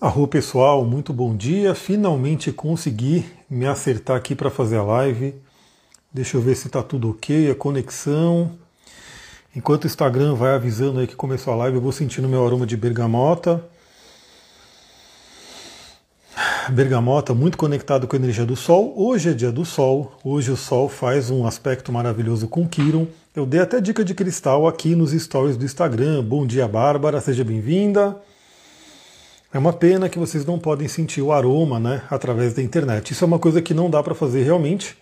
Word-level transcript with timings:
Arro 0.00 0.28
pessoal, 0.28 0.84
muito 0.84 1.12
bom 1.12 1.36
dia. 1.36 1.74
Finalmente 1.74 2.52
consegui 2.52 3.26
me 3.50 3.66
acertar 3.66 4.16
aqui 4.16 4.32
para 4.32 4.48
fazer 4.48 4.76
a 4.76 4.82
live. 4.84 5.34
Deixa 6.14 6.36
eu 6.36 6.40
ver 6.40 6.54
se 6.54 6.68
está 6.68 6.84
tudo 6.84 7.10
ok, 7.10 7.50
a 7.50 7.54
conexão. 7.56 8.52
Enquanto 9.56 9.82
o 9.82 9.86
Instagram 9.88 10.36
vai 10.36 10.54
avisando 10.54 11.00
aí 11.00 11.06
que 11.08 11.16
começou 11.16 11.52
a 11.52 11.56
live, 11.56 11.78
eu 11.78 11.82
vou 11.82 11.90
sentindo 11.90 12.28
meu 12.28 12.46
aroma 12.46 12.64
de 12.64 12.76
bergamota. 12.76 13.64
Bergamota 16.70 17.34
muito 17.34 17.58
conectado 17.58 18.06
com 18.06 18.14
a 18.14 18.20
energia 18.20 18.46
do 18.46 18.54
Sol. 18.54 18.94
Hoje 18.96 19.30
é 19.30 19.32
dia 19.32 19.50
do 19.50 19.64
Sol. 19.64 20.12
Hoje 20.22 20.52
o 20.52 20.56
Sol 20.56 20.88
faz 20.88 21.28
um 21.28 21.44
aspecto 21.44 21.90
maravilhoso 21.90 22.46
com 22.46 22.68
Quiron. 22.68 23.08
Eu 23.34 23.44
dei 23.44 23.58
até 23.58 23.80
dica 23.80 24.04
de 24.04 24.14
cristal 24.14 24.68
aqui 24.68 24.94
nos 24.94 25.10
stories 25.10 25.56
do 25.56 25.64
Instagram. 25.64 26.22
Bom 26.22 26.46
dia, 26.46 26.68
Bárbara, 26.68 27.20
seja 27.20 27.42
bem-vinda. 27.42 28.16
É 29.50 29.58
uma 29.58 29.72
pena 29.72 30.10
que 30.10 30.18
vocês 30.18 30.44
não 30.44 30.58
podem 30.58 30.86
sentir 30.88 31.22
o 31.22 31.32
aroma 31.32 31.80
né, 31.80 32.02
através 32.10 32.52
da 32.52 32.62
internet. 32.62 33.12
Isso 33.12 33.24
é 33.24 33.26
uma 33.26 33.38
coisa 33.38 33.62
que 33.62 33.72
não 33.72 33.88
dá 33.88 34.02
para 34.02 34.14
fazer 34.14 34.42
realmente. 34.42 34.94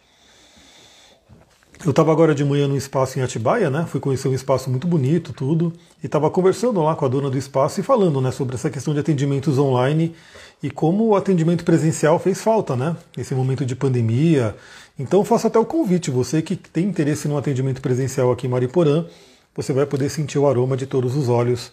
Eu 1.84 1.91
estava 1.91 2.12
agora 2.12 2.32
de 2.32 2.45
manhã 2.45 2.68
num 2.68 2.77
espaço 2.77 3.18
em 3.18 3.23
Atibaia, 3.23 3.68
né? 3.70 3.84
Fui 3.88 4.01
conhecer 4.01 4.28
um 4.28 4.34
espaço 4.34 4.70
muito 4.70 4.87
bonito, 4.87 5.32
tudo, 5.32 5.73
e 6.02 6.06
estava 6.06 6.30
conversando 6.30 6.80
lá 6.80 6.95
com 6.95 7.04
a 7.04 7.09
dona 7.09 7.28
do 7.28 7.37
espaço 7.37 7.80
e 7.80 7.82
falando, 7.82 8.20
né, 8.20 8.30
sobre 8.30 8.54
essa 8.54 8.70
questão 8.70 8.95
de 8.95 9.01
atendimentos 9.01 9.59
online 9.59 10.14
e 10.62 10.70
como 10.70 11.06
o 11.09 11.16
atendimento 11.16 11.65
presencial 11.65 12.18
fez 12.18 12.40
falta, 12.40 12.76
né? 12.76 12.96
Nesse 13.16 13.34
momento 13.34 13.66
de 13.66 13.74
pandemia. 13.74 14.54
Então 14.96 15.24
faço 15.24 15.48
até 15.48 15.59
o 15.59 15.65
convite, 15.65 16.09
você 16.09 16.40
que 16.40 16.54
tem 16.54 16.87
interesse 16.87 17.26
no 17.26 17.37
atendimento 17.37 17.82
presencial 17.82 18.30
aqui 18.30 18.46
em 18.46 18.51
Mariporã, 18.51 19.06
você 19.54 19.73
vai 19.73 19.87
poder 19.87 20.09
sentir 20.09 20.38
o 20.38 20.46
aroma 20.46 20.76
de 20.76 20.87
todos 20.87 21.16
os 21.16 21.28
olhos 21.28 21.73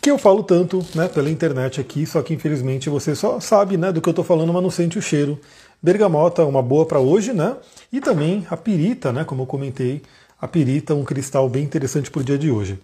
que 0.00 0.10
eu 0.10 0.18
falo 0.18 0.42
tanto 0.42 0.84
né, 0.94 1.08
pela 1.08 1.30
internet 1.30 1.80
aqui, 1.80 2.06
só 2.06 2.22
que 2.22 2.34
infelizmente 2.34 2.88
você 2.88 3.14
só 3.14 3.40
sabe 3.40 3.76
né, 3.76 3.90
do 3.90 4.00
que 4.00 4.08
eu 4.08 4.12
estou 4.12 4.24
falando, 4.24 4.52
mas 4.52 4.62
não 4.62 4.70
sente 4.70 4.98
o 4.98 5.02
cheiro. 5.02 5.38
Bergamota, 5.82 6.44
uma 6.44 6.62
boa 6.62 6.86
para 6.86 6.98
hoje, 6.98 7.32
né? 7.32 7.56
E 7.92 8.00
também 8.00 8.46
a 8.50 8.56
pirita, 8.56 9.12
né? 9.12 9.24
Como 9.24 9.42
eu 9.42 9.46
comentei, 9.46 10.02
a 10.40 10.48
pirita, 10.48 10.94
um 10.94 11.04
cristal 11.04 11.48
bem 11.48 11.64
interessante 11.64 12.10
para 12.10 12.20
o 12.20 12.24
dia 12.24 12.38
de 12.38 12.50
hoje. 12.50 12.78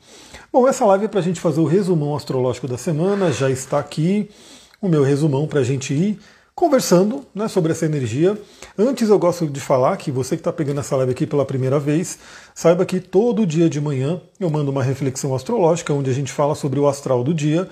Bom, 0.52 0.68
essa 0.68 0.84
live 0.84 1.06
é 1.06 1.08
para 1.08 1.20
a 1.20 1.22
gente 1.22 1.40
fazer 1.40 1.60
o 1.60 1.64
resumão 1.64 2.14
astrológico 2.14 2.68
da 2.68 2.77
semana, 2.77 3.33
já 3.33 3.50
está 3.50 3.78
aqui 3.78 4.28
o 4.80 4.88
meu 4.88 5.02
resumão 5.02 5.46
para 5.46 5.60
a 5.60 5.64
gente 5.64 5.94
ir 5.94 6.18
conversando 6.55 7.25
né, 7.34 7.48
sobre 7.48 7.72
essa 7.72 7.86
energia. 7.86 8.39
Antes 8.78 9.08
eu 9.08 9.19
gosto 9.19 9.47
de 9.47 9.61
falar 9.61 9.97
que 9.97 10.11
você 10.11 10.36
que 10.36 10.41
está 10.41 10.53
pegando 10.53 10.81
essa 10.81 10.97
live 10.97 11.12
aqui 11.12 11.27
pela 11.27 11.45
primeira 11.45 11.78
vez, 11.78 12.19
saiba 12.55 12.84
que 12.84 13.00
todo 13.00 13.47
dia 13.47 13.69
de 13.69 13.81
manhã 13.81 14.20
eu 14.39 14.50
mando 14.50 14.70
uma 14.70 14.83
reflexão 14.83 15.34
astrológica 15.34 15.92
onde 15.92 16.11
a 16.11 16.14
gente 16.14 16.30
fala 16.30 16.55
sobre 16.55 16.78
o 16.78 16.86
astral 16.86 17.25
do 17.25 17.33
dia. 17.33 17.69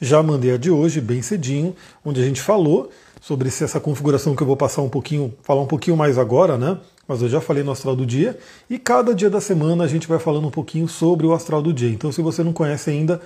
Já 0.00 0.22
mandei 0.22 0.52
a 0.52 0.56
de 0.56 0.70
hoje, 0.70 1.00
bem 1.00 1.22
cedinho, 1.22 1.74
onde 2.04 2.20
a 2.20 2.24
gente 2.24 2.40
falou 2.40 2.90
sobre 3.20 3.48
essa 3.48 3.80
configuração 3.80 4.36
que 4.36 4.42
eu 4.42 4.46
vou 4.46 4.56
passar 4.56 4.82
um 4.82 4.88
pouquinho, 4.88 5.32
falar 5.42 5.62
um 5.62 5.66
pouquinho 5.66 5.96
mais 5.96 6.18
agora, 6.18 6.58
né? 6.58 6.76
Mas 7.08 7.22
eu 7.22 7.28
já 7.28 7.40
falei 7.40 7.62
no 7.62 7.70
astral 7.70 7.96
do 7.96 8.04
dia. 8.04 8.38
E 8.68 8.78
cada 8.78 9.14
dia 9.14 9.30
da 9.30 9.40
semana 9.40 9.84
a 9.84 9.86
gente 9.86 10.06
vai 10.06 10.18
falando 10.18 10.46
um 10.46 10.50
pouquinho 10.50 10.86
sobre 10.88 11.26
o 11.26 11.32
astral 11.32 11.62
do 11.62 11.72
dia. 11.72 11.88
Então, 11.88 12.12
se 12.12 12.20
você 12.20 12.42
não 12.42 12.52
conhece 12.52 12.90
ainda, 12.90 13.20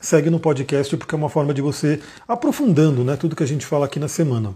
segue 0.00 0.30
no 0.30 0.38
podcast, 0.38 0.96
porque 0.96 1.14
é 1.14 1.18
uma 1.18 1.28
forma 1.28 1.52
de 1.52 1.60
você 1.60 2.00
aprofundando 2.26 3.04
né, 3.04 3.16
tudo 3.16 3.36
que 3.36 3.42
a 3.42 3.46
gente 3.46 3.66
fala 3.66 3.86
aqui 3.86 3.98
na 3.98 4.08
semana. 4.08 4.54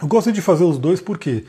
Eu 0.00 0.08
gosto 0.08 0.32
de 0.32 0.40
fazer 0.40 0.64
os 0.64 0.78
dois 0.78 1.00
por 1.00 1.18
quê? 1.18 1.44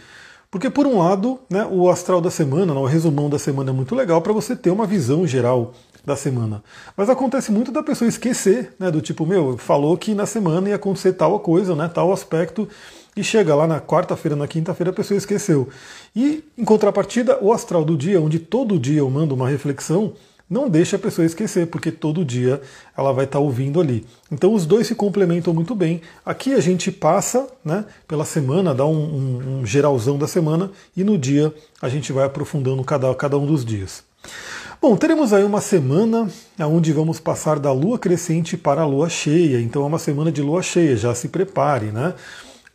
Porque, 0.52 0.70
por 0.70 0.86
um 0.86 1.00
lado, 1.00 1.40
né, 1.50 1.66
o 1.72 1.90
astral 1.90 2.20
da 2.20 2.30
semana, 2.30 2.74
né, 2.74 2.80
o 2.80 2.86
resumão 2.86 3.30
da 3.30 3.40
semana 3.40 3.70
é 3.70 3.74
muito 3.74 3.96
legal 3.96 4.22
para 4.22 4.34
você 4.34 4.54
ter 4.54 4.70
uma 4.70 4.86
visão 4.86 5.26
geral 5.26 5.74
da 6.04 6.18
semana. 6.18 6.62
Mas 6.98 7.10
acontece 7.10 7.54
muito 7.54 7.72
da 7.72 7.82
pessoa 7.82 8.10
esquecer, 8.10 8.74
né, 8.78 8.92
do 8.92 9.00
tipo, 9.00 9.26
meu, 9.26 9.58
falou 9.58 9.98
que 9.98 10.14
na 10.14 10.26
semana 10.26 10.68
ia 10.68 10.76
acontecer 10.76 11.14
tal 11.14 11.40
coisa, 11.40 11.74
né, 11.74 11.90
tal 11.94 12.12
aspecto, 12.12 12.68
e 13.16 13.24
chega 13.24 13.56
lá 13.56 13.66
na 13.66 13.80
quarta-feira, 13.80 14.36
na 14.36 14.46
quinta-feira, 14.46 14.92
a 14.92 14.94
pessoa 14.94 15.18
esqueceu. 15.18 15.70
E, 16.14 16.44
em 16.58 16.66
contrapartida, 16.66 17.38
o 17.42 17.54
astral 17.54 17.86
do 17.86 17.96
dia, 17.96 18.20
onde 18.20 18.38
todo 18.38 18.78
dia 18.78 19.00
eu 19.00 19.10
mando 19.10 19.34
uma 19.34 19.48
reflexão, 19.48 20.14
não 20.52 20.70
deixa 20.70 20.98
a 20.98 21.00
pessoa 21.00 21.26
esquecer, 21.26 21.68
porque 21.68 21.94
todo 21.94 22.26
dia 22.26 22.62
ela 22.96 23.14
vai 23.14 23.24
estar 23.24 23.40
ouvindo 23.40 23.80
ali. 23.80 24.06
Então 24.30 24.54
os 24.54 24.66
dois 24.66 24.86
se 24.86 24.94
complementam 24.94 25.54
muito 25.54 25.74
bem. 25.74 26.02
Aqui 26.26 26.54
a 26.54 26.60
gente 26.60 26.92
passa 26.92 27.48
né, 27.64 27.86
pela 28.06 28.26
semana, 28.26 28.76
dá 28.76 28.86
um, 28.86 28.92
um, 28.92 29.60
um 29.62 29.66
geralzão 29.66 30.18
da 30.18 30.28
semana, 30.28 30.70
e 30.96 31.06
no 31.06 31.18
dia 31.18 31.54
a 31.82 31.88
gente 31.88 32.12
vai 32.12 32.26
aprofundando 32.26 32.84
cada, 32.84 33.16
cada 33.16 33.38
um 33.38 33.46
dos 33.46 33.64
dias. 33.64 34.04
Bom, 34.82 34.98
teremos 34.98 35.32
aí 35.32 35.44
uma 35.46 35.62
semana 35.62 36.28
onde 36.60 36.92
vamos 36.92 37.18
passar 37.18 37.58
da 37.58 37.72
lua 37.72 37.98
crescente 37.98 38.58
para 38.58 38.82
a 38.82 38.86
lua 38.86 39.08
cheia. 39.08 39.62
Então 39.62 39.84
é 39.84 39.86
uma 39.86 40.00
semana 40.00 40.34
de 40.34 40.42
lua 40.42 40.62
cheia, 40.62 40.98
já 40.98 41.16
se 41.16 41.30
prepare, 41.30 41.92
né? 41.94 42.14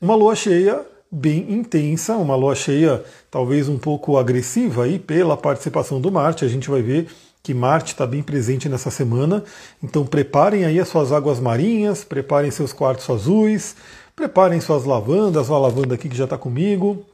Uma 0.01 0.15
lua 0.15 0.35
cheia 0.35 0.81
bem 1.11 1.53
intensa, 1.53 2.17
uma 2.17 2.37
lua 2.37 2.55
cheia 2.55 3.05
talvez 3.31 3.69
um 3.69 3.77
pouco 3.77 4.17
agressiva 4.17 4.85
aí 4.85 4.99
pela 4.99 5.37
participação 5.37 6.01
do 6.01 6.11
Marte. 6.11 6.45
A 6.45 6.49
gente 6.49 6.71
vai 6.71 6.81
ver 6.81 7.09
que 7.47 7.55
Marte 7.55 7.93
está 7.93 8.05
bem 8.05 8.25
presente 8.25 8.69
nessa 8.69 8.91
semana. 8.91 9.45
Então 9.81 10.05
preparem 10.05 10.65
aí 10.65 10.81
as 10.81 10.89
suas 10.89 11.13
águas 11.13 11.39
marinhas, 11.39 12.03
preparem 12.03 12.51
seus 12.51 12.73
quartos 12.73 13.09
azuis, 13.09 13.77
preparem 14.17 14.61
suas 14.61 14.85
lavandas, 14.85 15.49
a 15.49 15.57
lavanda 15.57 15.95
aqui 15.95 16.09
que 16.09 16.17
já 16.17 16.25
está 16.25 16.37
comigo. 16.37 17.07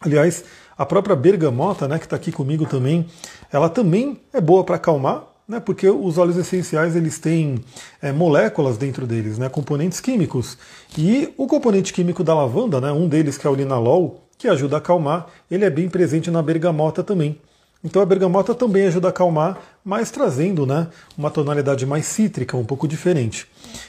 Aliás, 0.00 0.44
a 0.78 0.86
própria 0.86 1.16
bergamota, 1.16 1.88
né, 1.88 1.98
que 1.98 2.06
está 2.06 2.14
aqui 2.14 2.30
comigo 2.30 2.64
também, 2.64 3.08
ela 3.52 3.68
também 3.68 4.20
é 4.32 4.40
boa 4.40 4.62
para 4.62 4.76
acalmar, 4.76 5.24
né, 5.48 5.58
porque 5.58 5.88
os 5.88 6.16
óleos 6.16 6.36
essenciais 6.36 6.94
eles 6.94 7.18
têm 7.18 7.58
é, 8.00 8.12
moléculas 8.12 8.78
dentro 8.78 9.04
deles, 9.04 9.36
né, 9.36 9.48
componentes 9.48 9.98
químicos. 9.98 10.56
E 10.96 11.34
o 11.36 11.48
componente 11.48 11.92
químico 11.92 12.22
da 12.22 12.34
lavanda, 12.34 12.80
né, 12.80 12.92
um 12.92 13.08
deles 13.08 13.36
que 13.36 13.44
é 13.44 13.50
o 13.50 13.54
linalol, 13.56 14.28
que 14.38 14.46
ajuda 14.46 14.76
a 14.76 14.78
acalmar, 14.78 15.26
ele 15.50 15.64
é 15.64 15.70
bem 15.70 15.88
presente 15.88 16.30
na 16.30 16.40
bergamota 16.40 17.02
também. 17.02 17.40
Então 17.84 18.02
a 18.02 18.06
bergamota 18.06 18.54
também 18.54 18.86
ajuda 18.86 19.08
a 19.08 19.10
acalmar, 19.10 19.58
mas 19.84 20.10
trazendo 20.10 20.66
né, 20.66 20.88
uma 21.16 21.30
tonalidade 21.30 21.86
mais 21.86 22.06
cítrica, 22.06 22.56
um 22.56 22.64
pouco 22.64 22.88
diferente. 22.88 23.46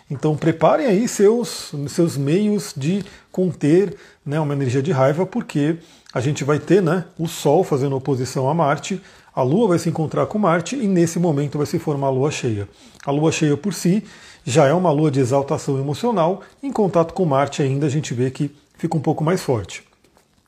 Então 0.10 0.36
preparem 0.36 0.86
aí 0.86 1.08
seus, 1.08 1.74
seus 1.88 2.18
meios 2.18 2.74
de 2.76 3.04
conter 3.32 3.96
né, 4.26 4.40
uma 4.40 4.54
energia 4.54 4.82
de 4.82 4.92
raiva, 4.92 5.26
porque 5.26 5.78
a 6.14 6.20
gente 6.20 6.44
vai 6.44 6.60
ter 6.60 6.82
né, 6.82 7.06
o 7.18 7.28
Sol 7.28 7.64
fazendo 7.64 7.96
oposição 7.96 8.50
a 8.50 8.54
Marte, 8.54 9.02
a 9.34 9.42
Lua 9.42 9.70
vai 9.70 9.80
se 9.80 9.90
encontrar 9.90 10.26
com 10.26 10.40
Marte 10.40 10.76
e 10.76 10.88
nesse 10.88 11.20
momento 11.20 11.58
vai 11.58 11.68
se 11.68 11.80
formar 11.80 12.08
a 12.08 12.12
Lua 12.12 12.32
cheia. 12.32 12.68
A 13.06 13.12
Lua 13.12 13.32
cheia 13.32 13.56
por 13.56 13.74
si 13.74 14.04
já 14.44 14.66
é 14.66 14.74
uma 14.74 14.92
lua 14.92 15.12
de 15.12 15.20
exaltação 15.20 15.78
emocional, 15.78 16.42
em 16.64 16.72
contato 16.72 17.14
com 17.14 17.26
Marte 17.26 17.62
ainda 17.62 17.86
a 17.86 17.90
gente 17.90 18.14
vê 18.14 18.32
que 18.32 18.50
fica 18.78 18.96
um 18.96 19.02
pouco 19.02 19.22
mais 19.22 19.44
forte. 19.44 19.84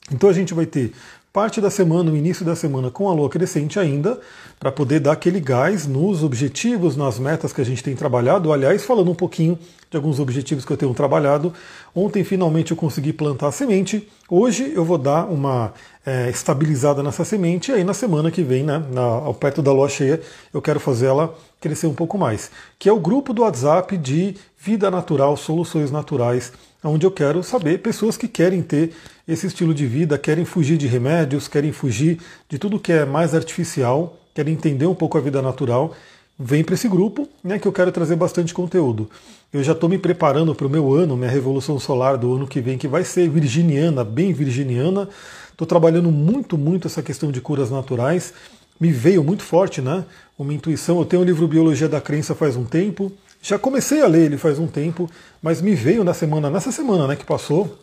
Então 0.10 0.30
a 0.30 0.34
gente 0.34 0.54
vai 0.54 0.66
ter 0.66 0.94
parte 1.32 1.62
da 1.62 1.70
semana, 1.70 2.12
o 2.12 2.18
início 2.18 2.44
da 2.44 2.56
semana 2.56 2.90
com 2.90 3.08
a 3.08 3.14
lua 3.14 3.30
crescente 3.30 3.80
ainda, 3.80 4.20
para 4.60 4.72
poder 4.72 5.00
dar 5.00 5.12
aquele 5.12 5.40
gás 5.40 5.86
nos 5.86 6.24
objetivos, 6.24 6.98
nas 6.98 7.20
metas 7.20 7.54
que 7.54 7.62
a 7.62 7.64
gente 7.64 7.84
tem 7.84 7.96
trabalhado. 7.96 8.52
Aliás, 8.52 8.84
falando 8.84 9.12
um 9.12 9.16
pouquinho 9.16 9.58
de 9.90 9.98
alguns 9.98 10.20
objetivos 10.20 10.66
que 10.66 10.72
eu 10.72 10.78
tenho 10.78 10.94
trabalhado. 10.94 11.54
Ontem 11.96 12.24
finalmente 12.24 12.72
eu 12.72 12.78
consegui 12.78 13.14
plantar 13.14 13.48
a 13.48 13.52
semente. 13.52 14.08
Hoje 14.30 14.72
eu 14.76 14.84
vou 14.84 14.98
dar 14.98 15.26
uma 15.26 15.74
é, 16.06 16.30
estabilizada 16.30 17.02
nessa 17.02 17.24
semente 17.24 17.72
e 17.72 17.76
aí 17.76 17.84
na 17.84 17.94
semana 17.94 18.30
que 18.30 18.44
vem, 18.44 18.64
né, 18.64 18.84
na, 18.92 19.02
ao 19.02 19.34
perto 19.34 19.62
da 19.62 19.72
lua 19.72 19.90
cheia, 19.90 20.22
eu 20.54 20.62
quero 20.62 20.80
fazer 20.80 21.08
ela 21.08 21.36
crescer 21.60 21.88
um 21.88 21.94
pouco 21.94 22.18
mais. 22.18 22.52
Que 22.78 22.90
é 22.90 22.94
o 22.94 23.00
grupo 23.00 23.34
do 23.34 23.42
WhatsApp 23.42 23.98
de 23.98 24.36
vida 24.58 24.92
natural, 24.92 25.36
soluções 25.38 25.92
naturais 25.92 26.52
onde 26.84 27.06
eu 27.06 27.12
quero 27.12 27.44
saber 27.44 27.80
pessoas 27.80 28.16
que 28.16 28.28
querem 28.28 28.62
ter 28.62 28.92
esse 29.28 29.48
estilo 29.48 29.74
de 29.74 29.86
vida, 29.86 30.18
querem 30.18 30.46
fugir 30.46 30.78
de 30.78 30.88
remédios, 30.88 31.48
querem 31.48 31.72
fugir 31.72 32.20
de 32.48 32.58
tudo 32.58 32.80
que 32.80 32.92
é 32.92 33.06
mais 33.06 33.36
artificial, 33.36 34.18
querem 34.34 34.54
entender 34.54 34.86
um 34.86 34.96
pouco 34.96 35.18
a 35.18 35.22
vida 35.22 35.42
natural. 35.42 35.94
Vem 36.42 36.64
para 36.64 36.76
esse 36.76 36.88
grupo, 36.88 37.28
né, 37.44 37.60
que 37.60 37.68
eu 37.68 37.72
quero 37.74 37.92
trazer 37.92 38.16
bastante 38.16 38.54
conteúdo. 38.54 39.10
Eu 39.52 39.62
já 39.62 39.74
estou 39.74 39.90
me 39.90 39.98
preparando 39.98 40.56
para 40.56 40.66
o 40.66 40.70
meu 40.70 40.94
ano, 40.94 41.18
minha 41.18 41.30
revolução 41.30 41.78
solar 41.78 42.18
do 42.18 42.34
ano 42.34 42.48
que 42.48 42.62
vem, 42.62 42.78
que 42.78 42.88
vai 42.88 43.04
ser 43.04 43.30
virginiana, 43.30 44.06
bem 44.06 44.32
virginiana. 44.32 45.10
Estou 45.52 45.68
trabalhando 45.68 46.10
muito, 46.10 46.58
muito 46.58 46.88
essa 46.88 47.04
questão 47.04 47.30
de 47.30 47.42
curas 47.42 47.70
naturais. 47.70 48.34
Me 48.80 48.90
veio 48.90 49.22
muito 49.22 49.44
forte, 49.44 49.82
né? 49.82 50.06
Uma 50.38 50.54
intuição. 50.54 51.00
Eu 51.00 51.06
tenho 51.06 51.22
o 51.22 51.26
livro 51.26 51.46
Biologia 51.46 51.90
da 51.90 52.00
Crença 52.00 52.34
faz 52.34 52.56
um 52.56 52.64
tempo. 52.64 53.12
Já 53.42 53.58
comecei 53.58 54.02
a 54.02 54.08
ler 54.08 54.26
ele 54.26 54.38
faz 54.38 54.60
um 54.60 54.68
tempo, 54.68 55.10
mas 55.42 55.62
me 55.62 55.74
veio 55.74 56.04
na 56.04 56.14
semana, 56.14 56.50
nessa 56.50 56.72
semana 56.72 57.08
né, 57.08 57.16
que 57.16 57.26
passou, 57.26 57.78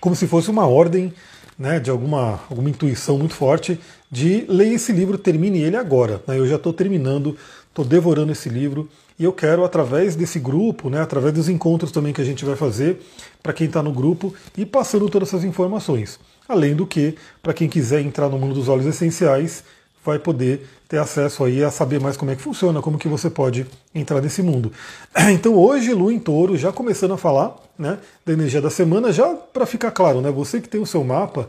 como 0.00 0.14
se 0.14 0.26
fosse 0.26 0.50
uma 0.50 0.66
ordem 0.66 1.12
né, 1.58 1.80
de 1.80 1.90
alguma, 1.90 2.40
alguma 2.50 2.68
intuição 2.68 3.18
muito 3.18 3.34
forte 3.34 3.78
de 4.10 4.44
ler 4.48 4.72
esse 4.72 4.92
livro, 4.92 5.16
termine 5.16 5.60
ele 5.60 5.76
agora. 5.76 6.22
Né, 6.26 6.38
eu 6.38 6.46
já 6.46 6.56
estou 6.56 6.72
terminando, 6.72 7.36
estou 7.68 7.84
devorando 7.84 8.32
esse 8.32 8.48
livro 8.48 8.88
e 9.18 9.24
eu 9.24 9.32
quero, 9.32 9.64
através 9.64 10.16
desse 10.16 10.38
grupo, 10.38 10.90
né, 10.90 11.00
através 11.00 11.32
dos 11.32 11.48
encontros 11.48 11.92
também 11.92 12.12
que 12.12 12.20
a 12.20 12.24
gente 12.24 12.44
vai 12.44 12.56
fazer, 12.56 13.00
para 13.42 13.52
quem 13.52 13.66
está 13.66 13.82
no 13.82 13.92
grupo, 13.92 14.34
e 14.56 14.66
passando 14.66 15.08
todas 15.08 15.28
essas 15.28 15.44
informações. 15.44 16.18
Além 16.48 16.74
do 16.74 16.86
que, 16.86 17.16
para 17.42 17.54
quem 17.54 17.68
quiser 17.68 18.00
entrar 18.00 18.28
no 18.28 18.38
mundo 18.38 18.54
dos 18.54 18.68
óleos 18.68 18.86
essenciais, 18.86 19.64
vai 20.04 20.18
poder 20.18 20.66
ter 20.88 20.98
acesso 20.98 21.44
aí 21.44 21.62
a 21.64 21.70
saber 21.70 22.00
mais 22.00 22.16
como 22.16 22.30
é 22.30 22.36
que 22.36 22.42
funciona, 22.42 22.82
como 22.82 22.98
que 22.98 23.08
você 23.08 23.30
pode 23.30 23.66
entrar 23.94 24.20
nesse 24.20 24.42
mundo. 24.42 24.72
Então 25.32 25.54
hoje, 25.54 25.92
Lua 25.94 26.12
em 26.12 26.18
Touro, 26.18 26.56
já 26.56 26.72
começando 26.72 27.14
a 27.14 27.16
falar 27.16 27.56
né, 27.78 27.98
da 28.26 28.32
energia 28.32 28.60
da 28.60 28.70
semana, 28.70 29.12
já 29.12 29.34
para 29.34 29.66
ficar 29.66 29.90
claro, 29.90 30.20
né, 30.20 30.30
você 30.30 30.60
que 30.60 30.68
tem 30.68 30.80
o 30.80 30.86
seu 30.86 31.02
mapa, 31.02 31.48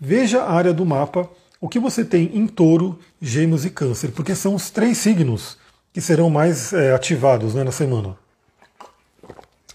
veja 0.00 0.42
a 0.42 0.52
área 0.52 0.72
do 0.72 0.84
mapa, 0.84 1.28
o 1.60 1.68
que 1.68 1.78
você 1.78 2.04
tem 2.04 2.30
em 2.34 2.46
Touro, 2.46 2.98
Gêmeos 3.20 3.64
e 3.64 3.70
Câncer, 3.70 4.10
porque 4.12 4.34
são 4.34 4.54
os 4.54 4.70
três 4.70 4.98
signos 4.98 5.58
que 5.92 6.00
serão 6.00 6.30
mais 6.30 6.72
é, 6.72 6.92
ativados 6.94 7.54
né, 7.54 7.62
na 7.64 7.72
semana. 7.72 8.16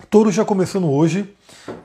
Touro 0.10 0.32
já 0.32 0.44
começando 0.44 0.90
hoje, 0.90 1.30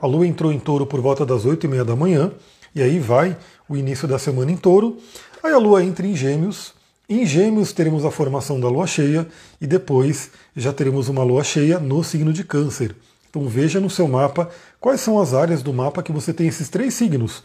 a 0.01 0.07
Lua 0.07 0.25
entrou 0.25 0.51
em 0.51 0.59
Touro 0.59 0.85
por 0.85 1.01
volta 1.01 1.25
das 1.25 1.45
8 1.45 1.65
e 1.65 1.69
meia 1.69 1.85
da 1.85 1.95
manhã, 1.95 2.31
e 2.73 2.81
aí 2.81 2.99
vai 2.99 3.37
o 3.71 3.77
início 3.77 4.07
da 4.07 4.19
semana 4.19 4.51
em 4.51 4.57
Touro. 4.57 4.97
Aí 5.41 5.53
a 5.53 5.57
Lua 5.57 5.83
entra 5.83 6.05
em 6.05 6.15
Gêmeos. 6.15 6.73
Em 7.09 7.25
Gêmeos 7.25 7.71
teremos 7.71 8.03
a 8.03 8.11
formação 8.11 8.59
da 8.59 8.67
Lua 8.67 8.85
cheia 8.85 9.27
e 9.59 9.65
depois 9.65 10.29
já 10.55 10.73
teremos 10.73 11.07
uma 11.07 11.23
Lua 11.23 11.43
cheia 11.43 11.79
no 11.79 12.03
signo 12.03 12.33
de 12.33 12.43
Câncer. 12.43 12.95
Então 13.29 13.47
veja 13.47 13.79
no 13.79 13.89
seu 13.89 14.07
mapa 14.07 14.49
quais 14.79 14.99
são 14.99 15.19
as 15.19 15.33
áreas 15.33 15.63
do 15.63 15.73
mapa 15.73 16.03
que 16.03 16.11
você 16.11 16.33
tem 16.33 16.47
esses 16.47 16.67
três 16.67 16.93
signos. 16.93 17.41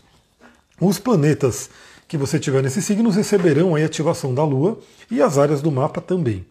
Os 0.80 0.98
planetas 0.98 1.70
que 2.08 2.16
você 2.16 2.38
tiver 2.38 2.62
nesses 2.62 2.84
signos 2.84 3.16
receberão 3.16 3.76
a 3.76 3.84
ativação 3.84 4.34
da 4.34 4.44
Lua 4.44 4.78
e 5.10 5.22
as 5.22 5.38
áreas 5.38 5.62
do 5.62 5.70
mapa 5.70 6.00
também. 6.00 6.44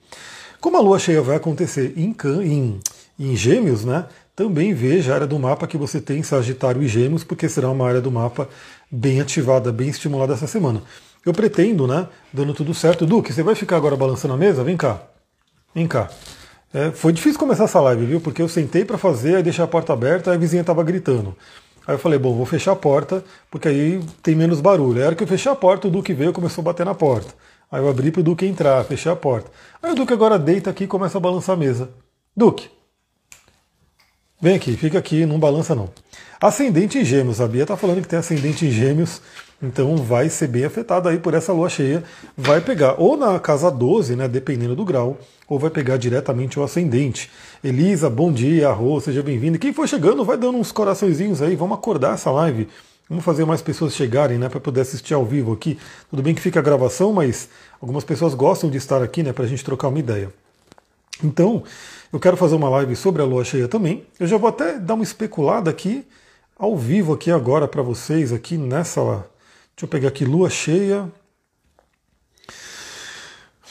Como 0.62 0.78
a 0.78 0.82
Lua 0.82 0.98
cheia 0.98 1.22
vai 1.22 1.36
acontecer 1.36 1.94
em, 1.98 2.16
em, 2.44 2.80
em 3.20 3.36
Gêmeos, 3.36 3.84
né? 3.84 4.06
Também 4.36 4.74
veja 4.74 5.12
a 5.12 5.16
área 5.16 5.28
do 5.28 5.40
mapa 5.40 5.66
que 5.66 5.78
você 5.78 6.02
tem 6.02 6.22
Sagitário 6.22 6.84
e 6.84 6.88
Gêmeos, 6.88 7.24
porque 7.24 7.48
será 7.48 7.70
uma 7.70 7.88
área 7.88 8.02
do 8.02 8.12
mapa 8.12 8.50
bem 8.92 9.22
ativada, 9.22 9.72
bem 9.72 9.90
estimulada 9.90 10.34
essa 10.34 10.48
semana. 10.48 10.82
Eu 11.26 11.34
pretendo, 11.34 11.88
né, 11.88 12.08
dando 12.32 12.54
tudo 12.54 12.74
certo. 12.74 13.06
Duque, 13.06 13.34
você 13.34 13.42
vai 13.42 13.56
ficar 13.56 13.78
agora 13.78 13.96
balançando 13.96 14.34
a 14.34 14.38
mesa? 14.38 14.64
Vem 14.64 14.78
cá. 14.78 15.02
Vem 15.74 15.88
cá. 15.88 16.10
É, 16.74 16.92
foi 16.92 17.14
difícil 17.14 17.40
começar 17.40 17.64
essa 17.64 17.80
live, 17.80 18.06
viu? 18.06 18.22
Porque 18.22 18.42
eu 18.42 18.50
sentei 18.50 18.84
para 18.86 18.98
fazer, 18.98 19.38
aí 19.38 19.44
deixei 19.44 19.64
a 19.64 19.68
porta 19.68 19.94
aberta, 19.94 20.32
aí 20.32 20.36
a 20.36 20.40
vizinha 20.40 20.62
estava 20.62 20.84
gritando. 20.84 21.36
Aí 21.88 21.96
eu 21.96 22.00
falei, 22.00 22.20
bom, 22.20 22.36
vou 22.36 22.46
fechar 22.46 22.74
a 22.74 22.76
porta, 22.76 23.24
porque 23.50 23.68
aí 23.68 24.04
tem 24.22 24.36
menos 24.36 24.60
barulho. 24.60 25.08
Aí 25.08 25.16
que 25.16 25.24
eu 25.24 25.28
fechei 25.28 25.52
a 25.52 25.56
porta, 25.56 25.88
o 25.88 25.92
Duque 25.92 26.14
veio 26.14 26.32
e 26.32 26.34
começou 26.34 26.62
a 26.62 26.66
bater 26.66 26.86
na 26.86 26.96
porta. 26.96 27.34
Aí 27.72 27.82
eu 27.82 27.90
abri 27.90 28.12
para 28.12 28.22
o 28.22 28.24
Duque 28.24 28.46
entrar, 28.46 28.84
fechei 28.86 29.12
a 29.12 29.16
porta. 29.16 29.50
Aí 29.82 29.92
o 29.92 29.96
Duque 29.96 30.14
agora 30.14 30.38
deita 30.38 30.70
aqui 30.70 30.84
e 30.84 30.88
começa 30.88 31.18
a 31.18 31.22
balançar 31.22 31.56
a 31.56 31.58
mesa. 31.58 31.90
Duque, 32.36 32.70
vem 34.42 34.56
aqui, 34.56 34.76
fica 34.76 35.00
aqui, 35.00 35.26
não 35.26 35.40
balança 35.40 35.76
não. 35.76 35.90
Ascendente 36.40 36.98
em 36.98 37.06
gêmeos, 37.06 37.40
a 37.40 37.48
Bia 37.48 37.64
está 37.64 37.78
falando 37.78 38.02
que 38.02 38.08
tem 38.08 38.20
ascendente 38.20 38.66
em 38.66 38.72
gêmeos, 38.72 39.22
então 39.62 39.96
vai 39.98 40.30
ser 40.30 40.48
bem 40.48 40.66
afetado 40.66 41.08
aí 41.08 41.18
por 41.18 41.34
essa 41.34 41.54
lua 41.54 41.70
cheia. 41.70 42.04
Vai 42.38 42.62
pegar 42.62 42.96
ou 43.00 43.16
na 43.16 43.40
casa 43.40 43.72
12, 43.72 44.16
né, 44.16 44.28
dependendo 44.28 44.76
do 44.76 44.86
grau, 44.86 45.18
ou 45.48 45.58
vai 45.58 45.70
pegar 45.70 45.98
diretamente 45.98 46.60
o 46.60 46.64
ascendente. 46.64 47.32
Elisa, 47.64 48.10
bom 48.10 48.32
dia, 48.32 48.70
Rô, 48.72 49.00
seja 49.00 49.24
bem-vindo. 49.24 49.58
Quem 49.58 49.74
for 49.74 49.88
chegando, 49.88 50.26
vai 50.26 50.38
dando 50.38 50.58
uns 50.58 50.72
coraçõezinhos 50.72 51.42
aí, 51.42 51.56
vamos 51.56 51.78
acordar 51.78 52.16
essa 52.16 52.30
live. 52.32 52.68
Vamos 53.08 53.24
fazer 53.24 53.46
mais 53.46 53.62
pessoas 53.62 53.94
chegarem, 53.94 54.38
né, 54.38 54.50
para 54.50 54.60
poder 54.60 54.82
assistir 54.82 55.14
ao 55.14 55.24
vivo 55.24 55.54
aqui. 55.54 55.78
Tudo 56.10 56.24
bem 56.24 56.34
que 56.34 56.42
fica 56.42 56.60
a 56.60 56.64
gravação, 56.64 57.14
mas 57.14 57.50
algumas 57.80 58.04
pessoas 58.04 58.34
gostam 58.34 58.70
de 58.70 58.78
estar 58.78 59.02
aqui, 59.02 59.22
né, 59.24 59.32
para 59.32 59.46
a 59.46 59.48
gente 59.48 59.64
trocar 59.64 59.90
uma 59.90 60.00
ideia. 60.00 60.32
Então, 61.24 61.64
eu 62.16 62.20
quero 62.20 62.38
fazer 62.38 62.56
uma 62.56 62.70
live 62.70 62.96
sobre 62.96 63.22
a 63.22 63.26
lua 63.26 63.44
cheia 63.44 63.68
também. 63.68 64.06
Eu 64.18 64.26
já 64.26 64.38
vou 64.38 64.48
até 64.48 64.80
dar 64.80 64.94
uma 64.94 65.04
especulada 65.04 65.70
aqui, 65.70 66.08
ao 66.58 66.78
vivo 66.78 67.12
aqui 67.12 67.30
agora 67.30 67.68
para 67.68 67.82
vocês, 67.82 68.32
aqui 68.32 68.58
nessa. 68.58 69.02
Deixa 69.02 69.84
eu 69.84 69.88
pegar 69.90 70.08
aqui, 70.08 70.24
lua 70.24 70.50
cheia. 70.50 71.12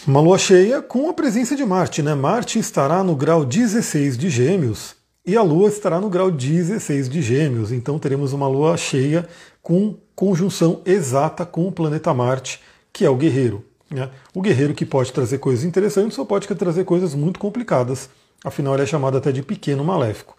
Uma 0.07 0.21
lua 0.21 0.37
cheia 0.37 0.83
com 0.83 1.09
a 1.09 1.15
presença 1.15 1.57
de 1.57 1.65
Marte, 1.65 2.03
né? 2.03 2.15
Marte 2.15 2.59
estará 2.59 3.03
no 3.03 3.17
grau 3.17 3.47
16 3.47 4.19
de 4.19 4.29
Gêmeos 4.29 4.95
e 5.25 5.39
a 5.39 5.43
Lua 5.43 5.71
estará 5.71 5.99
no 5.99 6.11
grau 6.11 6.31
16 6.31 7.09
de 7.09 7.23
Gêmeos. 7.23 7.73
Então 7.73 7.99
teremos 7.99 8.35
uma 8.35 8.47
Lua 8.47 8.77
cheia 8.77 9.27
com 9.63 9.97
conjunção 10.15 10.83
exata 10.85 11.47
com 11.47 11.67
o 11.67 11.73
planeta 11.73 12.13
Marte, 12.13 12.61
que 12.93 13.07
é 13.07 13.09
o 13.09 13.17
guerreiro. 13.17 13.65
Né? 13.91 14.11
O 14.35 14.43
guerreiro 14.43 14.75
que 14.75 14.85
pode 14.85 15.15
trazer 15.15 15.39
coisas 15.39 15.65
interessantes 15.65 16.19
ou 16.19 16.27
pode 16.27 16.47
trazer 16.47 16.85
coisas 16.85 17.15
muito 17.15 17.41
complicadas. 17.41 18.11
Afinal, 18.45 18.75
ele 18.75 18.83
é 18.83 18.87
chamado 18.87 19.17
até 19.17 19.33
de 19.33 19.43
pequeno 19.43 19.83
maléfico. 19.83 20.37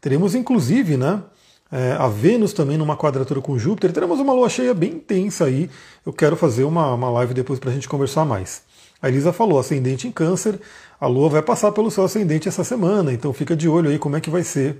Teremos 0.00 0.34
inclusive 0.34 0.96
né, 0.96 1.22
é, 1.70 1.92
a 1.92 2.08
Vênus 2.08 2.52
também 2.52 2.76
numa 2.76 2.96
quadratura 2.96 3.40
com 3.40 3.56
Júpiter. 3.56 3.92
Teremos 3.92 4.18
uma 4.18 4.32
lua 4.32 4.48
cheia 4.48 4.74
bem 4.74 4.94
intensa 4.94 5.44
aí. 5.44 5.70
Eu 6.04 6.12
quero 6.12 6.36
fazer 6.36 6.64
uma, 6.64 6.92
uma 6.92 7.10
live 7.10 7.32
depois 7.32 7.58
para 7.58 7.70
a 7.70 7.72
gente 7.72 7.88
conversar 7.88 8.24
mais. 8.24 8.62
A 9.00 9.08
Elisa 9.08 9.32
falou, 9.32 9.58
ascendente 9.58 10.08
em 10.08 10.10
câncer, 10.12 10.58
a 10.98 11.06
Lua 11.06 11.28
vai 11.28 11.42
passar 11.42 11.70
pelo 11.72 11.90
seu 11.90 12.04
ascendente 12.04 12.48
essa 12.48 12.64
semana, 12.64 13.12
então 13.12 13.34
fica 13.34 13.54
de 13.54 13.68
olho 13.68 13.90
aí 13.90 13.98
como 13.98 14.16
é 14.16 14.20
que 14.20 14.30
vai 14.30 14.42
ser 14.42 14.78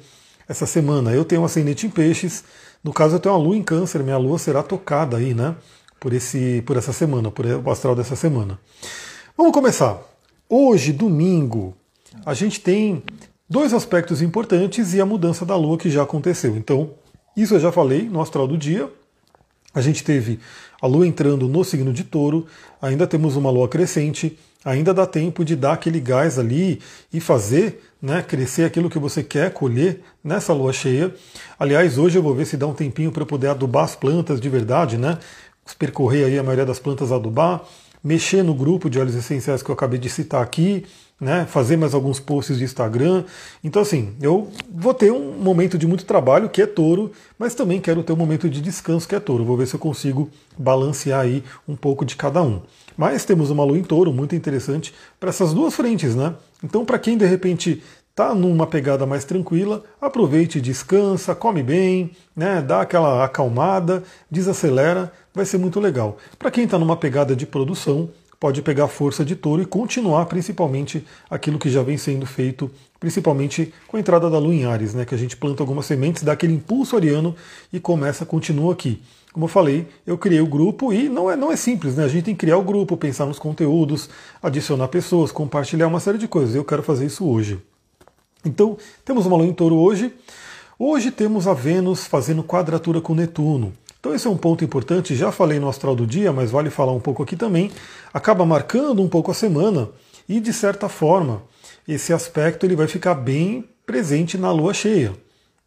essa 0.48 0.64
semana. 0.64 1.12
Eu 1.12 1.26
tenho 1.26 1.42
um 1.42 1.44
ascendente 1.44 1.86
em 1.86 1.90
peixes, 1.90 2.42
no 2.82 2.90
caso 2.90 3.16
eu 3.16 3.20
tenho 3.20 3.34
uma 3.34 3.40
Lua 3.42 3.54
em 3.54 3.62
câncer, 3.62 4.02
minha 4.02 4.16
Lua 4.16 4.38
será 4.38 4.62
tocada 4.62 5.18
aí, 5.18 5.34
né? 5.34 5.54
Por, 6.00 6.14
esse, 6.14 6.62
por 6.64 6.78
essa 6.78 6.90
semana, 6.90 7.30
por 7.30 7.44
o 7.44 7.70
astral 7.70 7.94
dessa 7.94 8.16
semana. 8.16 8.58
Vamos 9.36 9.52
começar. 9.52 10.00
Hoje, 10.48 10.90
domingo, 10.90 11.76
a 12.24 12.34
gente 12.34 12.60
tem 12.60 13.02
dois 13.48 13.72
aspectos 13.72 14.22
importantes 14.22 14.94
e 14.94 15.00
a 15.00 15.06
mudança 15.06 15.44
da 15.44 15.56
Lua 15.56 15.78
que 15.78 15.90
já 15.90 16.02
aconteceu. 16.02 16.56
Então, 16.56 16.90
isso 17.36 17.54
eu 17.54 17.60
já 17.60 17.72
falei 17.72 18.02
no 18.02 18.20
astral 18.20 18.46
do 18.46 18.56
dia. 18.56 18.90
A 19.74 19.80
gente 19.80 20.04
teve 20.04 20.38
a 20.80 20.86
Lua 20.86 21.06
entrando 21.06 21.48
no 21.48 21.64
signo 21.64 21.92
de 21.92 22.04
touro, 22.04 22.46
ainda 22.80 23.06
temos 23.06 23.36
uma 23.36 23.50
Lua 23.50 23.68
crescente, 23.68 24.38
ainda 24.64 24.94
dá 24.94 25.06
tempo 25.06 25.44
de 25.44 25.54
dar 25.54 25.74
aquele 25.74 26.00
gás 26.00 26.38
ali 26.38 26.80
e 27.12 27.20
fazer 27.20 27.82
né, 28.00 28.22
crescer 28.22 28.64
aquilo 28.64 28.90
que 28.90 28.98
você 28.98 29.22
quer 29.22 29.52
colher 29.52 30.00
nessa 30.22 30.52
lua 30.52 30.72
cheia. 30.72 31.14
Aliás, 31.58 31.96
hoje 31.96 32.18
eu 32.18 32.22
vou 32.22 32.34
ver 32.34 32.46
se 32.46 32.56
dá 32.56 32.66
um 32.66 32.74
tempinho 32.74 33.10
para 33.10 33.24
poder 33.24 33.48
adubar 33.48 33.84
as 33.84 33.96
plantas 33.96 34.40
de 34.40 34.48
verdade, 34.48 34.98
né? 34.98 35.18
Percorrer 35.78 36.26
aí 36.26 36.38
a 36.38 36.42
maioria 36.42 36.66
das 36.66 36.78
plantas 36.78 37.10
adubar, 37.10 37.62
mexer 38.02 38.42
no 38.42 38.54
grupo 38.54 38.90
de 38.90 38.98
óleos 38.98 39.14
essenciais 39.14 39.62
que 39.62 39.70
eu 39.70 39.74
acabei 39.74 39.98
de 39.98 40.10
citar 40.10 40.42
aqui, 40.42 40.84
né, 41.20 41.46
fazer 41.48 41.76
mais 41.76 41.94
alguns 41.94 42.18
posts 42.18 42.58
de 42.58 42.64
Instagram. 42.64 43.24
Então, 43.62 43.82
assim, 43.82 44.14
eu 44.20 44.50
vou 44.70 44.92
ter 44.92 45.12
um 45.12 45.32
momento 45.32 45.78
de 45.78 45.86
muito 45.86 46.04
trabalho, 46.04 46.48
que 46.48 46.60
é 46.60 46.66
touro, 46.66 47.12
mas 47.38 47.54
também 47.54 47.80
quero 47.80 48.02
ter 48.02 48.12
um 48.12 48.16
momento 48.16 48.48
de 48.48 48.60
descanso, 48.60 49.08
que 49.08 49.14
é 49.14 49.20
touro. 49.20 49.44
Vou 49.44 49.56
ver 49.56 49.66
se 49.66 49.74
eu 49.74 49.80
consigo 49.80 50.30
balancear 50.58 51.20
aí 51.20 51.42
um 51.66 51.76
pouco 51.76 52.04
de 52.04 52.16
cada 52.16 52.42
um. 52.42 52.60
Mas 52.96 53.24
temos 53.24 53.50
uma 53.50 53.64
lua 53.64 53.78
em 53.78 53.82
touro 53.82 54.12
muito 54.12 54.34
interessante 54.34 54.94
para 55.18 55.30
essas 55.30 55.52
duas 55.52 55.74
frentes, 55.74 56.14
né? 56.14 56.34
Então, 56.62 56.84
para 56.84 56.98
quem 56.98 57.16
de 57.16 57.26
repente 57.26 57.82
está 58.10 58.32
numa 58.32 58.64
pegada 58.64 59.04
mais 59.04 59.24
tranquila, 59.24 59.82
aproveite, 60.00 60.60
descansa, 60.60 61.34
come 61.34 61.64
bem, 61.64 62.12
né? 62.36 62.62
Dá 62.62 62.82
aquela 62.82 63.24
acalmada, 63.24 64.04
desacelera, 64.30 65.12
vai 65.34 65.44
ser 65.44 65.58
muito 65.58 65.80
legal. 65.80 66.16
Para 66.38 66.52
quem 66.52 66.64
está 66.64 66.78
numa 66.78 66.96
pegada 66.96 67.34
de 67.34 67.44
produção, 67.44 68.08
pode 68.38 68.62
pegar 68.62 68.88
força 68.88 69.24
de 69.24 69.36
touro 69.36 69.62
e 69.62 69.66
continuar 69.66 70.26
principalmente 70.26 71.04
aquilo 71.30 71.58
que 71.58 71.70
já 71.70 71.82
vem 71.82 71.96
sendo 71.96 72.26
feito, 72.26 72.70
principalmente 73.00 73.72
com 73.86 73.96
a 73.96 74.00
entrada 74.00 74.28
da 74.28 74.38
lua 74.38 74.54
em 74.54 74.64
Ares, 74.64 74.94
né? 74.94 75.04
Que 75.04 75.14
a 75.14 75.18
gente 75.18 75.36
planta 75.36 75.62
algumas 75.62 75.86
sementes, 75.86 76.22
dá 76.22 76.32
aquele 76.32 76.54
impulso 76.54 76.96
ariano 76.96 77.34
e 77.72 77.80
começa, 77.80 78.26
continua 78.26 78.72
aqui. 78.72 79.00
Como 79.32 79.46
eu 79.46 79.48
falei, 79.48 79.86
eu 80.06 80.16
criei 80.16 80.40
o 80.40 80.46
grupo 80.46 80.92
e 80.92 81.08
não 81.08 81.30
é, 81.30 81.36
não 81.36 81.50
é 81.50 81.56
simples, 81.56 81.96
né? 81.96 82.04
A 82.04 82.08
gente 82.08 82.24
tem 82.24 82.34
que 82.34 82.40
criar 82.40 82.56
o 82.56 82.62
grupo, 82.62 82.96
pensar 82.96 83.26
nos 83.26 83.38
conteúdos, 83.38 84.08
adicionar 84.42 84.88
pessoas, 84.88 85.32
compartilhar 85.32 85.88
uma 85.88 85.98
série 85.98 86.18
de 86.18 86.28
coisas. 86.28 86.54
Eu 86.54 86.64
quero 86.64 86.82
fazer 86.82 87.06
isso 87.06 87.26
hoje. 87.26 87.60
Então, 88.44 88.76
temos 89.04 89.26
uma 89.26 89.36
lua 89.36 89.46
em 89.46 89.52
touro 89.52 89.74
hoje. 89.76 90.12
Hoje 90.78 91.10
temos 91.10 91.46
a 91.46 91.54
Vênus 91.54 92.06
fazendo 92.06 92.44
quadratura 92.44 93.00
com 93.00 93.14
Netuno. 93.14 93.72
Então 94.04 94.14
esse 94.14 94.26
é 94.26 94.30
um 94.30 94.36
ponto 94.36 94.62
importante, 94.62 95.14
já 95.14 95.32
falei 95.32 95.58
no 95.58 95.66
astral 95.66 95.96
do 95.96 96.06
dia, 96.06 96.30
mas 96.30 96.50
vale 96.50 96.68
falar 96.68 96.92
um 96.92 97.00
pouco 97.00 97.22
aqui 97.22 97.36
também. 97.36 97.70
Acaba 98.12 98.44
marcando 98.44 99.00
um 99.00 99.08
pouco 99.08 99.30
a 99.30 99.34
semana 99.34 99.88
e 100.28 100.40
de 100.40 100.52
certa 100.52 100.90
forma 100.90 101.42
esse 101.88 102.12
aspecto 102.12 102.66
ele 102.66 102.76
vai 102.76 102.86
ficar 102.86 103.14
bem 103.14 103.66
presente 103.86 104.36
na 104.36 104.52
lua 104.52 104.74
cheia. 104.74 105.14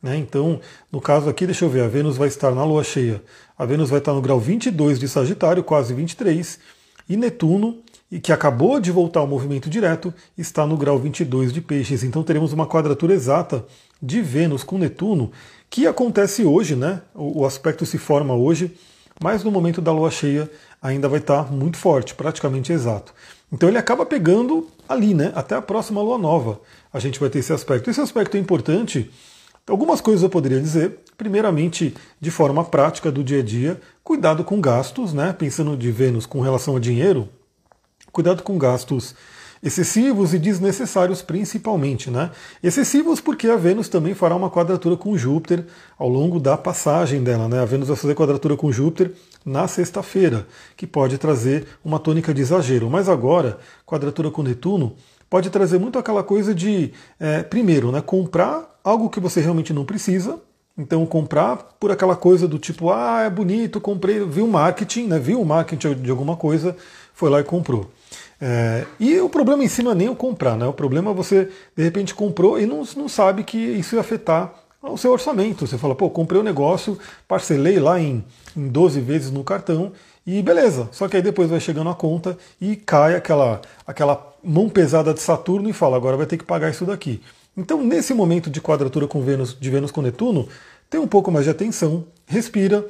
Né? 0.04 0.18
Então, 0.18 0.62
no 0.92 1.02
caso 1.02 1.28
aqui, 1.28 1.48
deixa 1.48 1.66
eu 1.66 1.70
ver, 1.70 1.82
a 1.82 1.88
Vênus 1.88 2.16
vai 2.16 2.28
estar 2.28 2.52
na 2.52 2.64
lua 2.64 2.84
cheia. 2.84 3.24
A 3.58 3.66
Vênus 3.66 3.90
vai 3.90 3.98
estar 3.98 4.14
no 4.14 4.22
grau 4.22 4.40
22 4.40 5.00
de 5.00 5.08
Sagitário, 5.08 5.64
quase 5.64 5.96
23, 5.96 6.60
e 7.10 7.18
Netuno, 7.18 7.80
que 8.22 8.32
acabou 8.32 8.80
de 8.80 8.92
voltar 8.92 9.22
ao 9.22 9.28
movimento 9.28 9.68
direto, 9.68 10.14
está 10.38 10.64
no 10.64 10.78
grau 10.78 11.00
22 11.00 11.52
de 11.52 11.60
Peixes. 11.60 12.04
Então 12.04 12.22
teremos 12.22 12.54
uma 12.54 12.68
quadratura 12.68 13.16
exata 13.16 13.66
de 14.00 14.22
Vênus 14.22 14.64
com 14.64 14.78
Netuno, 14.78 15.32
que 15.70 15.88
acontece 15.88 16.44
hoje, 16.44 16.76
né? 16.76 17.02
O, 17.14 17.46
aspecto 17.46 17.86
se 17.86 17.98
forma 17.98 18.34
hoje, 18.34 18.76
mas 19.22 19.44
no 19.44 19.52
momento 19.52 19.82
da 19.82 19.92
lua 19.92 20.12
cheia 20.12 20.50
ainda 20.82 21.10
vai 21.10 21.20
estar 21.20 21.52
muito 21.52 21.78
forte, 21.78 22.14
praticamente 22.14 22.72
exato. 22.72 23.14
Então 23.52 23.68
ele 23.70 23.78
acaba 23.78 24.06
pegando 24.06 24.68
ali, 24.88 25.14
né? 25.14 25.32
Até 25.36 25.56
a 25.56 25.62
próxima 25.62 26.02
lua 26.02 26.18
nova 26.18 26.60
a 26.94 27.00
gente 27.00 27.20
vai 27.20 27.30
ter 27.30 27.40
esse 27.40 27.54
aspecto. 27.54 27.90
Esse 27.90 28.02
aspecto 28.02 28.38
é 28.38 28.40
importante 28.40 29.12
Algumas 29.68 30.00
coisas 30.00 30.24
eu 30.24 30.30
poderia 30.30 30.62
dizer. 30.62 31.00
Primeiramente, 31.18 31.94
de 32.22 32.32
forma 32.32 32.64
prática 32.64 33.12
do 33.12 33.22
dia 33.22 33.40
a 33.40 33.44
dia, 33.44 33.82
cuidado 34.02 34.44
com 34.44 34.62
gastos, 34.62 35.14
né? 35.14 35.34
Pensando 35.34 35.76
de 35.76 35.92
Vênus 35.92 36.26
com 36.26 36.40
relação 36.40 36.78
a 36.78 36.80
dinheiro, 36.80 37.28
cuidado 38.12 38.44
com 38.44 38.58
gastos 38.58 39.14
excessivos 39.62 40.34
e 40.34 40.40
desnecessários 40.40 41.22
principalmente, 41.22 42.10
né? 42.10 42.32
Excessivos 42.62 43.20
porque 43.20 43.48
a 43.48 43.56
Vênus 43.56 43.90
também 43.90 44.14
fará 44.14 44.36
uma 44.36 44.50
quadratura 44.50 44.96
com 44.96 45.18
Júpiter 45.18 45.66
ao 45.98 46.10
longo 46.10 46.40
da 46.40 46.58
passagem 46.58 47.24
dela, 47.24 47.48
né? 47.48 47.60
A 47.62 47.66
Vênus 47.66 47.88
vai 47.88 47.98
fazer 47.98 48.16
quadratura 48.16 48.56
com 48.56 48.72
Júpiter 48.72 49.12
na 49.46 49.68
sexta-feira, 49.68 50.46
que 50.76 50.86
pode 50.86 51.18
trazer 51.18 51.68
uma 51.84 52.00
tônica 52.00 52.34
de 52.34 52.42
exagero. 52.42 52.90
Mas 52.90 53.08
agora, 53.08 53.58
quadratura 53.86 54.30
com 54.30 54.44
Netuno 54.44 54.96
pode 55.30 55.50
trazer 55.50 55.80
muito 55.80 55.98
aquela 55.98 56.24
coisa 56.24 56.54
de, 56.54 56.92
é, 57.20 57.44
primeiro, 57.44 57.92
né, 57.92 58.02
comprar 58.02 58.80
algo 58.84 59.10
que 59.10 59.20
você 59.20 59.42
realmente 59.42 59.74
não 59.74 59.86
precisa. 59.86 60.40
Então, 60.78 61.06
comprar 61.08 61.58
por 61.80 61.92
aquela 61.92 62.16
coisa 62.16 62.48
do 62.48 62.60
tipo, 62.60 62.92
ah, 62.92 63.24
é 63.24 63.30
bonito, 63.30 63.82
comprei, 63.82 64.24
viu 64.24 64.48
marketing, 64.48 65.08
né, 65.08 65.18
viu 65.18 65.42
o 65.42 65.46
marketing 65.46 65.96
de 65.96 66.12
alguma 66.12 66.36
coisa, 66.36 66.76
foi 67.14 67.32
lá 67.32 67.40
e 67.40 67.44
comprou. 67.44 67.90
É, 68.40 68.86
e 69.00 69.20
o 69.20 69.30
problema 69.30 69.64
em 69.64 69.84
não 69.84 69.92
é 69.92 69.96
nem 69.96 70.10
o 70.10 70.16
comprar, 70.16 70.56
né? 70.56 70.68
O 70.68 70.74
problema 70.74 71.12
é 71.12 71.14
você, 71.14 71.50
de 71.76 71.84
repente, 71.84 72.14
comprou 72.14 72.60
e 72.60 72.66
não, 72.66 72.84
não 72.96 73.10
sabe 73.10 73.44
que 73.44 73.58
isso 73.58 73.96
ia 73.96 74.02
afetar 74.02 74.54
o 74.82 74.98
seu 74.98 75.12
orçamento. 75.12 75.66
Você 75.66 75.78
fala, 75.78 75.96
pô, 75.96 76.10
comprei 76.10 76.38
o 76.38 76.42
um 76.42 76.46
negócio, 76.46 76.98
parcelei 77.28 77.80
lá 77.80 78.00
em, 78.00 78.24
em 78.56 78.68
12 78.68 79.02
vezes 79.02 79.32
no 79.32 79.44
cartão 79.44 79.92
e 80.26 80.42
beleza. 80.42 80.88
Só 80.92 81.08
que 81.08 81.16
aí 81.16 81.22
depois 81.22 81.50
vai 81.50 81.60
chegando 81.60 81.90
a 81.90 81.96
conta 81.96 82.38
e 82.62 82.76
cai 82.76 83.16
aquela, 83.16 83.62
aquela 83.86 84.34
mão 84.44 84.70
pesada 84.70 85.14
de 85.14 85.20
Saturno 85.20 85.70
e 85.70 85.74
fala, 85.74 85.98
agora 85.98 86.18
vai 86.18 86.26
ter 86.26 86.38
que 86.38 86.44
pagar 86.44 86.70
isso 86.70 86.86
daqui. 86.86 87.22
Então, 87.56 87.84
nesse 87.84 88.14
momento 88.14 88.52
de 88.52 88.62
quadratura 88.62 89.08
com 89.08 89.22
Vênus, 89.22 89.58
de 89.60 89.70
Vênus 89.70 89.90
com 89.90 90.02
Netuno, 90.02 90.48
tem 90.90 91.00
um 91.00 91.08
pouco 91.08 91.32
mais 91.32 91.46
de 91.46 91.52
atenção, 91.52 92.06
respira, 92.28 92.86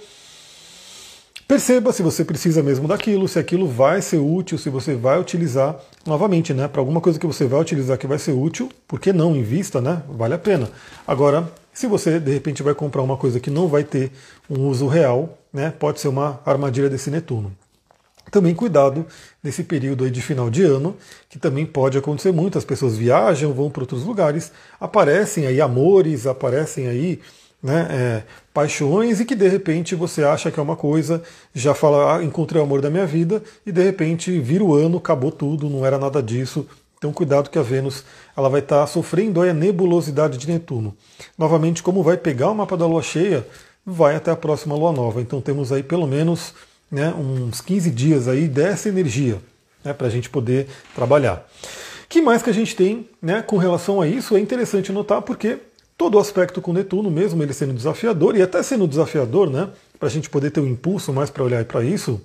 perceba 1.48 1.94
se 1.94 2.04
você 2.04 2.25
precisa 2.25 2.62
mesmo 2.62 2.88
daquilo, 2.88 3.27
se 3.27 3.39
aquilo 3.39 3.68
vai 3.68 4.01
ser 4.01 4.18
útil, 4.18 4.58
se 4.58 4.70
você 4.70 4.96
vai 4.96 5.20
utilizar 5.20 5.80
novamente, 6.06 6.54
né? 6.54 6.68
Para 6.68 6.82
alguma 6.82 7.00
coisa 7.00 7.18
que 7.18 7.25
você 7.25 7.46
vai 7.46 7.62
utilizar 7.62 7.98
que 7.98 8.06
vai 8.06 8.20
ser 8.20 8.34
útil, 8.34 8.70
por 8.88 9.00
que 9.00 9.13
não 9.13 9.36
invista, 9.36 9.80
né? 9.80 10.04
Vale 10.10 10.34
a 10.34 10.38
pena. 10.38 10.70
Agora, 11.08 11.50
se 11.74 11.88
você 11.88 12.20
de 12.20 12.32
repente 12.34 12.62
vai 12.63 12.74
comprar 12.74 13.01
uma 13.01 13.16
coisa 13.16 13.39
que 13.39 13.50
não 13.50 13.68
vai 13.68 13.84
ter 13.84 14.12
um 14.50 14.68
uso 14.68 14.88
real, 14.88 15.38
né, 15.54 15.72
pode 15.72 16.00
ser 16.00 16.08
uma 16.08 16.39
armadilha 16.46 16.89
desse 16.89 17.10
Netuno. 17.10 17.56
Também 18.30 18.54
cuidado 18.54 19.06
nesse 19.42 19.63
período 19.63 20.04
aí 20.04 20.12
de 20.12 20.22
final 20.22 20.50
de 20.50 20.63
ano, 20.63 20.98
que 21.30 21.39
também 21.39 21.66
pode 21.66 21.98
acontecer 21.98 22.32
muito. 22.34 22.58
As 22.58 22.66
pessoas 22.66 22.98
viajam, 22.98 23.54
vão 23.54 23.70
para 23.70 23.84
outros 23.84 24.04
lugares, 24.04 24.51
aparecem 24.80 25.46
aí 25.46 25.62
amores, 25.62 26.27
aparecem 26.27 26.88
aí 26.88 27.22
né, 27.62 27.88
é, 27.90 28.24
paixões 28.54 29.20
e 29.20 29.26
que 29.26 29.36
de 29.36 29.48
repente 29.48 29.96
você 29.96 30.24
acha 30.24 30.52
que 30.52 30.60
é 30.60 30.64
uma 30.64 30.76
coisa, 30.76 31.22
já 31.54 31.74
fala, 31.74 32.18
ah, 32.18 32.24
encontrei 32.24 32.62
o 32.62 32.64
amor 32.64 32.82
da 32.82 32.90
minha 32.90 33.06
vida 33.06 33.42
e 33.66 33.72
de 33.72 33.84
repente 33.84 34.40
vira 34.40 34.64
o 34.64 34.74
ano, 34.74 34.98
acabou 34.98 35.32
tudo, 35.32 35.70
não 35.70 35.86
era 35.86 35.98
nada 35.98 36.22
disso, 36.22 36.68
então 36.98 37.14
cuidado 37.14 37.50
que 37.50 37.60
a 37.60 37.62
Vênus 37.62 38.04
ela 38.36 38.50
vai 38.50 38.60
estar 38.62 38.82
tá 38.82 38.88
sofrendo 38.88 39.42
a 39.42 39.54
nebulosidade 39.54 40.38
de 40.38 40.48
Netuno. 40.48 40.96
Novamente, 41.38 41.84
como 41.84 42.02
vai 42.02 42.18
pegar 42.18 42.50
o 42.50 42.56
mapa 42.56 42.76
da 42.76 42.88
Lua 42.88 43.04
cheia, 43.04 43.46
vai 43.86 44.16
até 44.16 44.32
a 44.32 44.36
próxima 44.36 44.76
Lua 44.76 44.92
nova. 44.92 45.22
Então 45.22 45.40
temos 45.40 45.72
aí 45.72 45.84
pelo 45.84 46.08
menos 46.08 46.54
né, 46.92 47.14
uns 47.14 47.62
15 47.62 47.92
dias 47.92 48.28
aí 48.28 48.48
dessa 48.48 48.90
energia 48.90 49.40
né, 49.84 49.94
para 49.94 50.08
a 50.08 50.10
gente 50.10 50.30
poder 50.30 50.68
trabalhar. 50.96 51.48
que 52.10 52.22
mais 52.22 52.42
que 52.42 52.50
a 52.50 52.54
gente 52.54 52.76
tem 52.76 53.08
né, 53.22 53.42
com 53.42 53.58
relação 53.58 54.02
a 54.02 54.08
isso? 54.08 54.36
É 54.36 54.40
interessante 54.40 54.92
notar 54.92 55.22
porque 55.22 55.60
todo 55.98 56.20
aspecto 56.20 56.62
com 56.62 56.72
Netuno, 56.72 57.10
mesmo 57.10 57.42
ele 57.42 57.54
sendo 57.54 57.74
desafiador, 57.74 58.36
e 58.36 58.42
até 58.42 58.62
sendo 58.62 58.88
desafiador, 58.88 59.50
né, 59.50 59.70
para 60.00 60.08
a 60.08 60.12
gente 60.12 60.30
poder 60.30 60.51
ter 60.51 60.60
um 60.60 60.68
impulso 60.68 61.12
mais 61.12 61.30
para 61.30 61.44
olhar 61.44 61.66
para 61.66 61.84
isso, 61.84 62.22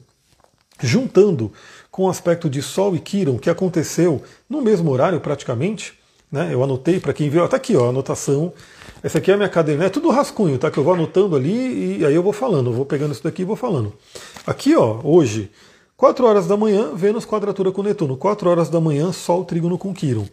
juntando 0.80 1.50
com 1.90 2.04
o 2.04 2.10
aspecto 2.10 2.50
de 2.50 2.60
Sol 2.60 2.94
e 2.94 2.98
Quiron, 2.98 3.38
que 3.38 3.48
aconteceu 3.48 4.22
no 4.48 4.60
mesmo 4.60 4.90
horário 4.90 5.20
praticamente. 5.20 5.94
Né? 6.30 6.48
Eu 6.50 6.62
anotei 6.62 6.98
para 6.98 7.12
quem 7.12 7.28
viu, 7.28 7.44
está 7.44 7.58
aqui 7.58 7.76
ó, 7.76 7.86
a 7.86 7.88
anotação. 7.90 8.52
Essa 9.02 9.18
aqui 9.18 9.30
é 9.30 9.34
a 9.34 9.36
minha 9.36 9.48
caderneta, 9.48 9.86
é 9.86 9.90
tudo 9.90 10.08
rascunho, 10.08 10.56
tá? 10.56 10.70
Que 10.70 10.78
eu 10.78 10.84
vou 10.84 10.94
anotando 10.94 11.36
ali 11.36 11.98
e 11.98 12.06
aí 12.06 12.14
eu 12.14 12.22
vou 12.22 12.32
falando, 12.32 12.70
eu 12.70 12.74
vou 12.74 12.86
pegando 12.86 13.12
isso 13.12 13.22
daqui 13.22 13.42
e 13.42 13.44
vou 13.44 13.56
falando. 13.56 13.92
Aqui, 14.46 14.74
ó, 14.74 15.00
hoje, 15.04 15.50
4 15.96 16.24
horas 16.24 16.46
da 16.46 16.56
manhã, 16.56 16.94
Vênus 16.94 17.26
quadratura 17.26 17.70
com 17.70 17.82
Netuno. 17.82 18.16
4 18.16 18.48
horas 18.48 18.70
da 18.70 18.80
manhã, 18.80 19.12
Sol 19.12 19.44
trígono 19.44 19.76
com 19.76 19.92
Quiron. 19.92 20.26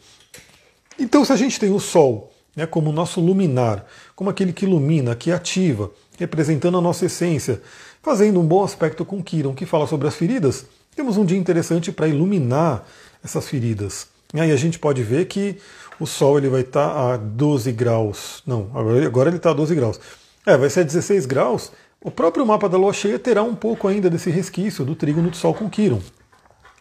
Então, 0.97 1.25
se 1.25 1.33
a 1.33 1.35
gente 1.35 1.59
tem 1.59 1.71
o 1.71 1.79
Sol 1.79 2.28
né, 2.55 2.65
como 2.65 2.91
nosso 2.91 3.21
luminar, 3.21 3.85
como 4.15 4.29
aquele 4.29 4.53
que 4.53 4.65
ilumina, 4.65 5.15
que 5.15 5.31
ativa, 5.31 5.91
representando 6.17 6.77
a 6.77 6.81
nossa 6.81 7.05
essência, 7.05 7.61
fazendo 8.01 8.39
um 8.39 8.45
bom 8.45 8.63
aspecto 8.63 9.05
com 9.05 9.23
Quiron, 9.23 9.53
que 9.53 9.65
fala 9.65 9.87
sobre 9.87 10.07
as 10.07 10.15
feridas, 10.15 10.65
temos 10.95 11.17
um 11.17 11.25
dia 11.25 11.37
interessante 11.37 11.91
para 11.91 12.07
iluminar 12.07 12.85
essas 13.23 13.47
feridas. 13.47 14.07
E 14.33 14.39
aí 14.39 14.51
a 14.51 14.55
gente 14.55 14.77
pode 14.77 15.01
ver 15.01 15.25
que 15.25 15.57
o 15.99 16.05
Sol 16.05 16.37
ele 16.37 16.49
vai 16.49 16.61
estar 16.61 16.87
tá 16.87 17.13
a 17.13 17.17
12 17.17 17.71
graus. 17.71 18.43
Não, 18.45 18.69
agora 18.73 19.29
ele 19.29 19.37
está 19.37 19.51
a 19.51 19.53
12 19.53 19.73
graus. 19.75 19.99
É, 20.45 20.57
vai 20.57 20.69
ser 20.69 20.81
a 20.81 20.83
16 20.83 21.25
graus. 21.25 21.71
O 22.01 22.09
próprio 22.09 22.45
mapa 22.45 22.69
da 22.69 22.77
Lua 22.77 22.93
cheia 22.93 23.19
terá 23.19 23.43
um 23.43 23.55
pouco 23.55 23.87
ainda 23.87 24.09
desse 24.09 24.29
resquício 24.29 24.85
do 24.85 24.95
trígono 24.95 25.29
de 25.29 25.37
Sol 25.37 25.53
com 25.53 25.69
Quiron. 25.69 25.99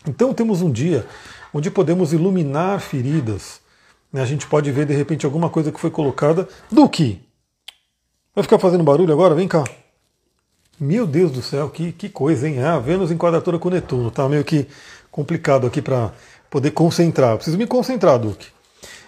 Então 0.07 0.33
temos 0.33 0.63
um 0.63 0.71
dia 0.71 1.07
onde 1.53 1.71
podemos 1.71 2.13
iluminar 2.13 2.81
feridas. 2.81 3.61
A 4.13 4.25
gente 4.25 4.47
pode 4.47 4.71
ver 4.73 4.87
de 4.87 4.95
repente 4.95 5.27
alguma 5.27 5.51
coisa 5.51 5.71
que 5.71 5.81
foi 5.81 5.91
colocada. 5.91 6.49
Duque! 6.71 7.21
Vai 8.35 8.43
ficar 8.43 8.59
fazendo 8.59 8.85
barulho 8.85 9.13
agora? 9.13 9.35
Vem 9.35 9.49
cá. 9.49 9.65
Meu 10.81 11.07
Deus 11.07 11.33
do 11.33 11.43
céu, 11.43 11.69
que, 11.69 11.93
que 11.93 12.09
coisa, 12.09 12.49
hein? 12.49 12.61
Ah, 12.63 12.79
Vênus 12.79 13.11
em 13.11 13.17
quadratura 13.19 13.59
com 13.59 13.69
Netuno. 13.69 14.11
Tá 14.11 14.29
meio 14.29 14.45
que 14.45 14.67
complicado 15.11 15.67
aqui 15.67 15.83
para 15.83 16.13
poder 16.49 16.71
concentrar. 16.71 17.35
preciso 17.37 17.59
me 17.59 17.67
concentrar, 17.67 18.19
Duque. 18.19 18.47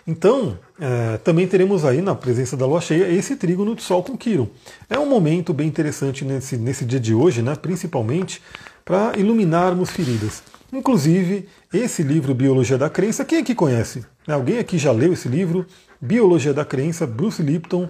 Então, 0.07 0.59
é, 0.81 1.19
também 1.19 1.47
teremos 1.47 1.85
aí 1.85 2.01
na 2.01 2.15
presença 2.15 2.57
da 2.57 2.67
lua 2.67 2.81
cheia 2.81 3.09
esse 3.09 3.37
trígono 3.37 3.77
de 3.77 3.83
Sol 3.83 4.03
com 4.03 4.17
Quiron. 4.17 4.49
É 4.89 4.99
um 4.99 5.07
momento 5.07 5.55
bem 5.55 5.69
interessante 5.69 6.25
nesse, 6.25 6.57
nesse 6.57 6.85
dia 6.85 6.99
de 6.99 7.15
hoje, 7.15 7.43
né, 7.43 7.55
principalmente 7.55 8.43
para 8.85 9.17
iluminarmos 9.17 9.91
feridas. 9.91 10.43
Inclusive, 10.73 11.49
esse 11.73 12.03
livro 12.03 12.35
Biologia 12.35 12.79
da 12.79 12.89
Crença, 12.89 13.25
quem 13.25 13.39
aqui 13.39 13.55
conhece? 13.55 14.05
Alguém 14.29 14.59
aqui 14.59 14.79
já 14.79 14.93
leu 14.93 15.13
esse 15.13 15.29
livro? 15.29 15.67
Biologia 16.01 16.55
da 16.55 16.65
Crença, 16.65 17.07
Bruce 17.07 17.43
Lipton, 17.43 17.89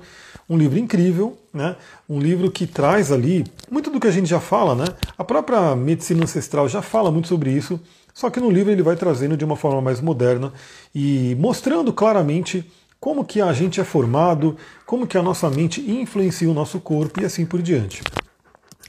um 0.48 0.56
livro 0.56 0.78
incrível, 0.78 1.38
né? 1.52 1.76
um 2.08 2.18
livro 2.18 2.50
que 2.50 2.66
traz 2.66 3.12
ali 3.12 3.44
muito 3.70 3.90
do 3.90 4.00
que 4.00 4.06
a 4.08 4.10
gente 4.10 4.28
já 4.28 4.40
fala, 4.40 4.74
né? 4.74 4.84
a 5.16 5.22
própria 5.22 5.76
medicina 5.76 6.24
ancestral 6.24 6.68
já 6.68 6.80
fala 6.80 7.10
muito 7.10 7.28
sobre 7.28 7.52
isso, 7.52 7.78
só 8.14 8.30
que 8.30 8.40
no 8.40 8.50
livro 8.50 8.72
ele 8.72 8.82
vai 8.82 8.96
trazendo 8.96 9.36
de 9.36 9.44
uma 9.44 9.56
forma 9.56 9.80
mais 9.80 10.00
moderna 10.00 10.52
e 10.94 11.36
mostrando 11.38 11.92
claramente 11.92 12.68
como 12.98 13.24
que 13.24 13.40
a 13.40 13.52
gente 13.52 13.80
é 13.80 13.84
formado, 13.84 14.56
como 14.84 15.06
que 15.06 15.16
a 15.16 15.22
nossa 15.22 15.48
mente 15.48 15.80
influencia 15.80 16.50
o 16.50 16.54
nosso 16.54 16.80
corpo 16.80 17.20
e 17.20 17.24
assim 17.24 17.46
por 17.46 17.62
diante. 17.62 18.02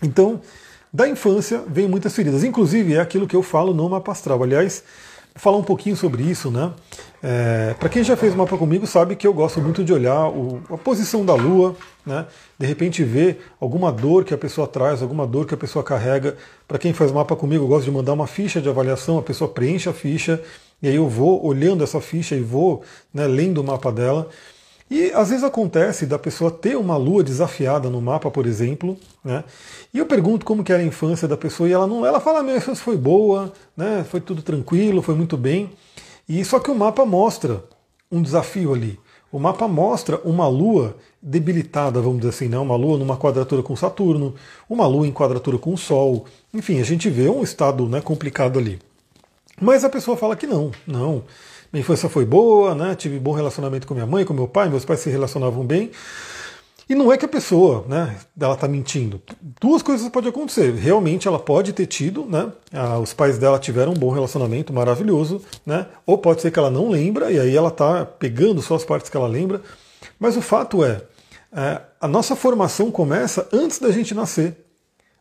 Então, 0.01 0.41
da 0.93 1.07
infância 1.07 1.63
vem 1.67 1.87
muitas 1.87 2.13
feridas, 2.13 2.43
inclusive 2.43 2.95
é 2.95 2.99
aquilo 2.99 3.27
que 3.27 3.35
eu 3.35 3.43
falo 3.43 3.73
no 3.73 3.89
mapa 3.89 4.11
astral. 4.11 4.43
Aliás, 4.43 4.83
falar 5.35 5.57
um 5.57 5.63
pouquinho 5.63 5.95
sobre 5.95 6.23
isso, 6.23 6.51
né? 6.51 6.73
É, 7.23 7.75
Para 7.79 7.87
quem 7.87 8.03
já 8.03 8.17
fez 8.17 8.35
mapa 8.35 8.57
comigo 8.57 8.85
sabe 8.85 9.15
que 9.15 9.25
eu 9.25 9.33
gosto 9.33 9.61
muito 9.61 9.83
de 9.83 9.93
olhar 9.93 10.27
o, 10.27 10.61
a 10.69 10.77
posição 10.77 11.23
da 11.23 11.33
Lua, 11.33 11.75
né? 12.05 12.25
De 12.59 12.65
repente 12.65 13.03
ver 13.03 13.41
alguma 13.59 13.91
dor 13.91 14.25
que 14.25 14.33
a 14.33 14.37
pessoa 14.37 14.67
traz, 14.67 15.01
alguma 15.01 15.25
dor 15.25 15.45
que 15.45 15.53
a 15.53 15.57
pessoa 15.57 15.83
carrega. 15.83 16.35
Para 16.67 16.77
quem 16.77 16.93
faz 16.93 17.11
mapa 17.11 17.35
comigo, 17.35 17.63
eu 17.63 17.67
gosto 17.67 17.85
de 17.85 17.91
mandar 17.91 18.13
uma 18.13 18.27
ficha 18.27 18.59
de 18.59 18.67
avaliação, 18.67 19.17
a 19.17 19.21
pessoa 19.21 19.49
preenche 19.49 19.87
a 19.87 19.93
ficha 19.93 20.41
e 20.81 20.87
aí 20.87 20.95
eu 20.95 21.07
vou 21.07 21.45
olhando 21.45 21.83
essa 21.83 22.01
ficha 22.01 22.35
e 22.35 22.41
vou 22.41 22.81
né, 23.13 23.27
lendo 23.27 23.61
o 23.61 23.63
mapa 23.63 23.91
dela. 23.91 24.27
E 24.91 25.09
às 25.13 25.29
vezes 25.29 25.41
acontece 25.41 26.05
da 26.05 26.19
pessoa 26.19 26.51
ter 26.51 26.75
uma 26.75 26.97
lua 26.97 27.23
desafiada 27.23 27.89
no 27.89 28.01
mapa, 28.01 28.29
por 28.29 28.45
exemplo, 28.45 28.97
né? 29.23 29.45
E 29.93 29.97
eu 29.97 30.05
pergunto 30.05 30.45
como 30.45 30.65
que 30.65 30.73
era 30.73 30.83
a 30.83 30.85
infância 30.85 31.29
da 31.29 31.37
pessoa 31.37 31.69
e 31.69 31.71
ela 31.71 31.87
não, 31.87 32.05
ela 32.05 32.19
fala, 32.19 32.43
minha 32.43 32.57
infância 32.57 32.83
foi 32.83 32.97
boa, 32.97 33.53
né? 33.75 34.05
Foi 34.09 34.19
tudo 34.19 34.41
tranquilo, 34.41 35.01
foi 35.01 35.15
muito 35.15 35.37
bem. 35.37 35.71
E 36.27 36.43
só 36.43 36.59
que 36.59 36.69
o 36.69 36.75
mapa 36.75 37.05
mostra 37.05 37.63
um 38.11 38.21
desafio 38.21 38.73
ali. 38.73 38.99
O 39.31 39.39
mapa 39.39 39.65
mostra 39.65 40.19
uma 40.25 40.45
lua 40.49 40.97
debilitada, 41.21 42.01
vamos 42.01 42.17
dizer 42.17 42.31
assim, 42.31 42.49
né? 42.49 42.57
uma 42.57 42.75
lua 42.75 42.97
numa 42.97 43.15
quadratura 43.15 43.63
com 43.63 43.73
Saturno, 43.77 44.35
uma 44.69 44.85
lua 44.85 45.07
em 45.07 45.13
quadratura 45.13 45.57
com 45.57 45.73
o 45.73 45.77
Sol. 45.77 46.25
Enfim, 46.53 46.81
a 46.81 46.83
gente 46.83 47.09
vê 47.09 47.29
um 47.29 47.43
estado 47.43 47.87
né, 47.87 48.01
complicado 48.01 48.59
ali. 48.59 48.77
Mas 49.57 49.85
a 49.85 49.89
pessoa 49.89 50.17
fala 50.17 50.35
que 50.35 50.45
não, 50.45 50.71
não. 50.85 51.23
Minha 51.71 51.81
infância 51.81 52.09
foi 52.09 52.25
boa, 52.25 52.75
né? 52.75 52.95
tive 52.95 53.17
bom 53.19 53.31
relacionamento 53.31 53.87
com 53.87 53.93
minha 53.93 54.05
mãe, 54.05 54.25
com 54.25 54.33
meu 54.33 54.47
pai, 54.47 54.69
meus 54.69 54.83
pais 54.83 54.99
se 54.99 55.09
relacionavam 55.09 55.65
bem. 55.65 55.91
E 56.89 56.95
não 56.95 57.13
é 57.13 57.17
que 57.17 57.23
a 57.23 57.29
pessoa, 57.29 57.85
né, 57.87 58.17
está 58.35 58.67
mentindo. 58.67 59.21
Duas 59.61 59.81
coisas 59.81 60.09
podem 60.09 60.29
acontecer. 60.29 60.73
Realmente 60.73 61.25
ela 61.25 61.39
pode 61.39 61.71
ter 61.71 61.85
tido, 61.85 62.25
né, 62.25 62.51
os 63.01 63.13
pais 63.13 63.37
dela 63.37 63.57
tiveram 63.57 63.93
um 63.93 63.95
bom 63.95 64.09
relacionamento 64.09 64.73
maravilhoso, 64.73 65.41
né, 65.65 65.85
ou 66.05 66.17
pode 66.17 66.41
ser 66.41 66.51
que 66.51 66.59
ela 66.59 66.69
não 66.69 66.89
lembra 66.89 67.31
e 67.31 67.39
aí 67.39 67.55
ela 67.55 67.69
está 67.69 68.05
pegando 68.05 68.61
só 68.61 68.75
as 68.75 68.83
partes 68.83 69.09
que 69.09 69.15
ela 69.15 69.27
lembra. 69.27 69.61
Mas 70.19 70.35
o 70.35 70.41
fato 70.41 70.83
é, 70.83 71.01
É, 71.53 71.81
a 71.99 72.07
nossa 72.07 72.33
formação 72.33 72.89
começa 72.89 73.45
antes 73.51 73.77
da 73.77 73.91
gente 73.91 74.15
nascer. 74.15 74.55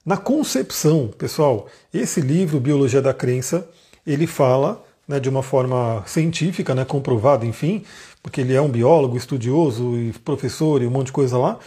Na 0.07 0.17
concepção, 0.17 1.09
pessoal, 1.09 1.67
esse 1.93 2.21
livro, 2.21 2.61
Biologia 2.61 3.03
da 3.03 3.13
Crença, 3.13 3.69
ele 4.07 4.29
fala 4.29 4.81
né, 5.11 5.19
de 5.19 5.29
uma 5.29 5.43
forma 5.43 6.05
científica, 6.07 6.73
né, 6.73 6.85
comprovada, 6.85 7.45
enfim, 7.45 7.83
porque 8.23 8.43
ele 8.43 8.55
é 8.55 8.63
um 8.63 8.69
biólogo, 8.69 9.17
estudioso 9.17 9.97
e 9.97 10.13
professor 10.13 10.81
e 10.81 10.87
um 10.87 10.91
monte 10.91 11.07
de 11.07 11.13
coisa 11.13 11.37
lá. 11.37 11.59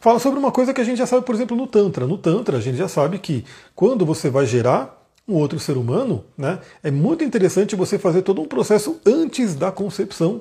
Fala 0.00 0.18
sobre 0.18 0.40
uma 0.40 0.50
coisa 0.50 0.74
que 0.74 0.80
a 0.80 0.84
gente 0.84 0.98
já 0.98 1.06
sabe, 1.06 1.24
por 1.24 1.36
exemplo, 1.36 1.56
no 1.56 1.68
Tantra. 1.68 2.04
No 2.04 2.18
Tantra, 2.18 2.58
a 2.58 2.60
gente 2.60 2.76
já 2.76 2.88
sabe 2.88 3.20
que 3.20 3.44
quando 3.76 4.04
você 4.04 4.28
vai 4.28 4.44
gerar 4.44 5.08
um 5.26 5.34
outro 5.34 5.60
ser 5.60 5.76
humano, 5.76 6.24
né, 6.36 6.58
é 6.82 6.90
muito 6.90 7.22
interessante 7.22 7.76
você 7.76 7.96
fazer 7.96 8.22
todo 8.22 8.42
um 8.42 8.44
processo 8.44 9.00
antes 9.06 9.54
da 9.54 9.70
concepção. 9.70 10.40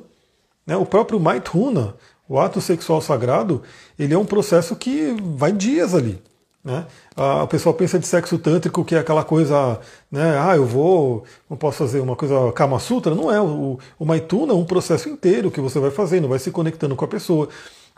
Né? 0.65 0.75
O 0.75 0.87
próprio 0.87 1.19
Maithuna, 1.19 1.93
o 2.27 2.39
ato 2.39 2.59
sexual 2.59 2.99
sagrado, 2.99 3.61
ele 3.97 4.15
é 4.15 4.17
um 4.17 4.25
processo 4.25 4.75
que 4.75 5.15
vai 5.37 5.51
dias 5.51 5.93
ali. 5.93 6.19
Né? 6.63 6.85
A 7.15 7.45
pessoa 7.45 7.75
pensa 7.75 7.99
de 7.99 8.07
sexo 8.07 8.37
tântrico 8.39 8.85
que 8.85 8.95
é 8.95 8.99
aquela 8.99 9.23
coisa, 9.23 9.79
né? 10.09 10.37
Ah, 10.39 10.55
eu 10.55 10.65
vou, 10.65 11.25
não 11.49 11.57
posso 11.57 11.79
fazer 11.79 11.99
uma 11.99 12.15
coisa 12.15 12.51
Kama 12.53 12.79
Sutra. 12.79 13.13
Não 13.13 13.31
é. 13.31 13.41
O, 13.41 13.77
o 13.99 14.05
Maituna 14.05 14.53
é 14.53 14.55
um 14.55 14.63
processo 14.63 15.09
inteiro 15.09 15.51
que 15.51 15.59
você 15.59 15.77
vai 15.79 15.91
fazendo, 15.91 16.27
vai 16.27 16.39
se 16.39 16.51
conectando 16.51 16.95
com 16.95 17.03
a 17.03 17.07
pessoa, 17.07 17.49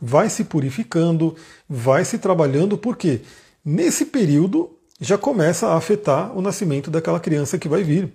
vai 0.01 0.29
se 0.29 0.43
purificando, 0.43 1.35
vai 1.69 2.03
se 2.03 2.17
trabalhando, 2.17 2.77
porque 2.77 3.21
nesse 3.63 4.05
período 4.05 4.71
já 4.99 5.17
começa 5.17 5.67
a 5.67 5.77
afetar 5.77 6.35
o 6.35 6.41
nascimento 6.41 6.89
daquela 6.89 7.19
criança 7.19 7.59
que 7.59 7.69
vai 7.69 7.83
vir. 7.83 8.11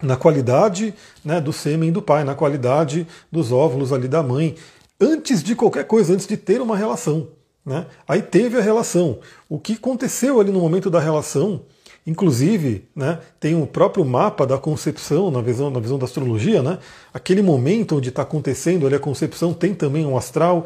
Na 0.00 0.16
qualidade 0.16 0.94
né, 1.24 1.40
do 1.40 1.52
sêmen 1.52 1.90
do 1.90 2.00
pai, 2.00 2.22
na 2.24 2.34
qualidade 2.34 3.06
dos 3.30 3.50
óvulos 3.50 3.92
ali 3.92 4.06
da 4.06 4.22
mãe, 4.22 4.54
antes 5.00 5.42
de 5.42 5.56
qualquer 5.56 5.84
coisa, 5.84 6.14
antes 6.14 6.26
de 6.26 6.36
ter 6.36 6.60
uma 6.62 6.76
relação. 6.76 7.28
Né? 7.68 7.84
Aí 8.08 8.22
teve 8.22 8.56
a 8.56 8.62
relação. 8.62 9.18
O 9.46 9.58
que 9.58 9.74
aconteceu 9.74 10.40
ali 10.40 10.50
no 10.50 10.58
momento 10.58 10.88
da 10.88 10.98
relação, 10.98 11.60
inclusive, 12.06 12.88
né, 12.96 13.18
tem 13.38 13.60
o 13.60 13.66
próprio 13.66 14.06
mapa 14.06 14.46
da 14.46 14.56
concepção 14.56 15.30
na 15.30 15.42
visão, 15.42 15.70
na 15.70 15.78
visão 15.78 15.98
da 15.98 16.06
astrologia, 16.06 16.62
né? 16.62 16.78
aquele 17.12 17.42
momento 17.42 17.96
onde 17.96 18.08
está 18.08 18.22
acontecendo 18.22 18.86
ali 18.86 18.96
a 18.96 18.98
concepção, 18.98 19.52
tem 19.52 19.74
também 19.74 20.06
um 20.06 20.16
astral, 20.16 20.64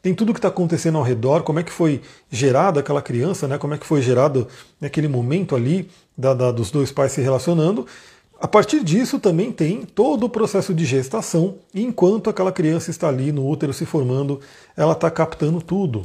tem 0.00 0.14
tudo 0.14 0.30
o 0.30 0.32
que 0.32 0.38
está 0.38 0.46
acontecendo 0.46 0.96
ao 0.96 1.02
redor, 1.02 1.42
como 1.42 1.58
é 1.58 1.64
que 1.64 1.72
foi 1.72 2.00
gerada 2.30 2.78
aquela 2.78 3.02
criança, 3.02 3.48
né? 3.48 3.58
como 3.58 3.74
é 3.74 3.78
que 3.78 3.86
foi 3.86 4.00
gerado 4.00 4.46
naquele 4.80 5.08
momento 5.08 5.56
ali 5.56 5.90
da, 6.16 6.34
da, 6.34 6.52
dos 6.52 6.70
dois 6.70 6.92
pais 6.92 7.10
se 7.10 7.20
relacionando. 7.20 7.84
A 8.40 8.46
partir 8.46 8.84
disso 8.84 9.18
também 9.18 9.50
tem 9.50 9.82
todo 9.82 10.26
o 10.26 10.28
processo 10.28 10.72
de 10.72 10.84
gestação, 10.84 11.56
enquanto 11.74 12.30
aquela 12.30 12.52
criança 12.52 12.92
está 12.92 13.08
ali 13.08 13.32
no 13.32 13.44
útero 13.44 13.72
se 13.72 13.84
formando, 13.84 14.38
ela 14.76 14.92
está 14.92 15.10
captando 15.10 15.60
tudo. 15.60 16.04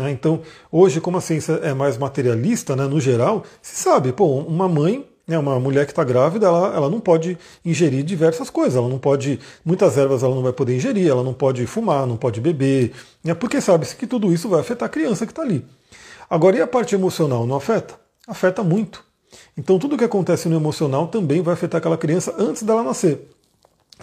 Né? 0.00 0.10
Então, 0.10 0.40
hoje, 0.70 1.00
como 1.00 1.18
a 1.18 1.20
ciência 1.20 1.52
é 1.62 1.74
mais 1.74 1.98
materialista, 1.98 2.74
né, 2.74 2.86
no 2.86 3.00
geral, 3.00 3.44
se 3.60 3.76
sabe, 3.76 4.12
pô, 4.12 4.38
uma 4.38 4.68
mãe, 4.68 5.06
né, 5.26 5.38
uma 5.38 5.60
mulher 5.60 5.86
que 5.86 5.92
está 5.92 6.02
grávida, 6.02 6.46
ela, 6.46 6.74
ela 6.74 6.90
não 6.90 6.98
pode 6.98 7.38
ingerir 7.64 8.02
diversas 8.02 8.50
coisas, 8.50 8.76
ela 8.76 8.88
não 8.88 8.98
pode, 8.98 9.38
muitas 9.64 9.96
ervas 9.96 10.22
ela 10.22 10.34
não 10.34 10.42
vai 10.42 10.52
poder 10.52 10.76
ingerir, 10.76 11.08
ela 11.08 11.22
não 11.22 11.34
pode 11.34 11.64
fumar, 11.66 12.06
não 12.06 12.16
pode 12.16 12.40
beber, 12.40 12.92
né, 13.22 13.34
porque 13.34 13.60
sabe-se 13.60 13.94
que 13.94 14.06
tudo 14.06 14.32
isso 14.32 14.48
vai 14.48 14.60
afetar 14.60 14.86
a 14.86 14.90
criança 14.90 15.26
que 15.26 15.32
está 15.32 15.42
ali. 15.42 15.64
Agora, 16.28 16.56
e 16.56 16.62
a 16.62 16.66
parte 16.66 16.94
emocional 16.94 17.46
não 17.46 17.56
afeta? 17.56 17.94
Afeta 18.26 18.62
muito. 18.62 19.04
Então, 19.56 19.78
tudo 19.78 19.96
que 19.96 20.04
acontece 20.04 20.48
no 20.48 20.56
emocional 20.56 21.08
também 21.08 21.42
vai 21.42 21.54
afetar 21.54 21.78
aquela 21.78 21.98
criança 21.98 22.34
antes 22.38 22.62
dela 22.62 22.82
nascer. 22.82 23.28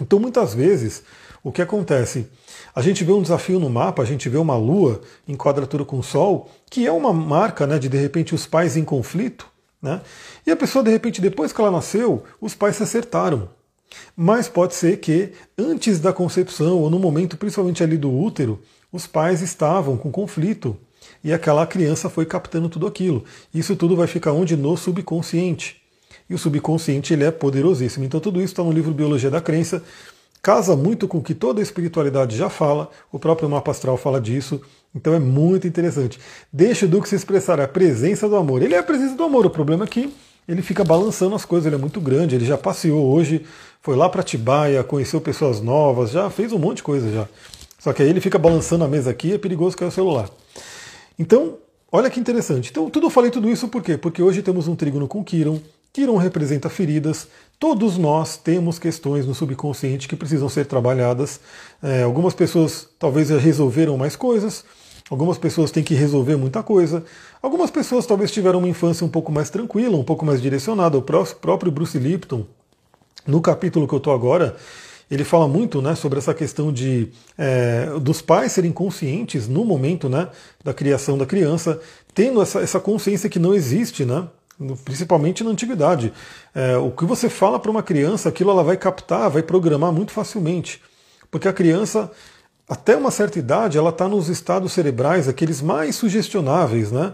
Então, 0.00 0.18
muitas 0.18 0.54
vezes, 0.54 1.02
o 1.42 1.50
que 1.50 1.60
acontece? 1.60 2.26
A 2.74 2.82
gente 2.82 3.04
vê 3.04 3.12
um 3.12 3.22
desafio 3.22 3.58
no 3.58 3.68
mapa, 3.68 4.02
a 4.02 4.06
gente 4.06 4.28
vê 4.28 4.38
uma 4.38 4.56
lua 4.56 5.00
em 5.26 5.34
quadratura 5.36 5.84
com 5.84 5.98
o 5.98 6.02
Sol, 6.02 6.50
que 6.70 6.86
é 6.86 6.92
uma 6.92 7.12
marca 7.12 7.66
né, 7.66 7.78
de 7.78 7.88
de 7.88 7.98
repente 7.98 8.34
os 8.34 8.46
pais 8.46 8.76
em 8.76 8.84
conflito. 8.84 9.46
Né? 9.80 10.00
E 10.46 10.50
a 10.50 10.56
pessoa, 10.56 10.82
de 10.82 10.90
repente, 10.90 11.20
depois 11.20 11.52
que 11.52 11.60
ela 11.60 11.70
nasceu, 11.70 12.24
os 12.40 12.54
pais 12.54 12.76
se 12.76 12.82
acertaram. 12.82 13.48
Mas 14.16 14.48
pode 14.48 14.74
ser 14.74 14.98
que 14.98 15.32
antes 15.56 15.98
da 15.98 16.12
concepção, 16.12 16.78
ou 16.78 16.90
no 16.90 16.98
momento 16.98 17.36
principalmente 17.36 17.82
ali 17.82 17.96
do 17.96 18.12
útero, 18.12 18.60
os 18.92 19.06
pais 19.06 19.40
estavam 19.40 19.96
com 19.96 20.10
conflito. 20.10 20.76
E 21.22 21.32
aquela 21.32 21.66
criança 21.66 22.08
foi 22.10 22.26
captando 22.26 22.68
tudo 22.68 22.86
aquilo. 22.86 23.24
Isso 23.52 23.74
tudo 23.76 23.96
vai 23.96 24.06
ficar 24.06 24.32
onde? 24.32 24.56
No 24.56 24.76
subconsciente. 24.76 25.80
E 26.28 26.34
o 26.34 26.38
subconsciente 26.38 27.12
ele 27.12 27.24
é 27.24 27.30
poderosíssimo. 27.30 28.04
Então 28.04 28.20
tudo 28.20 28.40
isso 28.40 28.52
está 28.52 28.62
no 28.62 28.72
livro 28.72 28.92
Biologia 28.92 29.30
da 29.30 29.40
Crença 29.40 29.82
casa 30.48 30.74
muito 30.74 31.06
com 31.06 31.18
o 31.18 31.22
que 31.22 31.34
toda 31.34 31.60
a 31.60 31.62
espiritualidade 31.62 32.34
já 32.34 32.48
fala, 32.48 32.88
o 33.12 33.18
próprio 33.18 33.50
mapa 33.50 33.70
astral 33.70 33.98
fala 33.98 34.18
disso, 34.18 34.58
então 34.94 35.12
é 35.12 35.18
muito 35.18 35.66
interessante. 35.68 36.18
Deixa 36.50 36.86
o 36.86 36.88
Duque 36.88 37.06
se 37.06 37.14
expressar, 37.14 37.60
a 37.60 37.68
presença 37.68 38.26
do 38.26 38.34
amor. 38.34 38.62
Ele 38.62 38.74
é 38.74 38.78
a 38.78 38.82
presença 38.82 39.14
do 39.14 39.22
amor, 39.24 39.44
o 39.44 39.50
problema 39.50 39.84
é 39.84 39.86
que 39.86 40.10
ele 40.48 40.62
fica 40.62 40.82
balançando 40.82 41.34
as 41.34 41.44
coisas, 41.44 41.66
ele 41.66 41.74
é 41.74 41.78
muito 41.78 42.00
grande, 42.00 42.34
ele 42.34 42.46
já 42.46 42.56
passeou 42.56 43.12
hoje, 43.12 43.44
foi 43.82 43.94
lá 43.94 44.08
para 44.08 44.22
Tibaia, 44.22 44.82
conheceu 44.82 45.20
pessoas 45.20 45.60
novas, 45.60 46.12
já 46.12 46.30
fez 46.30 46.50
um 46.50 46.58
monte 46.58 46.78
de 46.78 46.84
coisa 46.84 47.12
já. 47.12 47.28
Só 47.78 47.92
que 47.92 48.02
aí 48.02 48.08
ele 48.08 48.18
fica 48.18 48.38
balançando 48.38 48.84
a 48.84 48.88
mesa 48.88 49.10
aqui, 49.10 49.34
é 49.34 49.36
perigoso 49.36 49.76
cair 49.76 49.88
o 49.88 49.92
celular. 49.92 50.30
Então, 51.18 51.58
olha 51.92 52.08
que 52.08 52.18
interessante. 52.18 52.70
Então, 52.70 52.88
tudo 52.88 53.08
eu 53.08 53.10
falei 53.10 53.30
tudo 53.30 53.50
isso 53.50 53.68
por 53.68 53.82
quê? 53.82 53.98
Porque 53.98 54.22
hoje 54.22 54.40
temos 54.40 54.66
um 54.66 54.74
trígono 54.74 55.06
com 55.06 55.22
Quiron, 55.22 55.60
Quiron 55.98 56.16
representa 56.16 56.68
feridas, 56.68 57.28
Todos 57.58 57.98
nós 57.98 58.36
temos 58.36 58.78
questões 58.78 59.26
no 59.26 59.34
subconsciente 59.34 60.06
que 60.06 60.14
precisam 60.14 60.48
ser 60.48 60.66
trabalhadas. 60.66 61.40
É, 61.82 62.04
algumas 62.04 62.32
pessoas 62.32 62.88
talvez 63.00 63.28
já 63.28 63.36
resolveram 63.36 63.96
mais 63.96 64.14
coisas, 64.14 64.64
algumas 65.10 65.38
pessoas 65.38 65.72
têm 65.72 65.82
que 65.82 65.92
resolver 65.92 66.36
muita 66.36 66.62
coisa, 66.62 67.02
algumas 67.42 67.68
pessoas 67.68 68.06
talvez 68.06 68.30
tiveram 68.30 68.60
uma 68.60 68.68
infância 68.68 69.04
um 69.04 69.08
pouco 69.08 69.32
mais 69.32 69.50
tranquila, 69.50 69.96
um 69.96 70.04
pouco 70.04 70.24
mais 70.24 70.40
direcionada. 70.40 70.96
O 70.96 71.02
próprio 71.02 71.72
Bruce 71.72 71.98
Lipton, 71.98 72.46
no 73.26 73.40
capítulo 73.40 73.88
que 73.88 73.94
eu 73.94 73.98
estou 73.98 74.14
agora, 74.14 74.54
ele 75.10 75.24
fala 75.24 75.48
muito 75.48 75.82
né, 75.82 75.96
sobre 75.96 76.20
essa 76.20 76.32
questão 76.32 76.72
de 76.72 77.08
é, 77.36 77.86
dos 78.00 78.22
pais 78.22 78.52
serem 78.52 78.70
conscientes 78.70 79.48
no 79.48 79.64
momento 79.64 80.08
né, 80.08 80.28
da 80.62 80.72
criação 80.72 81.18
da 81.18 81.26
criança, 81.26 81.80
tendo 82.14 82.40
essa, 82.40 82.60
essa 82.60 82.78
consciência 82.78 83.28
que 83.28 83.40
não 83.40 83.52
existe, 83.52 84.04
né? 84.04 84.28
Principalmente 84.84 85.44
na 85.44 85.50
antiguidade. 85.50 86.12
É, 86.54 86.76
o 86.76 86.90
que 86.90 87.04
você 87.04 87.28
fala 87.28 87.58
para 87.58 87.70
uma 87.70 87.82
criança, 87.82 88.28
aquilo 88.28 88.50
ela 88.50 88.64
vai 88.64 88.76
captar, 88.76 89.30
vai 89.30 89.42
programar 89.42 89.92
muito 89.92 90.12
facilmente. 90.12 90.82
Porque 91.30 91.48
a 91.48 91.52
criança, 91.52 92.10
até 92.68 92.96
uma 92.96 93.10
certa 93.10 93.38
idade, 93.38 93.78
ela 93.78 93.90
está 93.90 94.08
nos 94.08 94.28
estados 94.28 94.72
cerebrais, 94.72 95.28
aqueles 95.28 95.60
mais 95.62 95.96
sugestionáveis, 95.96 96.90
né? 96.90 97.12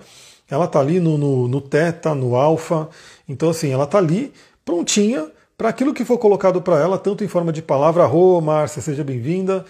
Ela 0.50 0.66
está 0.66 0.80
ali 0.80 1.00
no, 1.00 1.16
no, 1.16 1.48
no 1.48 1.60
teta, 1.60 2.14
no 2.14 2.36
alfa. 2.36 2.88
Então, 3.28 3.50
assim, 3.50 3.70
ela 3.70 3.84
está 3.84 3.98
ali 3.98 4.32
prontinha 4.64 5.26
para 5.56 5.68
aquilo 5.68 5.94
que 5.94 6.04
for 6.04 6.18
colocado 6.18 6.60
para 6.60 6.78
ela, 6.78 6.98
tanto 6.98 7.24
em 7.24 7.28
forma 7.28 7.52
de 7.52 7.62
palavra, 7.62 8.04
Rô, 8.06 8.40
Márcia, 8.40 8.82
seja 8.82 9.04
bem-vinda, 9.04 9.64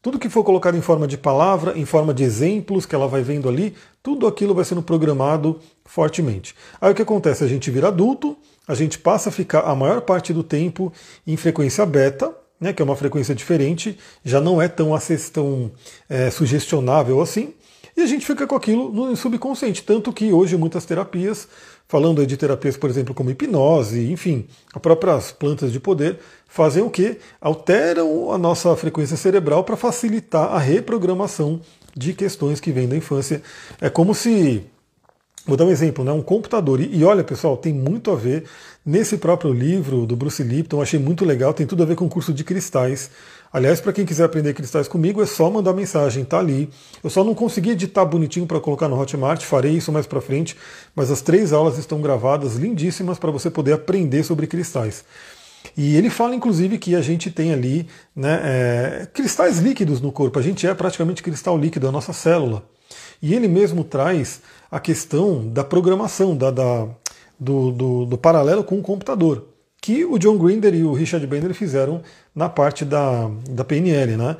tudo 0.00 0.20
que 0.20 0.28
for 0.28 0.44
colocado 0.44 0.76
em 0.76 0.80
forma 0.80 1.06
de 1.06 1.18
palavra, 1.18 1.76
em 1.76 1.84
forma 1.84 2.14
de 2.14 2.22
exemplos 2.22 2.86
que 2.86 2.94
ela 2.94 3.08
vai 3.08 3.22
vendo 3.22 3.48
ali, 3.48 3.74
tudo 4.06 4.28
aquilo 4.28 4.54
vai 4.54 4.64
sendo 4.64 4.82
programado 4.82 5.58
fortemente. 5.84 6.54
Aí 6.80 6.92
o 6.92 6.94
que 6.94 7.02
acontece? 7.02 7.42
A 7.42 7.48
gente 7.48 7.72
vira 7.72 7.88
adulto, 7.88 8.36
a 8.68 8.72
gente 8.72 9.00
passa 9.00 9.30
a 9.30 9.32
ficar 9.32 9.62
a 9.62 9.74
maior 9.74 10.00
parte 10.00 10.32
do 10.32 10.44
tempo 10.44 10.92
em 11.26 11.36
frequência 11.36 11.84
beta, 11.84 12.32
né, 12.60 12.72
que 12.72 12.80
é 12.80 12.84
uma 12.84 12.94
frequência 12.94 13.34
diferente, 13.34 13.98
já 14.24 14.40
não 14.40 14.62
é 14.62 14.68
tão, 14.68 14.96
tão 15.32 15.72
é, 16.08 16.30
sugestionável 16.30 17.20
assim, 17.20 17.52
e 17.96 18.02
a 18.02 18.06
gente 18.06 18.24
fica 18.24 18.46
com 18.46 18.54
aquilo 18.54 18.92
no 18.92 19.16
subconsciente. 19.16 19.82
Tanto 19.82 20.12
que 20.12 20.32
hoje 20.32 20.56
muitas 20.56 20.84
terapias 20.84 21.48
falando 21.88 22.26
de 22.26 22.36
terapias, 22.36 22.76
por 22.76 22.90
exemplo, 22.90 23.14
como 23.14 23.30
hipnose, 23.30 24.10
enfim, 24.10 24.46
as 24.74 24.82
próprias 24.82 25.30
plantas 25.30 25.72
de 25.72 25.78
poder, 25.78 26.18
fazem 26.48 26.82
o 26.82 26.90
que? 26.90 27.18
Alteram 27.40 28.32
a 28.32 28.38
nossa 28.38 28.74
frequência 28.76 29.16
cerebral 29.16 29.64
para 29.64 29.76
facilitar 29.76 30.52
a 30.52 30.58
reprogramação 30.58 31.60
de 31.96 32.12
questões 32.12 32.60
que 32.60 32.70
vêm 32.70 32.86
da 32.86 32.96
infância. 32.96 33.42
É 33.80 33.88
como 33.88 34.14
se. 34.14 34.62
Vou 35.46 35.56
dar 35.56 35.64
um 35.64 35.70
exemplo, 35.70 36.04
né? 36.04 36.12
um 36.12 36.22
computador. 36.22 36.80
E, 36.80 36.96
e 36.96 37.04
olha, 37.04 37.22
pessoal, 37.22 37.56
tem 37.56 37.72
muito 37.72 38.10
a 38.10 38.16
ver 38.16 38.44
nesse 38.84 39.16
próprio 39.16 39.52
livro 39.52 40.04
do 40.04 40.16
Bruce 40.16 40.42
Lipton, 40.42 40.82
achei 40.82 40.98
muito 40.98 41.24
legal, 41.24 41.54
tem 41.54 41.66
tudo 41.66 41.84
a 41.84 41.86
ver 41.86 41.94
com 41.94 42.06
o 42.06 42.08
curso 42.08 42.34
de 42.34 42.42
cristais. 42.42 43.10
Aliás, 43.52 43.80
para 43.80 43.92
quem 43.92 44.04
quiser 44.04 44.24
aprender 44.24 44.54
cristais 44.54 44.88
comigo, 44.88 45.22
é 45.22 45.26
só 45.26 45.48
mandar 45.48 45.72
mensagem, 45.72 46.24
tá 46.24 46.40
ali. 46.40 46.68
Eu 47.02 47.08
só 47.08 47.22
não 47.22 47.34
consegui 47.34 47.70
editar 47.70 48.04
bonitinho 48.04 48.44
para 48.44 48.60
colocar 48.60 48.88
no 48.88 49.00
Hotmart, 49.00 49.42
farei 49.44 49.72
isso 49.72 49.92
mais 49.92 50.06
para 50.06 50.20
frente, 50.20 50.56
mas 50.94 51.10
as 51.10 51.20
três 51.22 51.52
aulas 51.52 51.78
estão 51.78 52.00
gravadas, 52.00 52.56
lindíssimas, 52.56 53.18
para 53.18 53.30
você 53.30 53.48
poder 53.48 53.72
aprender 53.72 54.24
sobre 54.24 54.48
cristais. 54.48 55.04
E 55.76 55.96
ele 55.96 56.10
fala, 56.10 56.34
inclusive, 56.34 56.78
que 56.78 56.94
a 56.94 57.00
gente 57.00 57.30
tem 57.30 57.52
ali 57.52 57.86
né, 58.14 58.40
é, 58.42 59.08
cristais 59.12 59.58
líquidos 59.58 60.00
no 60.00 60.12
corpo. 60.12 60.38
A 60.38 60.42
gente 60.42 60.66
é 60.66 60.74
praticamente 60.74 61.22
cristal 61.22 61.56
líquido, 61.56 61.88
a 61.88 61.92
nossa 61.92 62.12
célula. 62.12 62.64
E 63.22 63.34
ele 63.34 63.48
mesmo 63.48 63.84
traz 63.84 64.42
a 64.70 64.78
questão 64.78 65.48
da 65.48 65.64
programação, 65.64 66.36
da, 66.36 66.50
da 66.50 66.88
do, 67.38 67.70
do, 67.70 68.04
do 68.06 68.18
paralelo 68.18 68.64
com 68.64 68.78
o 68.78 68.82
computador 68.82 69.46
que 69.86 70.04
o 70.04 70.18
John 70.18 70.36
Grinder 70.36 70.74
e 70.74 70.82
o 70.82 70.92
Richard 70.92 71.24
Bender 71.28 71.54
fizeram 71.54 72.02
na 72.34 72.48
parte 72.48 72.84
da, 72.84 73.30
da 73.48 73.64
PNL. 73.64 74.16
Né? 74.16 74.36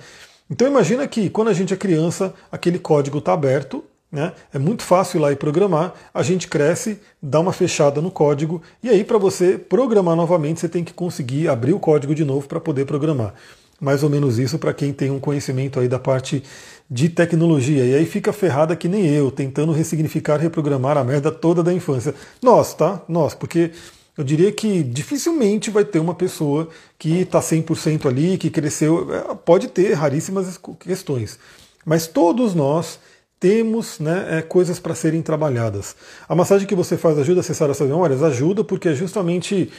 Então 0.51 0.67
imagina 0.67 1.07
que 1.07 1.31
quando 1.31 1.49
a 1.49 1.53
gente 1.53 1.73
é 1.73 1.77
criança, 1.77 2.35
aquele 2.51 2.81
código 2.81 3.19
está 3.19 3.33
aberto, 3.33 3.85
né? 4.11 4.33
É 4.53 4.59
muito 4.59 4.83
fácil 4.83 5.19
ir 5.19 5.21
lá 5.21 5.33
e 5.33 5.37
programar, 5.37 5.95
a 6.13 6.23
gente 6.23 6.49
cresce, 6.49 6.99
dá 7.21 7.41
uma 7.41 7.53
fechada 7.53 8.01
no 8.01 8.11
código, 8.11 8.63
e 8.83 8.89
aí 8.89 9.05
para 9.05 9.19
você 9.19 9.59
programar 9.59 10.17
novamente, 10.17 10.61
você 10.61 10.69
tem 10.69 10.85
que 10.85 10.93
conseguir 10.93 11.49
abrir 11.49 11.73
o 11.73 11.81
código 11.81 12.15
de 12.15 12.25
novo 12.25 12.47
para 12.47 12.61
poder 12.61 12.85
programar. 12.87 13.35
Mais 13.79 14.03
ou 14.03 14.09
menos 14.09 14.39
isso 14.39 14.59
para 14.59 14.73
quem 14.73 14.93
tem 14.93 15.11
um 15.11 15.21
conhecimento 15.21 15.79
aí 15.79 15.87
da 15.87 15.99
parte 15.99 16.43
de 16.91 17.11
tecnologia. 17.11 17.85
E 17.85 17.95
aí 17.95 18.07
fica 18.07 18.33
ferrada 18.33 18.75
que 18.75 18.89
nem 18.89 19.07
eu, 19.07 19.31
tentando 19.31 19.71
ressignificar, 19.73 20.39
reprogramar 20.39 20.97
a 20.97 21.05
merda 21.05 21.31
toda 21.31 21.63
da 21.63 21.75
infância. 21.75 22.15
Nós, 22.43 22.73
tá? 22.73 23.03
Nós, 23.07 23.35
porque 23.35 23.73
eu 24.17 24.25
diria 24.25 24.51
que 24.51 24.83
dificilmente 24.83 25.71
vai 25.71 25.85
ter 25.85 25.99
uma 25.99 26.15
pessoa 26.15 26.69
que 26.99 27.21
está 27.21 27.41
100% 27.41 28.07
ali, 28.07 28.39
que 28.39 28.49
cresceu. 28.49 29.13
É, 29.15 29.35
pode 29.35 29.69
ter 29.69 29.93
raríssimas 29.93 30.59
questões. 30.81 31.39
Mas 31.85 32.07
todos 32.07 32.55
nós 32.55 32.99
temos 33.39 33.99
né, 33.99 34.39
é, 34.39 34.43
coisas 34.43 34.79
para 34.79 34.95
serem 34.95 35.23
trabalhadas. 35.23 35.95
A 36.29 36.35
massagem 36.35 36.67
que 36.67 36.75
você 36.75 36.97
faz 36.97 37.19
ajuda 37.19 37.41
a 37.41 37.43
acessar 37.43 37.71
essas 37.71 37.89
memórias? 37.89 38.23
Ajuda, 38.23 38.65
porque 38.65 38.89
é 38.89 38.95
justamente. 38.95 39.71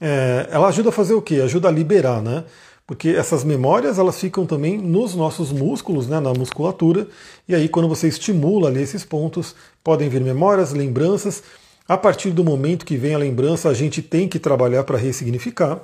É, 0.00 0.48
ela 0.50 0.68
ajuda 0.68 0.90
a 0.90 0.92
fazer 0.92 1.14
o 1.14 1.22
quê? 1.22 1.36
Ajuda 1.36 1.68
a 1.68 1.70
liberar, 1.70 2.22
né? 2.22 2.44
Porque 2.86 3.08
essas 3.08 3.42
memórias 3.42 3.98
elas 3.98 4.20
ficam 4.20 4.46
também 4.46 4.78
nos 4.78 5.14
nossos 5.14 5.50
músculos, 5.50 6.06
né, 6.06 6.20
na 6.20 6.32
musculatura, 6.32 7.08
e 7.48 7.54
aí 7.54 7.68
quando 7.68 7.88
você 7.88 8.06
estimula 8.06 8.68
ali 8.68 8.80
esses 8.80 9.04
pontos, 9.04 9.56
podem 9.82 10.08
vir 10.08 10.20
memórias, 10.20 10.72
lembranças. 10.72 11.42
A 11.88 11.96
partir 11.96 12.30
do 12.30 12.44
momento 12.44 12.86
que 12.86 12.96
vem 12.96 13.14
a 13.14 13.18
lembrança, 13.18 13.68
a 13.68 13.74
gente 13.74 14.00
tem 14.02 14.28
que 14.28 14.38
trabalhar 14.38 14.84
para 14.84 14.98
ressignificar. 14.98 15.80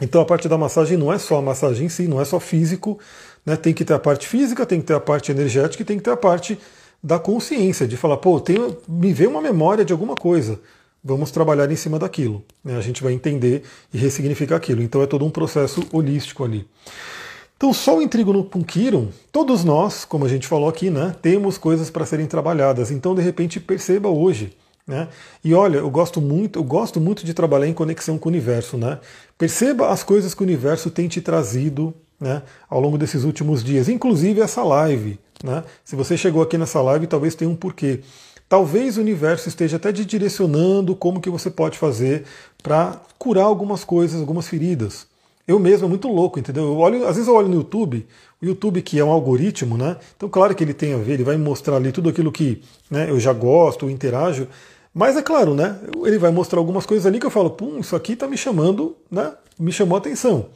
Então 0.00 0.20
a 0.20 0.24
parte 0.24 0.48
da 0.48 0.56
massagem 0.56 0.96
não 0.96 1.12
é 1.12 1.18
só 1.18 1.36
a 1.36 1.42
massagem 1.42 1.86
em 1.86 1.88
si, 1.90 2.08
não 2.08 2.20
é 2.20 2.24
só 2.24 2.40
físico, 2.40 2.98
né? 3.44 3.56
tem 3.56 3.72
que 3.72 3.84
ter 3.84 3.94
a 3.94 3.98
parte 3.98 4.26
física, 4.26 4.64
tem 4.66 4.80
que 4.80 4.86
ter 4.86 4.94
a 4.94 5.00
parte 5.00 5.30
energética 5.30 5.82
e 5.82 5.86
tem 5.86 5.98
que 5.98 6.04
ter 6.04 6.10
a 6.10 6.16
parte 6.16 6.58
da 7.02 7.18
consciência, 7.18 7.86
de 7.86 7.96
falar, 7.96 8.16
pô, 8.16 8.40
tem, 8.40 8.56
me 8.88 9.12
vê 9.12 9.26
uma 9.26 9.42
memória 9.42 9.84
de 9.84 9.92
alguma 9.92 10.14
coisa, 10.14 10.58
vamos 11.02 11.30
trabalhar 11.30 11.70
em 11.70 11.76
cima 11.76 11.98
daquilo. 11.98 12.42
Né? 12.64 12.76
A 12.76 12.80
gente 12.80 13.02
vai 13.02 13.12
entender 13.12 13.62
e 13.92 13.98
ressignificar 13.98 14.56
aquilo. 14.56 14.82
Então 14.82 15.02
é 15.02 15.06
todo 15.06 15.24
um 15.24 15.30
processo 15.30 15.86
holístico 15.92 16.44
ali. 16.44 16.66
Então, 17.56 17.72
Sol 17.72 18.02
em 18.02 18.08
Trígono 18.08 18.44
com 18.44 18.64
Quiron, 18.64 19.08
todos 19.30 19.64
nós, 19.64 20.04
como 20.04 20.24
a 20.24 20.28
gente 20.28 20.46
falou 20.46 20.68
aqui, 20.68 20.90
né, 20.90 21.14
temos 21.22 21.56
coisas 21.56 21.88
para 21.88 22.04
serem 22.04 22.26
trabalhadas. 22.26 22.90
Então, 22.90 23.14
de 23.14 23.22
repente, 23.22 23.60
perceba 23.60 24.08
hoje 24.08 24.56
né? 24.86 25.08
E 25.42 25.54
olha, 25.54 25.78
eu 25.78 25.90
gosto 25.90 26.20
muito, 26.20 26.58
eu 26.58 26.62
gosto 26.62 27.00
muito 27.00 27.24
de 27.24 27.32
trabalhar 27.32 27.66
em 27.66 27.72
conexão 27.72 28.18
com 28.18 28.28
o 28.28 28.32
universo. 28.32 28.76
Né? 28.76 28.98
Perceba 29.38 29.88
as 29.88 30.02
coisas 30.02 30.34
que 30.34 30.42
o 30.42 30.44
universo 30.44 30.90
tem 30.90 31.08
te 31.08 31.20
trazido 31.20 31.94
né, 32.20 32.42
ao 32.68 32.80
longo 32.80 32.98
desses 32.98 33.24
últimos 33.24 33.62
dias, 33.62 33.88
inclusive 33.88 34.40
essa 34.40 34.62
live. 34.62 35.18
Né? 35.42 35.62
Se 35.84 35.96
você 35.96 36.16
chegou 36.16 36.42
aqui 36.42 36.56
nessa 36.56 36.80
live, 36.80 37.06
talvez 37.06 37.34
tenha 37.34 37.50
um 37.50 37.56
porquê. 37.56 38.00
Talvez 38.48 38.96
o 38.96 39.00
universo 39.00 39.48
esteja 39.48 39.76
até 39.76 39.92
te 39.92 40.04
direcionando 40.04 40.94
como 40.94 41.20
que 41.20 41.30
você 41.30 41.50
pode 41.50 41.78
fazer 41.78 42.24
para 42.62 43.00
curar 43.18 43.44
algumas 43.44 43.84
coisas, 43.84 44.20
algumas 44.20 44.46
feridas. 44.46 45.06
Eu 45.46 45.58
mesmo 45.58 45.86
é 45.86 45.88
muito 45.88 46.08
louco, 46.08 46.38
entendeu? 46.38 46.64
Eu 46.64 46.78
olho, 46.78 47.06
às 47.06 47.16
vezes 47.16 47.28
eu 47.28 47.34
olho 47.34 47.48
no 47.48 47.56
YouTube, 47.56 48.06
o 48.40 48.46
YouTube 48.46 48.80
que 48.80 48.98
é 48.98 49.04
um 49.04 49.10
algoritmo, 49.10 49.76
né? 49.76 49.96
Então 50.16 50.28
claro 50.28 50.54
que 50.54 50.64
ele 50.64 50.72
tem 50.72 50.94
a 50.94 50.96
ver, 50.96 51.14
ele 51.14 51.24
vai 51.24 51.36
me 51.36 51.44
mostrar 51.44 51.76
ali 51.76 51.92
tudo 51.92 52.08
aquilo 52.08 52.32
que 52.32 52.62
né, 52.90 53.10
eu 53.10 53.20
já 53.20 53.32
gosto, 53.32 53.90
interajo, 53.90 54.48
mas 54.94 55.16
é 55.16 55.22
claro, 55.22 55.54
né? 55.54 55.78
Ele 56.04 56.18
vai 56.18 56.30
mostrar 56.30 56.60
algumas 56.60 56.86
coisas 56.86 57.04
ali 57.04 57.18
que 57.18 57.26
eu 57.26 57.30
falo, 57.30 57.50
pum, 57.50 57.78
isso 57.78 57.96
aqui 57.96 58.12
está 58.12 58.26
me 58.26 58.38
chamando, 58.38 58.96
né? 59.10 59.32
Me 59.58 59.72
chamou 59.72 59.96
a 59.96 59.98
atenção. 59.98 60.46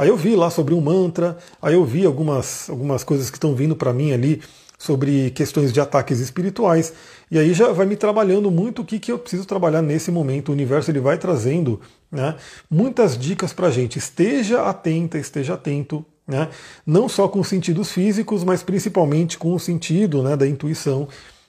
Aí 0.00 0.08
eu 0.08 0.16
vi 0.16 0.34
lá 0.34 0.48
sobre 0.48 0.72
um 0.72 0.80
mantra, 0.80 1.36
aí 1.60 1.74
eu 1.74 1.84
vi 1.84 2.06
algumas, 2.06 2.70
algumas 2.70 3.04
coisas 3.04 3.28
que 3.28 3.36
estão 3.36 3.54
vindo 3.54 3.76
para 3.76 3.92
mim 3.92 4.12
ali 4.12 4.40
sobre 4.78 5.30
questões 5.32 5.74
de 5.74 5.78
ataques 5.78 6.20
espirituais. 6.20 6.94
E 7.30 7.38
aí 7.38 7.52
já 7.52 7.70
vai 7.70 7.84
me 7.84 7.96
trabalhando 7.96 8.50
muito 8.50 8.80
o 8.80 8.84
que, 8.86 8.98
que 8.98 9.12
eu 9.12 9.18
preciso 9.18 9.44
trabalhar 9.44 9.82
nesse 9.82 10.10
momento. 10.10 10.48
O 10.48 10.52
universo 10.52 10.90
ele 10.90 11.00
vai 11.00 11.18
trazendo 11.18 11.82
né, 12.10 12.34
muitas 12.70 13.14
dicas 13.14 13.52
para 13.52 13.66
a 13.66 13.70
gente. 13.70 13.98
Esteja 13.98 14.62
atenta, 14.62 15.18
esteja 15.18 15.52
atento. 15.52 16.02
Né, 16.26 16.48
não 16.86 17.06
só 17.06 17.28
com 17.28 17.44
sentidos 17.44 17.92
físicos, 17.92 18.42
mas 18.42 18.62
principalmente 18.62 19.36
com 19.36 19.52
o 19.52 19.60
sentido 19.60 20.22
né, 20.22 20.34
da 20.34 20.46
intuição 20.46 21.08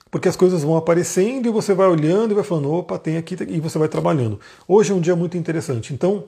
porque 0.09 0.27
as 0.27 0.35
coisas 0.35 0.61
vão 0.61 0.75
aparecendo 0.75 1.47
e 1.47 1.51
você 1.51 1.73
vai 1.73 1.87
olhando 1.87 2.31
e 2.31 2.33
vai 2.35 2.43
falando, 2.43 2.69
opa, 2.69 2.99
tem 2.99 3.15
aqui, 3.15 3.37
e 3.47 3.61
você 3.61 3.79
vai 3.79 3.87
trabalhando. 3.87 4.41
Hoje 4.67 4.91
é 4.91 4.95
um 4.95 4.99
dia 4.99 5.15
muito 5.15 5.37
interessante, 5.37 5.93
então 5.93 6.25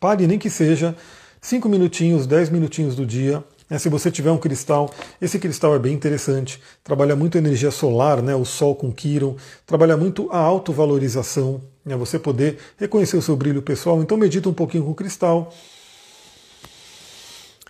pare 0.00 0.26
nem 0.26 0.38
que 0.38 0.48
seja 0.48 0.96
5 1.40 1.68
minutinhos, 1.68 2.26
10 2.26 2.50
minutinhos 2.50 2.94
do 2.94 3.06
dia. 3.06 3.42
Né? 3.68 3.78
Se 3.78 3.88
você 3.88 4.10
tiver 4.10 4.30
um 4.30 4.38
cristal, 4.38 4.90
esse 5.20 5.38
cristal 5.38 5.74
é 5.74 5.78
bem 5.78 5.94
interessante, 5.94 6.60
trabalha 6.82 7.16
muito 7.16 7.36
a 7.36 7.38
energia 7.38 7.70
solar, 7.70 8.22
né? 8.22 8.34
o 8.34 8.44
sol 8.44 8.74
com 8.74 8.92
Kiron, 8.92 9.36
trabalha 9.66 9.96
muito 9.96 10.28
a 10.30 10.38
autovalorização, 10.38 11.60
né? 11.84 11.96
você 11.96 12.18
poder 12.18 12.58
reconhecer 12.76 13.16
o 13.16 13.22
seu 13.22 13.36
brilho 13.36 13.62
pessoal, 13.62 14.00
então 14.02 14.16
medita 14.16 14.48
um 14.48 14.54
pouquinho 14.54 14.84
com 14.84 14.90
o 14.90 14.94
cristal, 14.94 15.52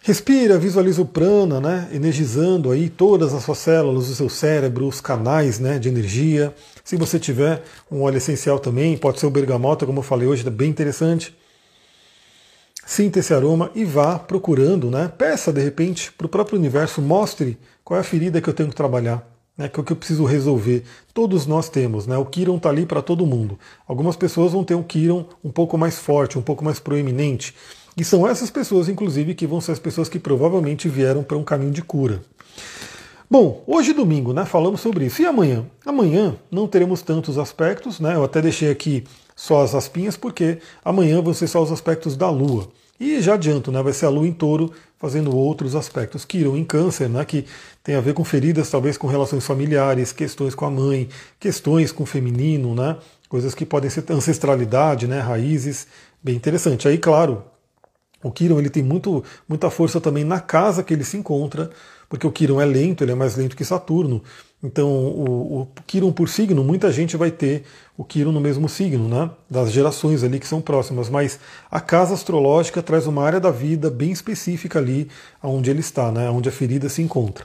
Respira, 0.07 0.57
visualiza 0.57 1.03
o 1.03 1.05
prana, 1.05 1.61
né, 1.61 1.89
energizando 1.93 2.71
aí 2.71 2.89
todas 2.89 3.35
as 3.35 3.43
suas 3.43 3.59
células, 3.59 4.09
o 4.09 4.15
seu 4.15 4.29
cérebro, 4.29 4.87
os 4.87 5.01
canais 5.01 5.59
né, 5.59 5.81
de 5.81 5.89
energia. 5.89 6.55
Se 6.85 6.95
você 6.95 7.19
tiver 7.19 7.61
um 7.91 8.03
óleo 8.03 8.19
essencial 8.19 8.61
também, 8.61 8.97
pode 8.97 9.19
ser 9.19 9.27
o 9.27 9.31
bergamota, 9.31 9.85
como 9.85 9.99
eu 9.99 10.05
falei 10.05 10.29
hoje, 10.29 10.47
é 10.47 10.51
bem 10.51 10.71
interessante. 10.71 11.37
Sinta 12.89 13.19
esse 13.19 13.35
aroma 13.35 13.69
e 13.75 13.85
vá 13.85 14.17
procurando, 14.17 14.93
né? 14.93 15.09
Peça 15.19 15.53
de 15.53 15.61
repente 15.61 16.13
para 16.13 16.25
o 16.25 16.31
próprio 16.31 16.57
universo, 16.57 17.03
mostre 17.03 17.59
qual 17.83 17.99
é 17.99 18.01
a 18.01 18.05
ferida 18.05 18.41
que 18.41 18.49
eu 18.49 18.55
tenho 18.55 18.69
que 18.69 18.77
trabalhar, 18.77 19.29
né? 19.59 19.69
Que 19.69 19.81
é 19.81 19.83
o 19.83 19.85
que 19.85 19.93
eu 19.93 19.97
preciso 19.97 20.25
resolver. 20.25 20.85
Todos 21.13 21.47
nós 21.47 21.69
temos, 21.69 22.07
né? 22.07 22.17
O 22.17 22.25
Kiron 22.25 22.59
está 22.59 22.69
ali 22.69 22.87
para 22.87 23.03
todo 23.03 23.27
mundo. 23.27 23.59
Algumas 23.89 24.15
pessoas 24.15 24.53
vão 24.53 24.63
ter 24.63 24.77
um 24.77 24.85
Kiron 24.85 25.27
um 25.43 25.51
pouco 25.51 25.77
mais 25.77 25.99
forte, 25.99 26.39
um 26.39 26.43
pouco 26.43 26.65
mais 26.65 26.79
proeminente. 26.79 27.57
E 27.97 28.05
são 28.05 28.27
essas 28.27 28.51
pessoas, 28.51 28.89
inclusive, 28.89 29.35
que 29.35 29.49
vão 29.49 29.61
ser 29.61 29.73
as 29.73 29.81
pessoas 29.81 30.09
que 30.09 30.21
provavelmente 30.21 30.89
vieram 30.89 31.25
para 31.25 31.37
um 31.37 31.43
caminho 31.43 31.73
de 31.73 31.83
cura. 31.83 32.23
Bom, 33.29 33.65
hoje 33.67 33.93
domingo, 33.93 34.33
né? 34.33 34.45
Falamos 34.45 34.81
sobre 34.81 35.07
isso. 35.07 35.21
E 35.21 35.27
amanhã? 35.27 35.67
Amanhã 35.85 36.37
não 36.53 36.69
teremos 36.69 37.03
tantos 37.03 37.37
aspectos, 37.37 37.99
né? 37.99 38.15
Eu 38.15 38.23
até 38.23 38.41
deixei 38.41 38.71
aqui 38.71 39.03
só 39.37 39.63
as 39.63 39.75
aspinhas, 39.75 40.17
porque 40.17 40.59
amanhã 40.83 41.21
vão 41.21 41.35
ser 41.35 41.47
só 41.47 41.63
os 41.63 41.71
aspectos 41.71 42.17
da 42.17 42.31
Lua. 42.31 42.69
E 42.99 43.21
já 43.21 43.35
adianto, 43.35 43.71
né? 43.71 43.83
Vai 43.83 43.93
ser 43.93 44.07
a 44.07 44.09
Lua 44.09 44.27
em 44.27 44.33
touro 44.33 44.73
fazendo 44.99 45.37
outros 45.37 45.77
aspectos 45.77 46.25
que 46.25 46.39
irão 46.39 46.57
em 46.57 46.65
câncer, 46.65 47.11
né? 47.11 47.23
Que 47.27 47.45
tem 47.85 47.95
a 47.95 48.01
ver 48.01 48.15
com 48.15 48.25
feridas, 48.25 48.71
talvez 48.71 48.97
com 48.97 49.07
relações 49.07 49.45
familiares, 49.45 50.13
questões 50.13 50.55
com 50.55 50.65
a 50.65 50.71
mãe, 50.71 51.09
questões 51.39 51.93
com 51.93 52.05
o 52.05 52.07
feminino, 52.07 52.75
né? 52.75 52.97
Coisas 53.29 53.55
que 53.55 53.67
podem 53.67 53.91
ser 53.91 54.05
ancestralidade, 54.11 55.07
né? 55.07 55.21
Raízes. 55.21 55.87
Bem 56.23 56.35
interessante. 56.35 56.89
Aí, 56.89 56.97
claro, 56.97 57.45
o 58.23 58.31
Kiron 58.33 58.59
ele 58.59 58.71
tem 58.71 58.83
muito, 58.83 59.23
muita 59.47 59.69
força 59.69 60.01
também 60.01 60.25
na 60.25 60.41
casa 60.41 60.83
que 60.83 60.95
ele 60.95 61.05
se 61.05 61.19
encontra, 61.19 61.71
porque 62.09 62.27
o 62.27 62.33
Kiron 62.33 62.61
é 62.61 62.65
lento, 62.65 63.05
ele 63.05 63.13
é 63.13 63.15
mais 63.15 63.37
lento 63.37 63.55
que 63.55 63.65
Saturno. 63.65 64.23
Então, 64.63 64.89
o, 64.89 65.63
o 65.63 65.69
Kiron 65.87 66.11
por 66.11 66.29
signo, 66.29 66.65
muita 66.65 66.91
gente 66.91 67.17
vai 67.17 67.31
ter 67.31 67.65
o 67.97 68.05
Kiron 68.05 68.33
no 68.33 68.41
mesmo 68.41 68.69
signo, 68.69 69.09
né? 69.09 69.31
Das 69.49 69.71
gerações 69.71 70.25
ali 70.25 70.41
que 70.41 70.47
são 70.47 70.61
próximas. 70.61 71.09
Mas 71.09 71.39
a 71.71 71.81
casa 71.81 72.15
astrológica 72.15 72.83
traz 72.83 73.07
uma 73.07 73.23
área 73.23 73.39
da 73.39 73.51
vida 73.51 73.91
bem 73.91 74.11
específica 74.11 74.79
ali, 74.79 75.09
onde 75.43 75.71
ele 75.71 75.81
está, 75.81 76.11
né? 76.11 76.31
Onde 76.31 76.49
a 76.49 76.53
ferida 76.53 76.89
se 76.89 77.03
encontra. 77.03 77.45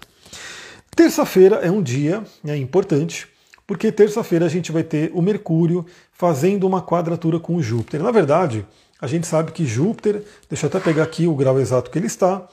Terça-feira 0.96 1.58
é 1.58 1.72
um 1.72 1.82
dia 1.82 2.24
é 2.46 2.56
importante, 2.58 3.28
porque 3.66 3.92
terça-feira 3.92 4.46
a 4.46 4.50
gente 4.50 4.72
vai 4.72 4.84
ter 4.84 5.12
o 5.14 5.22
Mercúrio 5.22 5.86
fazendo 6.12 6.66
uma 6.68 6.82
quadratura 6.82 7.40
com 7.40 7.56
o 7.56 7.64
Júpiter. 7.64 8.02
Na 8.02 8.12
verdade, 8.12 8.66
a 9.00 9.08
gente 9.08 9.26
sabe 9.26 9.52
que 9.52 9.66
Júpiter, 9.66 10.24
deixa 10.50 10.66
eu 10.66 10.70
até 10.70 10.80
pegar 10.80 11.04
aqui 11.04 11.28
o 11.28 11.36
grau 11.36 11.60
exato 11.60 11.90
que 11.90 11.98
ele 11.98 12.08
está. 12.08 12.48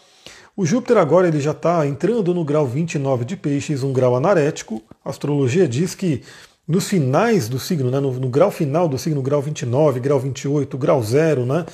O 0.58 0.66
Júpiter 0.66 0.96
agora 0.96 1.28
ele 1.28 1.40
já 1.40 1.52
está 1.52 1.86
entrando 1.86 2.34
no 2.34 2.44
grau 2.44 2.66
29 2.66 3.24
de 3.24 3.36
peixes, 3.36 3.84
um 3.84 3.92
grau 3.92 4.16
anarético. 4.16 4.82
A 5.04 5.10
astrologia 5.10 5.68
diz 5.68 5.94
que 5.94 6.24
nos 6.66 6.88
finais 6.88 7.48
do 7.48 7.60
signo, 7.60 7.92
né, 7.92 8.00
no, 8.00 8.12
no, 8.14 8.28
grau 8.28 8.50
final 8.50 8.88
do 8.88 8.98
signo, 8.98 9.22
grau 9.22 9.40
29, 9.40 10.00
grau 10.00 10.18
28, 10.18 10.76
grau 10.76 11.00
zero, 11.00 11.46
né, 11.46 11.64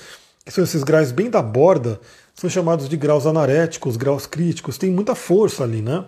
que 0.44 0.52
são 0.52 0.62
esses 0.62 0.84
graus 0.84 1.12
bem 1.12 1.30
da 1.30 1.40
borda, 1.40 1.98
são 2.34 2.50
chamados 2.50 2.86
de 2.86 2.94
graus 2.98 3.24
anaréticos, 3.24 3.96
graus 3.96 4.26
críticos, 4.26 4.76
tem 4.76 4.90
muita 4.90 5.14
força 5.14 5.64
ali, 5.64 5.80
né? 5.80 6.04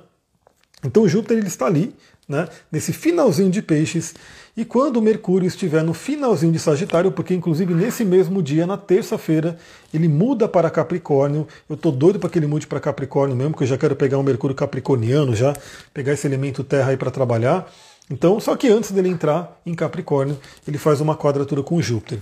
Então 0.85 1.05
o 1.05 1.09
Júpiter 1.09 1.39
ele 1.39 1.47
está 1.47 1.65
ali, 1.65 1.95
né, 2.29 2.49
nesse 2.71 2.93
finalzinho 2.93 3.51
de 3.51 3.63
peixes, 3.63 4.15
e 4.57 4.65
quando 4.65 4.97
o 4.97 5.03
Mercúrio 5.03 5.47
estiver 5.47 5.85
no 5.85 5.93
finalzinho 5.93 6.51
de 6.51 6.59
Sagitário, 6.59 7.13
porque 7.13 7.35
inclusive 7.35 7.75
nesse 7.75 8.07
mesmo 8.07 8.43
dia, 8.43 8.67
na 8.67 8.79
terça-feira, 8.79 9.59
ele 9.93 10.09
muda 10.09 10.49
para 10.49 10.71
Capricórnio. 10.71 11.47
Eu 11.69 11.75
estou 11.75 11.93
doido 11.93 12.19
para 12.19 12.31
que 12.31 12.39
ele 12.39 12.47
mude 12.47 12.67
para 12.67 12.81
Capricórnio 12.81 13.37
mesmo, 13.37 13.51
porque 13.51 13.65
eu 13.65 13.69
já 13.69 13.77
quero 13.77 13.95
pegar 13.95 14.17
um 14.17 14.23
Mercúrio 14.23 14.57
capricorniano 14.57 15.37
já, 15.37 15.55
pegar 15.93 16.15
esse 16.15 16.27
elemento 16.27 16.65
terra 16.65 16.91
aí 16.91 16.97
para 16.97 17.11
trabalhar. 17.11 17.71
Então, 18.11 18.41
só 18.41 18.57
que 18.57 18.69
antes 18.69 18.93
dele 18.93 19.11
entrar 19.11 19.61
em 19.67 19.75
Capricórnio, 19.75 20.39
ele 20.67 20.79
faz 20.79 21.03
uma 21.03 21.15
quadratura 21.15 21.63
com 21.63 21.83
Júpiter. 21.83 22.21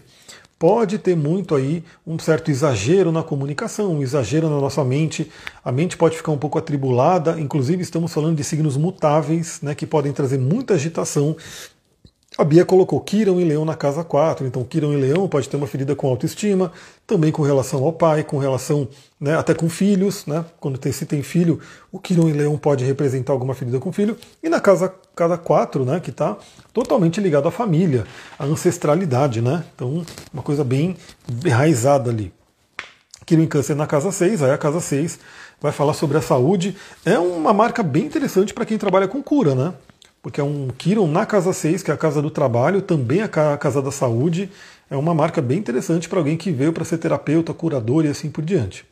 Pode 0.64 0.96
ter 0.96 1.14
muito 1.14 1.54
aí 1.54 1.84
um 2.06 2.18
certo 2.18 2.50
exagero 2.50 3.12
na 3.12 3.22
comunicação, 3.22 3.96
um 3.96 4.02
exagero 4.02 4.48
na 4.48 4.58
nossa 4.58 4.82
mente. 4.82 5.30
A 5.62 5.70
mente 5.70 5.94
pode 5.94 6.16
ficar 6.16 6.32
um 6.32 6.38
pouco 6.38 6.56
atribulada, 6.56 7.38
inclusive 7.38 7.82
estamos 7.82 8.10
falando 8.10 8.38
de 8.38 8.44
signos 8.44 8.74
mutáveis, 8.74 9.60
né, 9.60 9.74
que 9.74 9.86
podem 9.86 10.10
trazer 10.10 10.38
muita 10.38 10.72
agitação. 10.72 11.36
A 12.36 12.42
Bia 12.42 12.64
colocou 12.64 12.98
Quirão 12.98 13.40
e 13.40 13.44
Leão 13.44 13.64
na 13.64 13.76
casa 13.76 14.02
4, 14.02 14.44
então 14.44 14.64
Quirão 14.64 14.92
e 14.92 14.96
Leão 14.96 15.28
pode 15.28 15.48
ter 15.48 15.56
uma 15.56 15.68
ferida 15.68 15.94
com 15.94 16.08
autoestima, 16.08 16.72
também 17.06 17.30
com 17.30 17.42
relação 17.44 17.84
ao 17.84 17.92
pai, 17.92 18.24
com 18.24 18.38
relação 18.38 18.88
né, 19.20 19.36
até 19.38 19.54
com 19.54 19.68
filhos, 19.68 20.26
né? 20.26 20.44
Quando 20.58 20.76
tem, 20.76 20.90
se 20.90 21.06
tem 21.06 21.22
filho, 21.22 21.60
o 21.92 21.98
Quirão 22.00 22.28
e 22.28 22.32
Leão 22.32 22.58
pode 22.58 22.84
representar 22.84 23.32
alguma 23.32 23.54
ferida 23.54 23.78
com 23.78 23.92
filho. 23.92 24.18
E 24.42 24.48
na 24.48 24.60
casa, 24.60 24.92
casa 25.14 25.38
4, 25.38 25.84
né, 25.84 26.00
que 26.00 26.10
está 26.10 26.36
totalmente 26.72 27.20
ligado 27.20 27.46
à 27.46 27.52
família, 27.52 28.04
à 28.36 28.44
ancestralidade, 28.44 29.40
né? 29.40 29.64
Então, 29.72 30.04
uma 30.32 30.42
coisa 30.42 30.64
bem 30.64 30.96
enraizada 31.44 32.10
ali. 32.10 32.32
Quirão 33.24 33.44
em 33.44 33.46
câncer 33.46 33.76
na 33.76 33.86
casa 33.86 34.10
6, 34.10 34.42
aí 34.42 34.50
a 34.50 34.58
casa 34.58 34.80
6 34.80 35.20
vai 35.60 35.70
falar 35.70 35.94
sobre 35.94 36.18
a 36.18 36.20
saúde. 36.20 36.76
É 37.04 37.16
uma 37.16 37.52
marca 37.52 37.80
bem 37.80 38.06
interessante 38.06 38.52
para 38.52 38.66
quem 38.66 38.76
trabalha 38.76 39.06
com 39.06 39.22
cura, 39.22 39.54
né? 39.54 39.72
Porque 40.24 40.40
é 40.40 40.44
um 40.44 40.68
Kiron 40.78 41.06
na 41.06 41.26
casa 41.26 41.52
6, 41.52 41.82
que 41.82 41.90
é 41.90 41.94
a 41.94 41.98
casa 41.98 42.22
do 42.22 42.30
trabalho, 42.30 42.80
também 42.80 43.20
a 43.20 43.28
casa 43.28 43.82
da 43.82 43.90
saúde. 43.90 44.48
É 44.88 44.96
uma 44.96 45.12
marca 45.12 45.42
bem 45.42 45.58
interessante 45.58 46.08
para 46.08 46.18
alguém 46.18 46.34
que 46.34 46.50
veio 46.50 46.72
para 46.72 46.82
ser 46.82 46.96
terapeuta, 46.96 47.52
curador 47.52 48.06
e 48.06 48.08
assim 48.08 48.30
por 48.30 48.42
diante. 48.42 48.86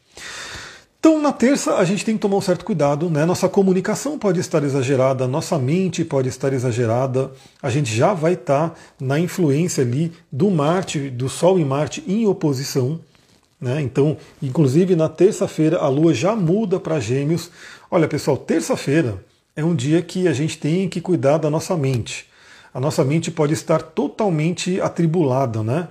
Então, 1.01 1.23
na 1.23 1.33
terça, 1.33 1.77
a 1.77 1.85
gente 1.87 2.05
tem 2.05 2.17
que 2.17 2.21
tomar 2.21 2.37
um 2.37 2.43
certo 2.43 2.67
cuidado, 2.67 3.09
né? 3.09 3.25
Nossa 3.25 3.49
comunicação 3.49 4.19
pode 4.19 4.41
estar 4.41 4.63
exagerada, 4.63 5.27
nossa 5.27 5.59
mente 5.59 6.05
pode 6.05 6.29
estar 6.29 6.53
exagerada, 6.53 7.33
a 7.63 7.71
gente 7.71 7.91
já 7.97 8.13
vai 8.13 8.35
estar 8.35 8.69
tá 8.69 8.75
na 9.01 9.19
influência 9.19 9.83
ali 9.83 10.13
do 10.31 10.51
Marte, 10.51 11.09
do 11.09 11.31
Sol 11.31 11.59
e 11.59 11.65
Marte 11.65 12.05
em 12.07 12.27
oposição. 12.27 13.01
Né? 13.59 13.81
Então, 13.81 14.19
inclusive 14.43 14.95
na 14.95 15.09
terça-feira, 15.09 15.79
a 15.79 15.89
Lua 15.89 16.13
já 16.13 16.37
muda 16.37 16.79
para 16.79 17.01
Gêmeos. 17.01 17.51
Olha, 17.91 18.07
pessoal, 18.07 18.37
terça-feira 18.37 19.32
é 19.55 19.65
um 19.65 19.75
dia 19.75 20.01
que 20.03 20.27
a 20.27 20.33
gente 20.33 20.59
tem 20.59 20.89
que 20.89 21.01
cuidar 21.01 21.39
da 21.39 21.51
nossa 21.51 21.77
mente. 21.77 22.27
A 22.73 22.81
nossa 22.81 23.05
mente 23.05 23.31
pode 23.31 23.53
estar 23.53 23.83
totalmente 23.83 24.81
atribulada, 24.81 25.63
né? 25.63 25.89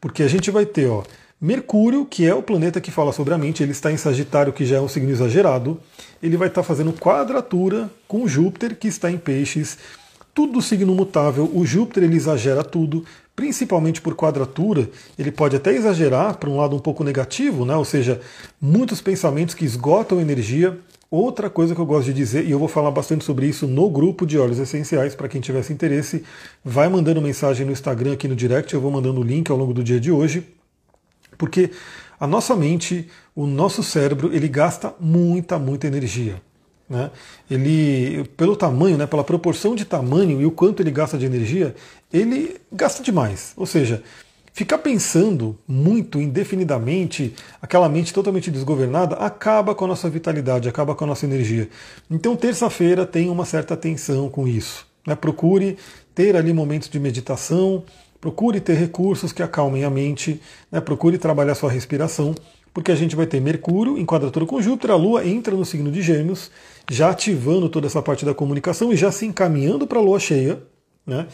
Porque 0.00 0.22
a 0.22 0.28
gente 0.28 0.50
vai 0.50 0.66
ter, 0.66 0.88
ó, 0.88 1.02
Mercúrio, 1.40 2.04
que 2.04 2.26
é 2.26 2.34
o 2.34 2.42
planeta 2.42 2.80
que 2.80 2.90
fala 2.90 3.12
sobre 3.12 3.32
a 3.32 3.38
mente, 3.38 3.62
ele 3.62 3.70
está 3.70 3.92
em 3.92 3.96
Sagitário, 3.96 4.52
que 4.52 4.66
já 4.66 4.78
é 4.78 4.80
um 4.80 4.88
signo 4.88 5.10
exagerado. 5.10 5.80
Ele 6.20 6.36
vai 6.36 6.48
estar 6.48 6.64
fazendo 6.64 6.92
quadratura 6.92 7.88
com 8.08 8.26
Júpiter, 8.26 8.76
que 8.76 8.88
está 8.88 9.08
em 9.08 9.16
Peixes. 9.16 9.78
Tudo 10.34 10.60
signo 10.60 10.92
mutável. 10.94 11.48
O 11.54 11.64
Júpiter 11.64 12.02
ele 12.02 12.16
exagera 12.16 12.64
tudo, 12.64 13.04
principalmente 13.36 14.00
por 14.00 14.16
quadratura. 14.16 14.90
Ele 15.16 15.30
pode 15.30 15.54
até 15.54 15.72
exagerar 15.72 16.36
para 16.38 16.50
um 16.50 16.56
lado 16.56 16.74
um 16.74 16.80
pouco 16.80 17.04
negativo, 17.04 17.64
né? 17.64 17.76
Ou 17.76 17.84
seja, 17.84 18.20
muitos 18.60 19.00
pensamentos 19.00 19.54
que 19.54 19.64
esgotam 19.64 20.20
energia. 20.20 20.76
Outra 21.10 21.48
coisa 21.48 21.74
que 21.74 21.80
eu 21.80 21.86
gosto 21.86 22.06
de 22.06 22.12
dizer, 22.12 22.44
e 22.44 22.50
eu 22.50 22.58
vou 22.58 22.68
falar 22.68 22.90
bastante 22.90 23.24
sobre 23.24 23.46
isso 23.46 23.66
no 23.66 23.88
grupo 23.88 24.26
de 24.26 24.38
óleos 24.38 24.58
essenciais, 24.58 25.14
para 25.14 25.26
quem 25.26 25.40
tivesse 25.40 25.72
interesse, 25.72 26.22
vai 26.62 26.86
mandando 26.86 27.22
mensagem 27.22 27.64
no 27.64 27.72
Instagram 27.72 28.12
aqui 28.12 28.28
no 28.28 28.36
direct, 28.36 28.74
eu 28.74 28.80
vou 28.80 28.90
mandando 28.90 29.20
o 29.20 29.24
link 29.24 29.50
ao 29.50 29.56
longo 29.56 29.72
do 29.72 29.82
dia 29.82 29.98
de 29.98 30.12
hoje, 30.12 30.46
porque 31.38 31.70
a 32.20 32.26
nossa 32.26 32.54
mente, 32.54 33.08
o 33.34 33.46
nosso 33.46 33.82
cérebro, 33.82 34.34
ele 34.34 34.48
gasta 34.48 34.94
muita, 35.00 35.58
muita 35.58 35.86
energia. 35.86 36.42
Né? 36.86 37.10
Ele, 37.50 38.24
pelo 38.36 38.54
tamanho, 38.54 38.98
né, 38.98 39.06
pela 39.06 39.24
proporção 39.24 39.74
de 39.74 39.86
tamanho 39.86 40.40
e 40.42 40.46
o 40.46 40.50
quanto 40.50 40.82
ele 40.82 40.90
gasta 40.90 41.16
de 41.16 41.24
energia, 41.24 41.74
ele 42.12 42.60
gasta 42.70 43.02
demais. 43.02 43.54
Ou 43.56 43.64
seja, 43.64 44.02
Ficar 44.58 44.78
pensando 44.78 45.56
muito 45.68 46.20
indefinidamente, 46.20 47.32
aquela 47.62 47.88
mente 47.88 48.12
totalmente 48.12 48.50
desgovernada, 48.50 49.14
acaba 49.14 49.72
com 49.72 49.84
a 49.84 49.88
nossa 49.88 50.10
vitalidade, 50.10 50.68
acaba 50.68 50.96
com 50.96 51.04
a 51.04 51.06
nossa 51.06 51.24
energia. 51.24 51.68
Então, 52.10 52.34
terça-feira 52.34 53.06
tem 53.06 53.30
uma 53.30 53.44
certa 53.44 53.74
atenção 53.74 54.28
com 54.28 54.48
isso. 54.48 54.84
Né? 55.06 55.14
Procure 55.14 55.78
ter 56.12 56.34
ali 56.34 56.52
momentos 56.52 56.88
de 56.88 56.98
meditação, 56.98 57.84
procure 58.20 58.58
ter 58.58 58.74
recursos 58.74 59.30
que 59.30 59.44
acalmem 59.44 59.84
a 59.84 59.90
mente, 59.90 60.40
né? 60.72 60.80
procure 60.80 61.18
trabalhar 61.18 61.54
sua 61.54 61.70
respiração, 61.70 62.34
porque 62.74 62.90
a 62.90 62.96
gente 62.96 63.14
vai 63.14 63.26
ter 63.26 63.40
Mercúrio 63.40 63.96
em 63.96 64.04
quadratura 64.04 64.44
com 64.44 64.60
Júpiter, 64.60 64.90
a 64.90 64.96
Lua 64.96 65.24
entra 65.24 65.54
no 65.54 65.64
signo 65.64 65.92
de 65.92 66.02
Gêmeos, 66.02 66.50
já 66.90 67.10
ativando 67.10 67.68
toda 67.68 67.86
essa 67.86 68.02
parte 68.02 68.24
da 68.24 68.34
comunicação 68.34 68.92
e 68.92 68.96
já 68.96 69.12
se 69.12 69.24
encaminhando 69.24 69.86
para 69.86 70.00
a 70.00 70.02
Lua 70.02 70.18
cheia. 70.18 70.60
Né? 71.08 71.26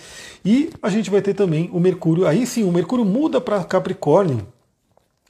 E 0.45 0.71
a 0.81 0.89
gente 0.89 1.11
vai 1.11 1.21
ter 1.21 1.35
também 1.35 1.69
o 1.73 1.81
Mercúrio, 1.81 2.29
aí 2.29 2.47
sim, 2.47 2.63
o 2.63 2.71
Mercúrio 2.71 3.05
muda 3.05 3.41
para 3.41 3.65
Capricórnio. 3.65 4.47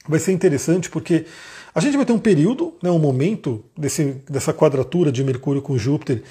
Vai 0.07 0.19
ser 0.19 0.33
interessante 0.33 0.87
porque 0.87 1.25
a 1.73 1.79
gente 1.79 1.97
vai 1.97 2.05
ter 2.05 2.13
um 2.13 2.19
período, 2.19 2.75
né, 2.81 2.91
um 2.91 2.99
momento 2.99 3.65
desse, 3.75 4.21
dessa 4.29 4.53
quadratura 4.53 5.11
de 5.11 5.23
Mercúrio 5.23 5.63
com 5.63 5.75
Júpiter 5.75 6.21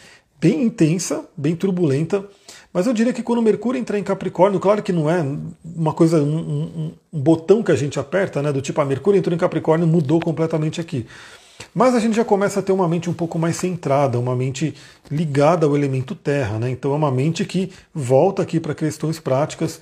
bem 0.40 0.62
intensa, 0.62 1.28
bem 1.36 1.56
turbulenta. 1.56 2.24
Mas 2.72 2.86
eu 2.86 2.92
diria 2.92 3.12
que 3.12 3.22
quando 3.22 3.40
o 3.40 3.42
Mercúrio 3.42 3.80
entrar 3.80 3.98
em 3.98 4.04
Capricórnio, 4.04 4.60
claro 4.60 4.82
que 4.82 4.92
não 4.92 5.10
é 5.10 5.24
uma 5.64 5.92
coisa, 5.92 6.22
um, 6.22 6.36
um, 6.36 6.92
um 7.12 7.20
botão 7.20 7.62
que 7.64 7.72
a 7.72 7.76
gente 7.76 7.98
aperta, 7.98 8.42
né? 8.42 8.52
Do 8.52 8.60
tipo, 8.60 8.80
a 8.80 8.84
ah, 8.84 8.86
Mercúrio 8.86 9.18
entrou 9.18 9.34
em 9.34 9.38
Capricórnio, 9.38 9.88
mudou 9.88 10.20
completamente 10.20 10.80
aqui. 10.80 11.06
Mas 11.74 11.94
a 11.94 12.00
gente 12.00 12.16
já 12.16 12.24
começa 12.24 12.60
a 12.60 12.62
ter 12.62 12.72
uma 12.72 12.88
mente 12.88 13.10
um 13.10 13.14
pouco 13.14 13.38
mais 13.38 13.56
centrada, 13.56 14.18
uma 14.18 14.36
mente 14.36 14.74
ligada 15.10 15.66
ao 15.66 15.76
elemento 15.76 16.14
terra, 16.14 16.58
né? 16.58 16.70
Então 16.70 16.92
é 16.92 16.96
uma 16.96 17.10
mente 17.10 17.44
que 17.44 17.72
volta 17.92 18.42
aqui 18.42 18.60
para 18.60 18.74
questões 18.74 19.18
práticas. 19.18 19.80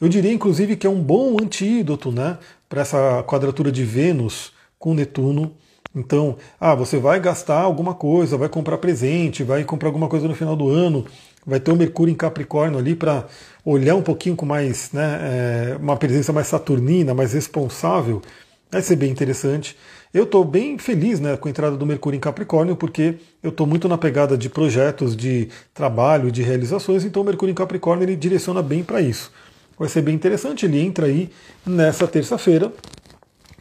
Eu 0.00 0.08
diria, 0.08 0.32
inclusive, 0.32 0.76
que 0.76 0.86
é 0.86 0.90
um 0.90 1.02
bom 1.02 1.36
antídoto, 1.40 2.10
né? 2.10 2.38
Para 2.68 2.82
essa 2.82 3.22
quadratura 3.26 3.72
de 3.72 3.84
Vênus 3.84 4.52
com 4.78 4.94
Netuno. 4.94 5.52
Então, 5.94 6.36
ah, 6.60 6.74
você 6.74 6.98
vai 6.98 7.18
gastar 7.18 7.60
alguma 7.60 7.94
coisa, 7.94 8.36
vai 8.36 8.48
comprar 8.48 8.78
presente, 8.78 9.42
vai 9.42 9.64
comprar 9.64 9.88
alguma 9.88 10.08
coisa 10.08 10.28
no 10.28 10.34
final 10.34 10.54
do 10.54 10.68
ano, 10.68 11.04
vai 11.44 11.58
ter 11.58 11.72
o 11.72 11.76
Mercúrio 11.76 12.12
em 12.12 12.16
Capricórnio 12.16 12.78
ali 12.78 12.94
para 12.94 13.26
olhar 13.64 13.96
um 13.96 14.02
pouquinho 14.02 14.36
com 14.36 14.46
mais, 14.46 14.92
né, 14.92 15.72
é, 15.72 15.76
uma 15.76 15.96
presença 15.96 16.32
mais 16.32 16.46
saturnina, 16.46 17.12
mais 17.12 17.32
responsável. 17.32 18.22
Vai 18.70 18.82
ser 18.82 18.96
bem 18.96 19.10
interessante. 19.10 19.76
Eu 20.14 20.24
estou 20.24 20.44
bem 20.44 20.78
feliz 20.78 21.18
né, 21.18 21.36
com 21.36 21.48
a 21.48 21.50
entrada 21.50 21.76
do 21.76 21.86
Mercúrio 21.86 22.16
em 22.16 22.20
Capricórnio, 22.20 22.76
porque 22.76 23.16
eu 23.42 23.50
estou 23.50 23.66
muito 23.66 23.88
na 23.88 23.98
pegada 23.98 24.36
de 24.36 24.48
projetos, 24.48 25.16
de 25.16 25.48
trabalho, 25.74 26.30
de 26.30 26.42
realizações, 26.42 27.04
então 27.04 27.22
o 27.22 27.24
Mercúrio 27.24 27.52
em 27.52 27.54
Capricórnio 27.54 28.04
ele 28.04 28.16
direciona 28.16 28.62
bem 28.62 28.82
para 28.82 29.00
isso. 29.00 29.32
Vai 29.78 29.88
ser 29.88 30.02
bem 30.02 30.14
interessante, 30.14 30.66
ele 30.66 30.80
entra 30.80 31.06
aí 31.06 31.30
nessa 31.64 32.06
terça-feira, 32.06 32.72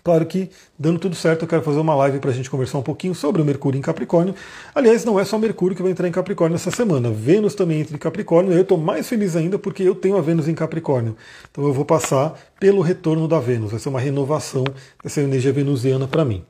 Claro 0.04 0.26
que, 0.26 0.50
dando 0.78 1.00
tudo 1.00 1.16
certo, 1.16 1.44
eu 1.44 1.48
quero 1.48 1.62
fazer 1.62 1.80
uma 1.80 1.96
live 1.96 2.20
para 2.20 2.32
a 2.32 2.34
gente 2.34 2.50
conversar 2.50 2.78
um 2.78 2.84
pouquinho 2.84 3.14
sobre 3.14 3.42
o 3.42 3.46
Mercúrio 3.46 3.78
em 3.78 3.82
Capricórnio. 3.82 4.34
Aliás, 4.74 5.04
não 5.06 5.20
é 5.20 5.26
só 5.26 5.38
Mercúrio 5.38 5.76
que 5.76 5.82
vai 5.82 5.92
entrar 5.92 6.08
em 6.08 6.12
Capricórnio 6.12 6.56
essa 6.56 6.72
semana. 6.72 7.10
Vênus 7.12 7.56
também 7.56 7.82
entra 7.82 7.96
em 7.96 8.00
Capricórnio. 8.00 8.54
Eu 8.54 8.62
estou 8.62 8.78
mais 8.78 9.08
feliz 9.08 9.36
ainda 9.36 9.60
porque 9.60 9.84
eu 9.84 9.96
tenho 9.96 10.18
a 10.18 10.22
Vênus 10.22 10.48
em 10.48 10.56
Capricórnio. 10.56 11.16
Então 11.52 11.66
eu 11.66 11.74
vou 11.74 11.86
passar 11.86 12.34
pelo 12.60 12.82
retorno 12.82 13.28
da 13.28 13.40
Vênus. 13.40 13.72
Vai 13.72 13.80
ser 13.80 13.90
uma 13.90 14.00
renovação 14.00 14.64
dessa 15.04 15.22
energia 15.22 15.52
venusiana 15.52 16.08
para 16.08 16.24
mim. 16.24 16.44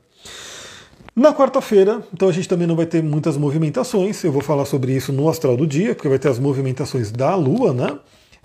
Na 1.14 1.34
quarta-feira, 1.34 2.02
então 2.14 2.28
a 2.28 2.32
gente 2.32 2.48
também 2.48 2.66
não 2.66 2.76
vai 2.76 2.86
ter 2.86 3.02
muitas 3.02 3.36
movimentações. 3.36 4.22
Eu 4.22 4.32
vou 4.32 4.42
falar 4.42 4.64
sobre 4.64 4.92
isso 4.92 5.12
no 5.12 5.28
astral 5.28 5.56
do 5.56 5.66
dia, 5.66 5.94
porque 5.94 6.08
vai 6.08 6.18
ter 6.18 6.28
as 6.28 6.38
movimentações 6.38 7.10
da 7.10 7.34
Lua, 7.34 7.72
né? 7.72 7.98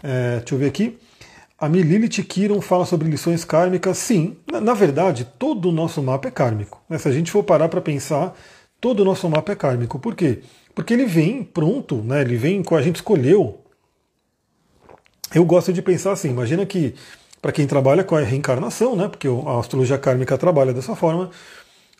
É, 0.04 0.38
deixa 0.38 0.56
eu 0.56 0.60
ver 0.60 0.68
aqui. 0.68 0.98
A 1.58 1.70
Mililith 1.70 2.22
Kiron 2.24 2.60
fala 2.60 2.86
sobre 2.86 3.10
lições 3.10 3.46
kármicas, 3.46 3.98
sim. 3.98 4.36
Na, 4.52 4.60
na, 4.60 4.74
verdade, 4.74 5.26
todo 5.40 5.70
o 5.70 5.72
nosso 5.72 6.02
mapa 6.04 6.28
é 6.28 6.32
kármico. 6.32 6.82
Né? 6.90 6.98
Se 6.98 7.08
a 7.08 7.12
gente 7.12 7.32
for 7.32 7.44
parar 7.44 7.70
para 7.70 7.80
pensar, 7.80 8.38
todo 8.82 9.00
o 9.00 9.06
nosso 9.06 9.30
mapa 9.30 9.54
é 9.54 9.56
kármico. 9.56 9.98
Por 9.98 10.16
quê? 10.16 10.42
Porque 10.74 10.94
ele 10.94 11.06
vem 11.06 11.44
pronto, 11.44 11.96
né? 12.04 12.22
ele 12.22 12.36
vem 12.36 12.62
com 12.62 12.76
a 12.76 12.82
gente 12.82 12.98
escolheu. 12.98 13.62
Eu 15.34 15.46
gosto 15.46 15.72
de 15.72 15.82
pensar 15.82 16.12
assim, 16.12 16.30
imagina 16.30 16.66
que 16.66 16.94
para 17.42 17.54
quem 17.54 17.66
trabalha 17.66 18.04
com 18.04 18.16
a 18.16 18.22
reencarnação, 18.22 18.96
né? 18.96 19.08
porque 19.08 19.28
a 19.28 19.60
astrologia 19.60 19.98
kármica 19.98 20.38
trabalha 20.38 20.74
dessa 20.74 20.96
forma, 20.96 21.30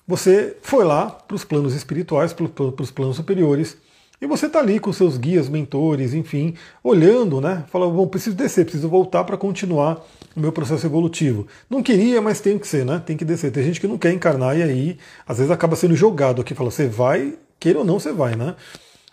você 0.06 0.58
foi 0.62 0.84
lá 0.84 1.10
para 1.10 1.36
os 1.36 1.46
planos 1.46 1.74
espirituais, 1.74 2.34
para 2.34 2.46
os 2.84 2.92
planos 2.92 3.16
superiores, 3.16 3.78
e 4.22 4.26
você 4.26 4.46
está 4.46 4.60
ali 4.60 4.80
com 4.80 4.94
seus 4.94 5.18
guias, 5.18 5.50
mentores, 5.50 6.14
enfim, 6.14 6.54
olhando, 6.84 7.42
né? 7.42 7.64
Fala, 7.68 7.90
bom, 7.90 8.08
preciso 8.08 8.36
descer, 8.36 8.66
preciso 8.66 8.88
voltar 8.88 9.24
para 9.24 9.38
continuar 9.38 10.06
o 10.36 10.40
meu 10.40 10.52
processo 10.52 10.86
evolutivo. 10.86 11.48
Não 11.70 11.84
queria, 11.84 12.22
mas 12.22 12.40
tem 12.40 12.58
que 12.58 12.68
ser, 12.68 12.86
né? 12.86 13.02
Tem 13.06 13.18
que 13.18 13.26
descer. 13.26 13.52
Tem 13.52 13.64
gente 13.64 13.80
que 13.80 13.88
não 13.88 13.98
quer 13.98 14.12
encarnar 14.12 14.58
e 14.58 14.64
aí, 14.64 14.98
às 15.28 15.38
vezes, 15.38 15.52
acaba 15.52 15.76
sendo 15.76 15.96
jogado 15.96 16.42
aqui. 16.42 16.54
Fala, 16.54 16.72
você 16.72 16.88
vai, 16.88 17.38
queira 17.60 17.80
ou 17.80 17.86
não, 17.86 18.00
você 18.00 18.12
vai, 18.12 18.36
né? 18.36 18.56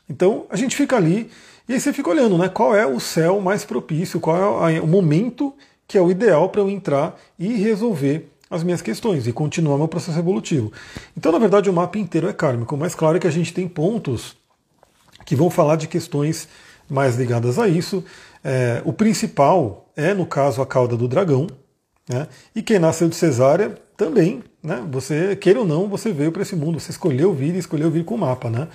Então, 0.08 0.46
a 0.50 0.56
gente 0.56 0.76
fica 0.76 0.96
ali 0.96 1.30
e 1.68 1.74
aí 1.74 1.80
você 1.80 1.92
fica 1.92 2.10
olhando, 2.10 2.38
né? 2.38 2.48
Qual 2.48 2.74
é 2.74 2.86
o 2.86 3.00
céu 3.00 3.40
mais 3.40 3.64
propício, 3.64 4.20
qual 4.20 4.68
é 4.68 4.80
o 4.80 4.86
momento 4.86 5.54
que 5.86 5.98
é 5.98 6.00
o 6.00 6.10
ideal 6.10 6.48
para 6.48 6.60
eu 6.60 6.70
entrar 6.70 7.18
e 7.38 7.54
resolver 7.54 8.28
as 8.52 8.62
minhas 8.62 8.82
questões 8.82 9.26
e 9.26 9.32
continuar 9.32 9.78
meu 9.78 9.88
processo 9.88 10.18
evolutivo. 10.18 10.70
Então, 11.16 11.32
na 11.32 11.38
verdade, 11.38 11.70
o 11.70 11.72
mapa 11.72 11.98
inteiro 11.98 12.28
é 12.28 12.32
kármico, 12.34 12.76
mas 12.76 12.94
claro 12.94 13.18
que 13.18 13.26
a 13.26 13.30
gente 13.30 13.54
tem 13.54 13.66
pontos 13.66 14.36
que 15.32 15.36
vão 15.36 15.48
falar 15.48 15.76
de 15.76 15.88
questões 15.88 16.46
mais 16.90 17.16
ligadas 17.16 17.58
a 17.58 17.66
isso. 17.66 18.04
É, 18.44 18.82
o 18.84 18.92
principal 18.92 19.90
é, 19.96 20.12
no 20.12 20.26
caso, 20.26 20.60
a 20.60 20.66
cauda 20.66 20.94
do 20.94 21.08
dragão. 21.08 21.46
Né? 22.06 22.28
E 22.54 22.60
quem 22.60 22.78
nasceu 22.78 23.08
de 23.08 23.16
cesárea 23.16 23.74
também, 23.96 24.42
né? 24.62 24.84
Você, 24.90 25.34
queira 25.36 25.60
ou 25.60 25.64
não, 25.64 25.88
você 25.88 26.12
veio 26.12 26.30
para 26.30 26.42
esse 26.42 26.54
mundo, 26.54 26.78
você 26.78 26.90
escolheu 26.90 27.32
vir 27.32 27.54
e 27.54 27.58
escolheu 27.58 27.90
vir 27.90 28.04
com 28.04 28.14
o 28.14 28.18
mapa, 28.18 28.50
né? 28.50 28.68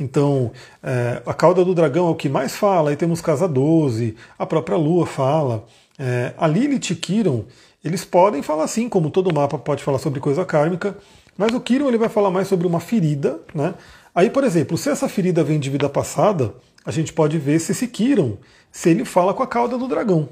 Então, 0.00 0.50
é, 0.82 1.22
a 1.24 1.32
cauda 1.32 1.64
do 1.64 1.72
dragão 1.72 2.08
é 2.08 2.10
o 2.10 2.16
que 2.16 2.28
mais 2.28 2.56
fala, 2.56 2.90
aí 2.90 2.96
temos 2.96 3.20
Casa 3.20 3.46
12, 3.46 4.16
a 4.36 4.44
própria 4.44 4.76
Lua 4.76 5.06
fala. 5.06 5.64
É, 5.96 6.32
a 6.36 6.48
Lilith 6.48 6.90
e 6.90 6.96
Kiron, 6.96 7.44
eles 7.84 8.04
podem 8.04 8.42
falar 8.42 8.66
sim, 8.66 8.88
como 8.88 9.10
todo 9.10 9.32
mapa 9.32 9.58
pode 9.58 9.84
falar 9.84 9.98
sobre 9.98 10.18
coisa 10.18 10.44
kármica, 10.44 10.96
mas 11.38 11.54
o 11.54 11.60
Kiron 11.60 11.86
ele 11.86 11.98
vai 11.98 12.08
falar 12.08 12.32
mais 12.32 12.48
sobre 12.48 12.66
uma 12.66 12.80
ferida, 12.80 13.38
né? 13.54 13.74
Aí, 14.14 14.30
por 14.30 14.44
exemplo, 14.44 14.78
se 14.78 14.88
essa 14.88 15.08
ferida 15.08 15.42
vem 15.42 15.58
de 15.58 15.68
vida 15.68 15.88
passada, 15.88 16.54
a 16.84 16.92
gente 16.92 17.12
pode 17.12 17.36
ver 17.36 17.58
se 17.58 17.72
esse 17.72 17.88
Kiron, 17.88 18.36
se 18.70 18.90
ele 18.90 19.04
fala 19.04 19.34
com 19.34 19.42
a 19.42 19.46
cauda 19.46 19.76
do 19.76 19.88
dragão. 19.88 20.28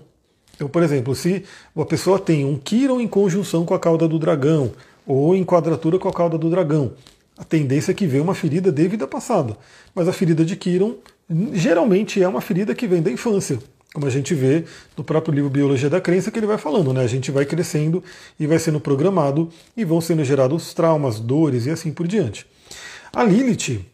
Então, 0.55 0.69
por 0.69 0.83
exemplo, 0.85 1.15
se 1.15 1.43
uma 1.75 1.85
pessoa 1.85 2.19
tem 2.19 2.45
um 2.45 2.57
Kiron 2.57 3.01
em 3.01 3.09
conjunção 3.09 3.65
com 3.65 3.75
a 3.75 3.81
cauda 3.81 4.07
do 4.07 4.19
dragão, 4.19 4.71
ou 5.05 5.35
em 5.35 5.45
quadratura 5.45 5.99
com 5.99 6.09
a 6.09 6.13
cauda 6.13 6.39
do 6.39 6.49
dragão, 6.49 6.93
a 7.37 7.43
tendência 7.43 7.91
é 7.91 7.95
que 7.95 8.07
vê 8.07 8.21
uma 8.21 8.37
ferida 8.37 8.71
de 8.71 8.87
vida 8.87 9.07
passada. 9.07 9.57
Mas 9.93 10.07
a 10.07 10.13
ferida 10.13 10.45
de 10.45 10.55
Kiron 10.55 10.95
geralmente 11.53 12.23
é 12.23 12.29
uma 12.29 12.41
ferida 12.41 12.77
que 12.77 12.87
vem 12.87 13.03
da 13.03 13.11
infância. 13.11 13.59
Como 13.93 14.07
a 14.07 14.11
gente 14.11 14.33
vê 14.33 14.65
no 14.97 15.03
próprio 15.03 15.35
livro 15.35 15.51
Biologia 15.51 15.91
da 15.91 16.01
Crença, 16.01 16.31
que 16.31 16.39
ele 16.39 16.47
vai 16.47 16.57
falando, 16.57 16.93
né? 16.93 17.03
A 17.03 17.07
gente 17.09 17.33
vai 17.33 17.45
crescendo 17.45 18.03
e 18.39 18.47
vai 18.47 18.59
sendo 18.61 18.79
programado 18.79 19.51
e 19.77 19.85
vão 19.85 20.01
sendo 20.01 20.25
gerados 20.25 20.73
traumas, 20.73 21.19
dores 21.19 21.67
e 21.67 21.71
assim 21.71 21.93
por 21.93 22.07
diante. 22.07 22.47
A 23.15 23.25
Lilith, 23.25 23.85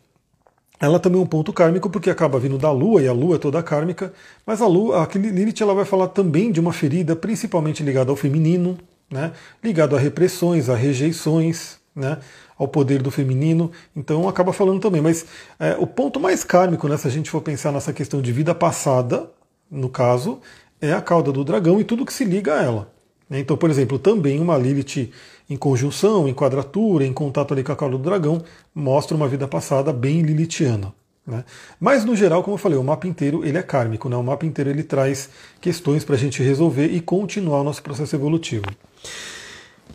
ela 0.79 1.01
também 1.01 1.21
é 1.21 1.25
um 1.25 1.27
ponto 1.27 1.53
kármico 1.53 1.91
porque 1.91 2.09
acaba 2.09 2.39
vindo 2.39 2.57
da 2.57 2.71
Lua 2.71 3.03
e 3.03 3.09
a 3.09 3.13
Lua 3.13 3.35
é 3.37 3.39
toda 3.39 3.63
kármica, 3.63 4.13
mas 4.47 4.63
a 4.63 4.67
Lua, 4.67 5.03
a 5.03 5.19
Lilith, 5.19 5.61
ela 5.61 5.75
vai 5.75 5.85
falar 5.85 6.09
também 6.09 6.53
de 6.53 6.61
uma 6.61 6.73
ferida 6.73 7.17
principalmente 7.17 7.83
ligada 7.83 8.11
ao 8.11 8.17
feminino, 8.17 8.79
né? 9.11 9.33
Ligado 9.63 9.97
a 9.97 9.99
repressões, 9.99 10.69
a 10.69 10.77
rejeições, 10.77 11.79
né? 11.95 12.19
ao 12.59 12.67
poder 12.67 13.01
do 13.01 13.11
feminino, 13.11 13.71
então 13.95 14.29
acaba 14.29 14.53
falando 14.53 14.81
também. 14.81 15.01
Mas 15.01 15.25
é, 15.61 15.77
o 15.79 15.87
ponto 15.87 16.19
mais 16.19 16.43
kármico, 16.43 16.89
né, 16.89 16.97
se 16.97 17.07
a 17.07 17.11
gente 17.11 17.31
for 17.31 17.41
pensar 17.41 17.71
nessa 17.71 17.93
questão 17.93 18.21
de 18.21 18.33
vida 18.33 18.55
passada, 18.55 19.31
no 19.71 19.89
caso, 19.89 20.41
é 20.81 20.93
a 20.93 21.01
cauda 21.01 21.31
do 21.31 21.45
dragão 21.45 21.81
e 21.81 21.85
tudo 21.85 22.05
que 22.05 22.13
se 22.13 22.25
liga 22.25 22.55
a 22.55 22.63
ela. 22.63 22.93
Então, 23.31 23.57
por 23.57 23.71
exemplo, 23.71 23.99
também 23.99 24.41
uma 24.41 24.57
Lilith 24.57 25.13
em 25.49 25.57
conjunção, 25.57 26.29
em 26.29 26.35
quadratura, 26.35 27.05
em 27.05 27.13
contato 27.13 27.55
ali 27.55 27.63
com 27.63 27.73
a 27.73 27.77
cauda 27.77 27.97
do 27.97 28.03
dragão, 28.03 28.43
mostra 28.75 29.17
uma 29.17 29.29
vida 29.29 29.49
passada 29.49 29.93
bem 29.93 30.23
lilithiana. 30.23 30.93
Né? 31.27 31.45
Mas, 31.79 32.05
no 32.05 32.17
geral, 32.17 32.43
como 32.43 32.55
eu 32.55 32.59
falei, 32.59 32.79
o 32.79 32.83
mapa 32.83 33.07
inteiro 33.07 33.45
ele 33.45 33.59
é 33.59 33.63
kármico, 33.63 34.09
né? 34.09 34.17
o 34.17 34.23
mapa 34.23 34.47
inteiro 34.47 34.71
ele 34.71 34.83
traz 34.83 35.29
questões 35.61 36.05
para 36.05 36.15
a 36.15 36.19
gente 36.19 36.43
resolver 36.43 36.87
e 36.87 37.01
continuar 37.01 37.61
o 37.61 37.65
nosso 37.65 37.83
processo 37.83 38.17
evolutivo. 38.17 38.65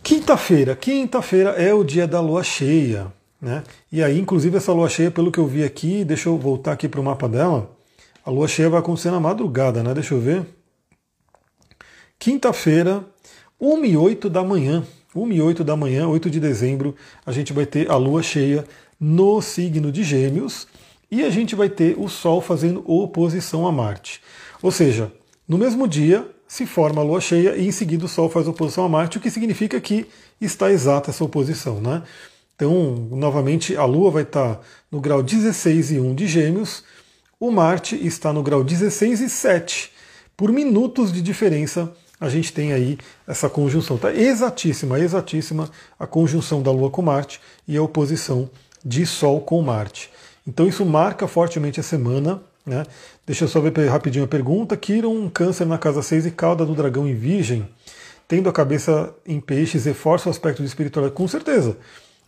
Quinta-feira. 0.02 0.76
Quinta-feira 0.76 1.50
é 1.50 1.72
o 1.72 1.82
dia 1.82 2.06
da 2.06 2.20
lua 2.20 2.44
cheia. 2.44 3.12
Né? 3.40 3.62
E 3.90 4.02
aí, 4.02 4.18
inclusive, 4.18 4.56
essa 4.56 4.72
lua 4.72 4.88
cheia, 4.88 5.10
pelo 5.10 5.32
que 5.32 5.38
eu 5.38 5.46
vi 5.46 5.64
aqui, 5.64 6.04
deixa 6.04 6.28
eu 6.28 6.38
voltar 6.38 6.72
aqui 6.72 6.88
para 6.88 7.00
o 7.00 7.04
mapa 7.04 7.28
dela. 7.28 7.70
A 8.24 8.30
lua 8.30 8.48
cheia 8.48 8.70
vai 8.70 8.80
acontecer 8.80 9.10
na 9.10 9.20
madrugada, 9.20 9.82
né? 9.82 9.92
Deixa 9.92 10.14
eu 10.14 10.20
ver. 10.20 10.46
Quinta-feira, 12.18 13.04
1 13.60 13.84
e 13.84 13.96
8 13.98 14.30
da 14.30 14.42
manhã. 14.42 14.82
1 15.14 15.32
e 15.32 15.40
8 15.40 15.64
da 15.64 15.76
manhã, 15.76 16.08
8 16.08 16.28
de 16.28 16.40
dezembro, 16.40 16.94
a 17.24 17.32
gente 17.32 17.52
vai 17.52 17.66
ter 17.66 17.90
a 17.90 17.96
lua 17.96 18.22
cheia 18.22 18.64
no 18.98 19.40
signo 19.40 19.92
de 19.92 20.02
Gêmeos 20.02 20.66
e 21.10 21.22
a 21.22 21.30
gente 21.30 21.54
vai 21.54 21.68
ter 21.68 21.94
o 21.98 22.08
Sol 22.08 22.40
fazendo 22.40 22.82
oposição 22.90 23.66
a 23.66 23.72
Marte. 23.72 24.20
Ou 24.62 24.70
seja, 24.70 25.12
no 25.46 25.58
mesmo 25.58 25.86
dia, 25.86 26.28
se 26.48 26.66
forma 26.66 27.00
a 27.00 27.04
lua 27.04 27.20
cheia 27.20 27.56
e 27.56 27.66
em 27.66 27.72
seguida 27.72 28.04
o 28.04 28.08
Sol 28.08 28.28
faz 28.28 28.48
oposição 28.48 28.84
a 28.84 28.88
Marte, 28.88 29.18
o 29.18 29.20
que 29.20 29.30
significa 29.30 29.80
que 29.80 30.06
está 30.40 30.70
exata 30.70 31.10
essa 31.10 31.24
oposição. 31.24 31.80
Né? 31.80 32.02
Então, 32.56 33.08
novamente, 33.10 33.76
a 33.76 33.84
Lua 33.84 34.10
vai 34.10 34.22
estar 34.22 34.60
no 34.90 35.00
grau 35.00 35.22
16 35.22 35.92
e 35.92 36.00
1 36.00 36.14
de 36.14 36.26
Gêmeos, 36.26 36.84
o 37.40 37.50
Marte 37.50 37.94
está 38.06 38.32
no 38.32 38.42
grau 38.42 38.62
16 38.62 39.20
e 39.20 39.28
7. 39.28 39.90
Por 40.36 40.52
minutos 40.52 41.12
de 41.12 41.20
diferença, 41.20 41.92
a 42.26 42.30
gente 42.30 42.52
tem 42.52 42.72
aí 42.72 42.98
essa 43.26 43.48
conjunção. 43.48 43.96
Está 43.96 44.12
exatíssima, 44.12 44.98
exatíssima 44.98 45.70
a 45.98 46.06
conjunção 46.06 46.62
da 46.62 46.70
Lua 46.70 46.90
com 46.90 47.02
Marte 47.02 47.40
e 47.66 47.76
a 47.76 47.82
oposição 47.82 48.48
de 48.84 49.06
Sol 49.06 49.40
com 49.40 49.62
Marte. 49.62 50.10
Então 50.46 50.66
isso 50.66 50.84
marca 50.84 51.26
fortemente 51.26 51.80
a 51.80 51.82
semana. 51.82 52.40
Né? 52.66 52.84
Deixa 53.26 53.44
eu 53.44 53.48
só 53.48 53.60
ver 53.60 53.72
rapidinho 53.88 54.24
a 54.24 54.28
pergunta. 54.28 54.76
Kiron, 54.76 55.28
câncer 55.30 55.66
na 55.66 55.78
casa 55.78 56.02
6 56.02 56.26
e 56.26 56.30
cauda 56.30 56.64
do 56.64 56.74
dragão 56.74 57.06
em 57.06 57.14
virgem, 57.14 57.68
tendo 58.26 58.48
a 58.48 58.52
cabeça 58.52 59.14
em 59.26 59.40
peixes, 59.40 59.84
reforça 59.84 60.28
o 60.28 60.30
aspecto 60.30 60.62
de 60.62 60.68
espiritualidade? 60.68 61.16
Com 61.16 61.28
certeza. 61.28 61.76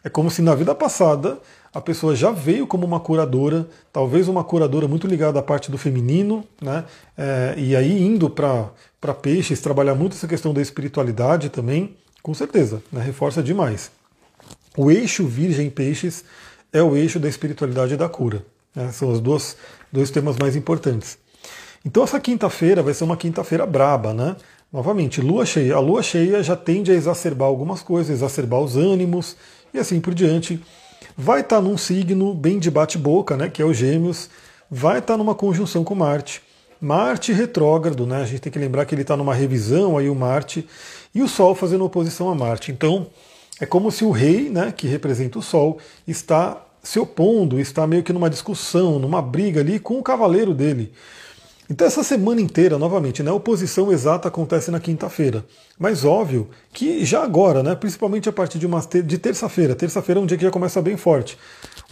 É 0.06 0.08
como 0.08 0.30
se 0.30 0.40
na 0.40 0.54
vida 0.54 0.72
passada 0.72 1.36
a 1.74 1.80
pessoa 1.80 2.14
já 2.14 2.30
veio 2.30 2.64
como 2.64 2.86
uma 2.86 3.00
curadora, 3.00 3.68
talvez 3.92 4.28
uma 4.28 4.44
curadora 4.44 4.86
muito 4.86 5.04
ligada 5.04 5.40
à 5.40 5.42
parte 5.42 5.68
do 5.68 5.76
feminino, 5.76 6.44
né? 6.62 6.84
É, 7.18 7.54
e 7.56 7.74
aí 7.74 8.04
indo 8.04 8.30
para 8.30 8.70
peixes, 9.20 9.60
trabalhar 9.60 9.96
muito 9.96 10.14
essa 10.14 10.28
questão 10.28 10.54
da 10.54 10.62
espiritualidade 10.62 11.48
também, 11.48 11.96
com 12.22 12.32
certeza, 12.32 12.80
né? 12.92 13.02
reforça 13.02 13.42
demais. 13.42 13.90
O 14.76 14.92
eixo 14.92 15.26
Virgem 15.26 15.68
Peixes 15.68 16.24
é 16.72 16.80
o 16.80 16.96
eixo 16.96 17.18
da 17.18 17.28
espiritualidade 17.28 17.94
e 17.94 17.96
da 17.96 18.08
cura. 18.08 18.46
Né? 18.76 18.92
São 18.92 19.10
os 19.10 19.18
dois, 19.18 19.56
dois 19.90 20.08
temas 20.08 20.36
mais 20.36 20.54
importantes. 20.54 21.18
Então 21.84 22.04
essa 22.04 22.20
quinta-feira 22.20 22.80
vai 22.80 22.94
ser 22.94 23.02
uma 23.02 23.16
quinta-feira 23.16 23.66
braba, 23.66 24.14
né? 24.14 24.36
Novamente, 24.72 25.20
lua 25.20 25.44
cheia. 25.44 25.74
A 25.74 25.80
lua 25.80 26.02
cheia 26.02 26.42
já 26.44 26.54
tende 26.54 26.92
a 26.92 26.94
exacerbar 26.94 27.48
algumas 27.48 27.82
coisas, 27.82 28.14
exacerbar 28.16 28.60
os 28.60 28.76
ânimos 28.76 29.36
e 29.76 29.80
assim 29.80 30.00
por 30.00 30.14
diante. 30.14 30.60
Vai 31.16 31.40
estar 31.40 31.56
tá 31.56 31.62
num 31.62 31.76
signo 31.76 32.34
bem 32.34 32.58
de 32.58 32.70
bate-boca, 32.70 33.36
né? 33.36 33.48
Que 33.48 33.62
é 33.62 33.64
o 33.64 33.72
Gêmeos. 33.72 34.28
Vai 34.70 34.98
estar 34.98 35.14
tá 35.14 35.18
numa 35.18 35.34
conjunção 35.34 35.84
com 35.84 35.94
Marte. 35.94 36.42
Marte 36.80 37.32
retrógrado, 37.32 38.06
né? 38.06 38.22
A 38.22 38.26
gente 38.26 38.40
tem 38.40 38.52
que 38.52 38.58
lembrar 38.58 38.84
que 38.84 38.94
ele 38.94 39.02
está 39.02 39.16
numa 39.16 39.34
revisão 39.34 39.96
aí 39.96 40.08
o 40.08 40.14
Marte 40.14 40.66
e 41.14 41.22
o 41.22 41.28
Sol 41.28 41.54
fazendo 41.54 41.84
oposição 41.84 42.28
a 42.28 42.34
Marte. 42.34 42.70
Então 42.70 43.06
é 43.60 43.64
como 43.64 43.90
se 43.90 44.04
o 44.04 44.10
rei, 44.10 44.50
né, 44.50 44.72
que 44.76 44.86
representa 44.86 45.38
o 45.38 45.42
Sol, 45.42 45.78
está 46.06 46.62
se 46.82 46.98
opondo, 46.98 47.58
está 47.58 47.86
meio 47.86 48.02
que 48.02 48.12
numa 48.12 48.28
discussão, 48.28 48.98
numa 48.98 49.22
briga 49.22 49.60
ali 49.60 49.80
com 49.80 49.98
o 49.98 50.02
cavaleiro 50.02 50.52
dele. 50.52 50.92
Então 51.68 51.86
essa 51.86 52.02
semana 52.04 52.40
inteira, 52.40 52.78
novamente, 52.78 53.22
né, 53.22 53.30
a 53.30 53.34
oposição 53.34 53.92
exata 53.92 54.28
acontece 54.28 54.70
na 54.70 54.78
quinta-feira. 54.78 55.44
Mas 55.78 56.04
óbvio 56.04 56.48
que 56.72 57.04
já 57.04 57.22
agora, 57.22 57.62
né, 57.62 57.74
principalmente 57.74 58.28
a 58.28 58.32
partir 58.32 58.58
de, 58.58 58.66
uma, 58.66 58.80
de 58.80 59.18
terça-feira, 59.18 59.74
terça-feira 59.74 60.20
é 60.20 60.22
um 60.22 60.26
dia 60.26 60.36
que 60.36 60.44
já 60.44 60.50
começa 60.50 60.80
bem 60.80 60.96
forte, 60.96 61.36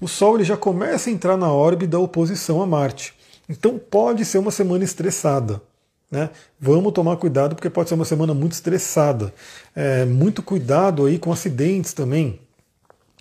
o 0.01 0.07
Sol 0.07 0.37
ele 0.37 0.45
já 0.45 0.57
começa 0.57 1.11
a 1.11 1.13
entrar 1.13 1.37
na 1.37 1.53
órbita 1.53 1.93
da 1.93 1.99
oposição 1.99 2.63
a 2.63 2.67
Marte. 2.67 3.15
Então 3.49 3.79
pode 3.79 4.25
ser 4.25 4.39
uma 4.39 4.51
semana 4.51 4.85
estressada. 4.85 5.61
Né? 6.11 6.31
Vamos 6.61 6.93
tomar 6.93 7.17
cuidado 7.17 7.55
porque 7.57 7.69
pode 7.69 7.89
ser 7.89 7.95
uma 7.97 8.05
semana 8.05 8.33
muito 8.33 8.53
estressada. 8.53 9.35
É, 9.75 10.05
muito 10.05 10.43
cuidado 10.43 11.07
aí 11.07 11.19
com 11.19 11.33
acidentes 11.33 11.93
também. 11.93 12.41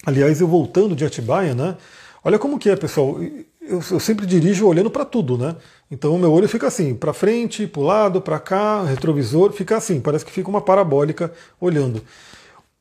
Aliás, 0.05 0.41
eu 0.41 0.47
voltando 0.47 0.95
de 0.95 1.05
Atibaia, 1.05 1.55
né? 1.55 1.77
Olha 2.23 2.37
como 2.37 2.59
que 2.59 2.69
é, 2.69 2.75
pessoal. 2.75 3.17
Eu, 3.65 3.81
eu 3.91 3.99
sempre 3.99 4.25
dirijo 4.25 4.67
olhando 4.67 4.89
para 4.89 5.05
tudo, 5.05 5.37
né? 5.37 5.55
Então 5.89 6.15
o 6.15 6.19
meu 6.19 6.31
olho 6.31 6.49
fica 6.49 6.67
assim, 6.67 6.93
para 6.93 7.13
frente, 7.13 7.65
para 7.65 7.81
o 7.81 7.83
lado, 7.83 8.21
para 8.21 8.39
cá, 8.39 8.83
retrovisor, 8.83 9.51
fica 9.51 9.77
assim, 9.77 10.01
parece 10.01 10.25
que 10.25 10.31
fica 10.31 10.49
uma 10.49 10.61
parabólica 10.61 11.31
olhando. 11.61 12.03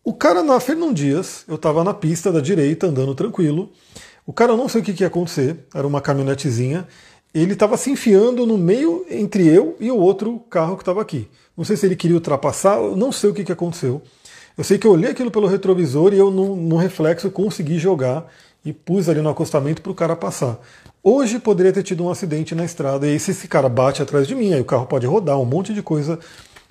O 0.04 0.12
cara 0.12 0.42
na 0.42 0.58
Fernão 0.58 0.92
Dias, 0.92 1.44
eu 1.46 1.54
estava 1.54 1.84
na 1.84 1.94
pista 1.94 2.32
da 2.32 2.40
direita, 2.40 2.88
andando 2.88 3.14
tranquilo. 3.14 3.70
O 4.26 4.32
cara, 4.32 4.52
eu 4.52 4.56
não 4.56 4.68
sei 4.68 4.80
o 4.80 4.84
que, 4.84 4.92
que 4.92 5.04
ia 5.04 5.06
acontecer, 5.06 5.64
era 5.72 5.86
uma 5.86 6.00
caminhonetezinha. 6.00 6.88
Ele 7.32 7.52
estava 7.52 7.76
se 7.76 7.90
enfiando 7.90 8.44
no 8.44 8.58
meio 8.58 9.06
entre 9.08 9.46
eu 9.46 9.76
e 9.78 9.90
o 9.90 9.96
outro 9.96 10.40
carro 10.50 10.76
que 10.76 10.82
estava 10.82 11.00
aqui. 11.00 11.28
Não 11.56 11.64
sei 11.64 11.76
se 11.76 11.86
ele 11.86 11.94
queria 11.94 12.16
ultrapassar, 12.16 12.78
eu 12.78 12.96
não 12.96 13.12
sei 13.12 13.30
o 13.30 13.34
que, 13.34 13.44
que 13.44 13.52
aconteceu. 13.52 14.02
Eu 14.58 14.64
sei 14.64 14.76
que 14.76 14.86
eu 14.86 14.90
olhei 14.90 15.10
aquilo 15.10 15.30
pelo 15.30 15.46
retrovisor 15.46 16.12
e 16.12 16.18
eu, 16.18 16.30
no, 16.30 16.56
no 16.56 16.76
reflexo, 16.76 17.30
consegui 17.30 17.78
jogar 17.78 18.26
e 18.64 18.72
pus 18.72 19.08
ali 19.08 19.20
no 19.20 19.28
acostamento 19.28 19.82
para 19.82 19.92
o 19.92 19.94
cara 19.94 20.14
passar. 20.14 20.58
Hoje 21.02 21.38
poderia 21.38 21.72
ter 21.72 21.82
tido 21.82 22.04
um 22.04 22.10
acidente 22.10 22.54
na 22.54 22.64
estrada 22.64 23.08
e 23.08 23.18
se 23.18 23.32
esse 23.32 23.48
cara 23.48 23.68
bate 23.68 24.02
atrás 24.02 24.26
de 24.26 24.34
mim, 24.34 24.52
aí 24.52 24.60
o 24.60 24.64
carro 24.64 24.86
pode 24.86 25.06
rodar, 25.06 25.38
um 25.38 25.44
monte 25.44 25.74
de 25.74 25.82
coisa 25.82 26.18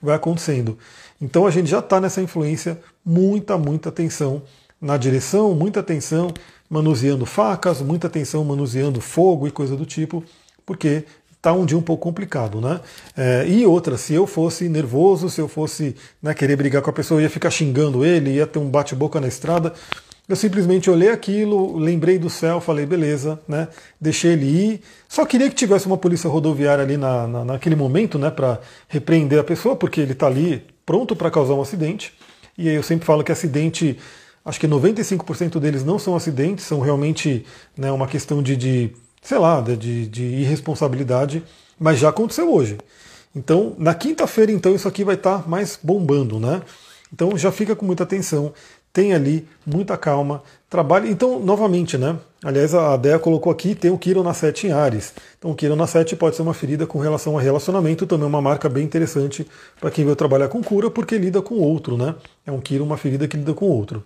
vai 0.02 0.16
acontecendo. 0.16 0.78
Então 1.22 1.46
a 1.46 1.52
gente 1.52 1.70
já 1.70 1.80
está 1.80 2.00
nessa 2.00 2.22
influência, 2.22 2.80
muita, 3.06 3.58
muita 3.58 3.90
atenção 3.90 4.42
na 4.80 4.98
direção, 4.98 5.54
muita 5.54 5.82
atenção 5.82 6.34
manuseando 6.70 7.26
facas, 7.26 7.82
muita 7.82 8.08
atenção 8.08 8.44
manuseando 8.44 9.02
fogo 9.02 9.48
e 9.48 9.52
coisa 9.52 9.76
do 9.76 9.86
tipo, 9.86 10.24
porque 10.66 11.04
está 11.36 11.52
um 11.54 11.66
dia 11.66 11.78
um 11.78 11.82
pouco 11.82 12.04
complicado, 12.04 12.62
né? 12.62 12.80
É, 13.18 13.46
e 13.48 13.66
outra, 13.66 13.98
se 13.98 14.14
eu 14.14 14.26
fosse 14.26 14.70
nervoso, 14.70 15.30
se 15.30 15.42
eu 15.42 15.48
fosse 15.48 15.96
né, 16.22 16.34
querer 16.34 16.56
brigar 16.56 16.82
com 16.82 16.90
a 16.90 16.94
pessoa, 16.94 17.20
eu 17.20 17.24
ia 17.24 17.30
ficar 17.30 17.50
xingando 17.50 18.06
ele, 18.06 18.36
ia 18.36 18.48
ter 18.48 18.60
um 18.60 18.70
bate-boca 18.70 19.20
na 19.20 19.28
estrada. 19.28 19.74
Eu 20.32 20.36
simplesmente 20.38 20.90
olhei 20.90 21.10
aquilo, 21.10 21.78
lembrei 21.78 22.18
do 22.18 22.30
céu, 22.30 22.62
falei, 22.62 22.86
beleza, 22.86 23.38
né? 23.46 23.68
Deixei 24.00 24.32
ele 24.32 24.46
ir. 24.46 24.82
Só 25.10 25.26
queria 25.26 25.50
que 25.50 25.56
tivesse 25.56 25.88
uma 25.88 25.98
polícia 25.98 26.30
rodoviária 26.30 26.82
ali 26.82 26.96
na, 26.96 27.28
na 27.28 27.44
naquele 27.44 27.76
momento, 27.76 28.18
né? 28.18 28.32
Para 28.32 28.62
repreender 28.88 29.38
a 29.42 29.44
pessoa, 29.44 29.76
porque 29.76 30.00
ele 30.00 30.14
está 30.14 30.28
ali 30.28 30.66
pronto 30.86 31.18
para 31.18 31.30
causar 31.30 31.56
um 31.56 31.62
acidente. 31.62 32.14
E 32.58 32.70
aí 32.70 32.76
eu 32.76 32.82
sempre 32.82 33.06
falo 33.06 33.26
que 33.26 33.32
acidente, 33.34 34.00
acho 34.46 34.58
que 34.58 34.70
95% 34.70 35.60
deles 35.60 35.84
não 35.84 36.00
são 36.00 36.16
acidentes, 36.16 36.64
são 36.64 36.80
realmente 36.80 37.46
né, 37.76 37.92
uma 37.92 38.08
questão 38.08 38.42
de, 38.42 38.56
de 38.56 38.92
sei 39.22 39.38
lá, 39.38 39.60
de, 39.60 40.08
de 40.08 40.24
irresponsabilidade, 40.24 41.44
mas 41.78 42.00
já 42.00 42.08
aconteceu 42.08 42.54
hoje. 42.54 42.78
Então, 43.36 43.76
na 43.78 43.94
quinta-feira, 43.94 44.50
então, 44.50 44.74
isso 44.74 44.88
aqui 44.88 45.04
vai 45.04 45.16
estar 45.16 45.40
tá 45.40 45.50
mais 45.50 45.78
bombando, 45.84 46.40
né? 46.40 46.62
Então 47.14 47.38
já 47.38 47.52
fica 47.52 47.76
com 47.76 47.86
muita 47.86 48.04
atenção, 48.04 48.54
tem 48.94 49.14
ali 49.14 49.48
muita 49.66 49.98
calma, 49.98 50.44
trabalhe. 50.70 51.10
Então, 51.10 51.40
novamente, 51.40 51.98
né? 51.98 52.18
Aliás, 52.44 52.74
a 52.74 52.98
Dea 52.98 53.20
colocou 53.20 53.52
aqui, 53.52 53.76
tem 53.76 53.92
o 53.92 53.98
Kiro 53.98 54.24
na 54.24 54.34
7 54.34 54.68
em 54.68 54.72
Ares. 54.72 55.14
Então, 55.38 55.52
o 55.52 55.56
Kiro 55.56 55.76
na 55.76 55.88
7 55.88 56.16
pode 56.16 56.36
ser 56.36 56.42
uma 56.42 56.54
ferida 56.54 56.88
com 56.88 57.00
relação 57.00 57.38
a 57.38 57.42
relacionamento, 57.42 58.08
também 58.08 58.28
uma 58.28 58.42
marca 58.42 58.68
bem 58.68 58.84
interessante 58.84 59.48
para 59.80 59.92
quem 59.92 60.04
veio 60.04 60.16
trabalhar 60.16 60.48
com 60.48 60.62
cura, 60.64 60.90
porque 60.90 61.18
lida 61.18 61.42
com 61.42 61.56
outro, 61.56 61.98
né? 61.98 62.16
É 62.46 62.52
um 62.52 62.60
Kiro, 62.60 62.84
uma 62.84 62.98
ferida 62.98 63.28
que 63.28 63.38
lida 63.38 63.54
com 63.54 63.66
outro. 63.66 64.04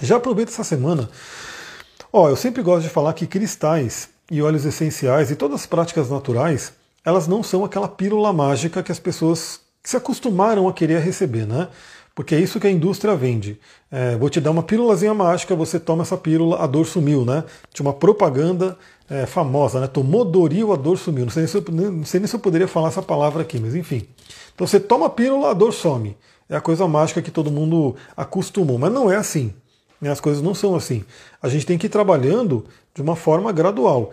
Já 0.00 0.16
aproveita 0.16 0.52
essa 0.52 0.64
semana. 0.64 1.08
Ó, 2.12 2.28
eu 2.28 2.36
sempre 2.36 2.62
gosto 2.62 2.82
de 2.82 2.90
falar 2.90 3.12
que 3.14 3.26
cristais 3.26 4.10
e 4.30 4.42
óleos 4.42 4.64
essenciais 4.64 5.30
e 5.30 5.36
todas 5.36 5.60
as 5.60 5.66
práticas 5.66 6.10
naturais, 6.10 6.72
elas 7.04 7.26
não 7.26 7.42
são 7.42 7.64
aquela 7.64 7.88
pílula 7.88 8.32
mágica 8.32 8.82
que 8.82 8.92
as 8.92 8.98
pessoas 8.98 9.60
se 9.82 9.96
acostumaram 9.96 10.68
a 10.68 10.72
querer 10.72 11.00
receber, 11.00 11.46
né? 11.46 11.68
Porque 12.16 12.34
é 12.34 12.40
isso 12.40 12.58
que 12.58 12.66
a 12.66 12.70
indústria 12.70 13.14
vende. 13.14 13.60
É, 13.90 14.16
vou 14.16 14.30
te 14.30 14.40
dar 14.40 14.50
uma 14.50 14.62
pílulazinha 14.62 15.12
mágica, 15.12 15.54
você 15.54 15.78
toma 15.78 16.02
essa 16.02 16.16
pílula, 16.16 16.64
a 16.64 16.66
dor 16.66 16.86
sumiu, 16.86 17.26
né? 17.26 17.44
Tinha 17.74 17.84
uma 17.84 17.92
propaganda 17.92 18.78
é, 19.10 19.26
famosa, 19.26 19.80
né? 19.80 19.86
Tomou 19.86 20.24
Doril, 20.24 20.72
a 20.72 20.76
dor 20.76 20.96
sumiu. 20.96 21.26
Não 21.26 21.30
sei, 21.30 21.46
se 21.46 21.58
eu, 21.58 21.64
não 21.70 22.06
sei 22.06 22.18
nem 22.18 22.26
se 22.26 22.34
eu 22.34 22.40
poderia 22.40 22.66
falar 22.66 22.88
essa 22.88 23.02
palavra 23.02 23.42
aqui, 23.42 23.60
mas 23.60 23.74
enfim. 23.74 24.08
Então 24.54 24.66
você 24.66 24.80
toma 24.80 25.06
a 25.06 25.10
pílula, 25.10 25.50
a 25.50 25.52
dor 25.52 25.74
some. 25.74 26.16
É 26.48 26.56
a 26.56 26.60
coisa 26.60 26.88
mágica 26.88 27.20
que 27.20 27.30
todo 27.30 27.50
mundo 27.50 27.94
acostumou, 28.16 28.78
mas 28.78 28.90
não 28.90 29.12
é 29.12 29.16
assim. 29.16 29.52
Né? 30.00 30.10
As 30.10 30.18
coisas 30.18 30.42
não 30.42 30.54
são 30.54 30.74
assim. 30.74 31.04
A 31.42 31.50
gente 31.50 31.66
tem 31.66 31.76
que 31.76 31.84
ir 31.84 31.90
trabalhando 31.90 32.64
de 32.94 33.02
uma 33.02 33.14
forma 33.14 33.52
gradual. 33.52 34.10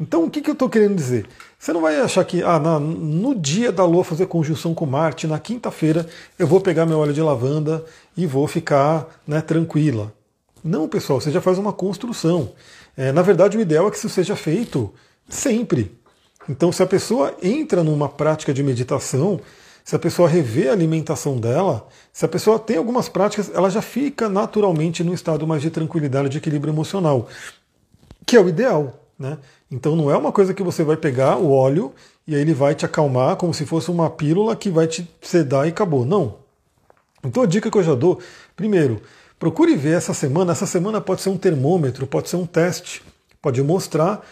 Então, 0.00 0.24
o 0.24 0.30
que, 0.30 0.40
que 0.40 0.50
eu 0.50 0.54
estou 0.54 0.68
querendo 0.68 0.96
dizer? 0.96 1.24
Você 1.64 1.72
não 1.72 1.80
vai 1.80 1.98
achar 1.98 2.22
que 2.26 2.42
ah, 2.42 2.58
no 2.78 3.34
dia 3.34 3.72
da 3.72 3.86
Lua 3.86 4.04
fazer 4.04 4.26
conjunção 4.26 4.74
com 4.74 4.84
Marte, 4.84 5.26
na 5.26 5.38
quinta-feira, 5.38 6.06
eu 6.38 6.46
vou 6.46 6.60
pegar 6.60 6.84
meu 6.84 6.98
óleo 6.98 7.14
de 7.14 7.22
lavanda 7.22 7.82
e 8.14 8.26
vou 8.26 8.46
ficar 8.46 9.06
né, 9.26 9.40
tranquila. 9.40 10.12
Não, 10.62 10.86
pessoal, 10.86 11.22
você 11.22 11.30
já 11.30 11.40
faz 11.40 11.56
uma 11.56 11.72
construção. 11.72 12.52
É, 12.94 13.12
na 13.12 13.22
verdade, 13.22 13.56
o 13.56 13.62
ideal 13.62 13.88
é 13.88 13.90
que 13.90 13.96
isso 13.96 14.10
seja 14.10 14.36
feito 14.36 14.92
sempre. 15.26 15.98
Então, 16.46 16.70
se 16.70 16.82
a 16.82 16.86
pessoa 16.86 17.34
entra 17.42 17.82
numa 17.82 18.10
prática 18.10 18.52
de 18.52 18.62
meditação, 18.62 19.40
se 19.82 19.96
a 19.96 19.98
pessoa 19.98 20.28
revê 20.28 20.68
a 20.68 20.72
alimentação 20.72 21.38
dela, 21.40 21.88
se 22.12 22.26
a 22.26 22.28
pessoa 22.28 22.58
tem 22.58 22.76
algumas 22.76 23.08
práticas, 23.08 23.50
ela 23.54 23.70
já 23.70 23.80
fica 23.80 24.28
naturalmente 24.28 25.02
no 25.02 25.14
estado 25.14 25.46
mais 25.46 25.62
de 25.62 25.70
tranquilidade, 25.70 26.28
de 26.28 26.36
equilíbrio 26.36 26.74
emocional, 26.74 27.26
que 28.26 28.36
é 28.36 28.40
o 28.42 28.50
ideal. 28.50 29.00
Né? 29.18 29.38
Então 29.74 29.96
não 29.96 30.08
é 30.08 30.16
uma 30.16 30.30
coisa 30.30 30.54
que 30.54 30.62
você 30.62 30.84
vai 30.84 30.96
pegar 30.96 31.36
o 31.36 31.50
óleo 31.50 31.92
e 32.28 32.34
aí 32.36 32.40
ele 32.40 32.54
vai 32.54 32.76
te 32.76 32.86
acalmar 32.86 33.34
como 33.34 33.52
se 33.52 33.66
fosse 33.66 33.90
uma 33.90 34.08
pílula 34.08 34.54
que 34.54 34.70
vai 34.70 34.86
te 34.86 35.04
sedar 35.20 35.66
e 35.66 35.70
acabou. 35.70 36.04
Não. 36.04 36.36
Então 37.24 37.42
a 37.42 37.46
dica 37.46 37.68
que 37.68 37.76
eu 37.76 37.82
já 37.82 37.92
dou, 37.92 38.20
primeiro, 38.54 39.02
procure 39.36 39.74
ver 39.74 39.96
essa 39.96 40.14
semana. 40.14 40.52
Essa 40.52 40.64
semana 40.64 41.00
pode 41.00 41.22
ser 41.22 41.30
um 41.30 41.36
termômetro, 41.36 42.06
pode 42.06 42.28
ser 42.28 42.36
um 42.36 42.46
teste, 42.46 43.02
pode 43.42 43.60
mostrar 43.64 44.24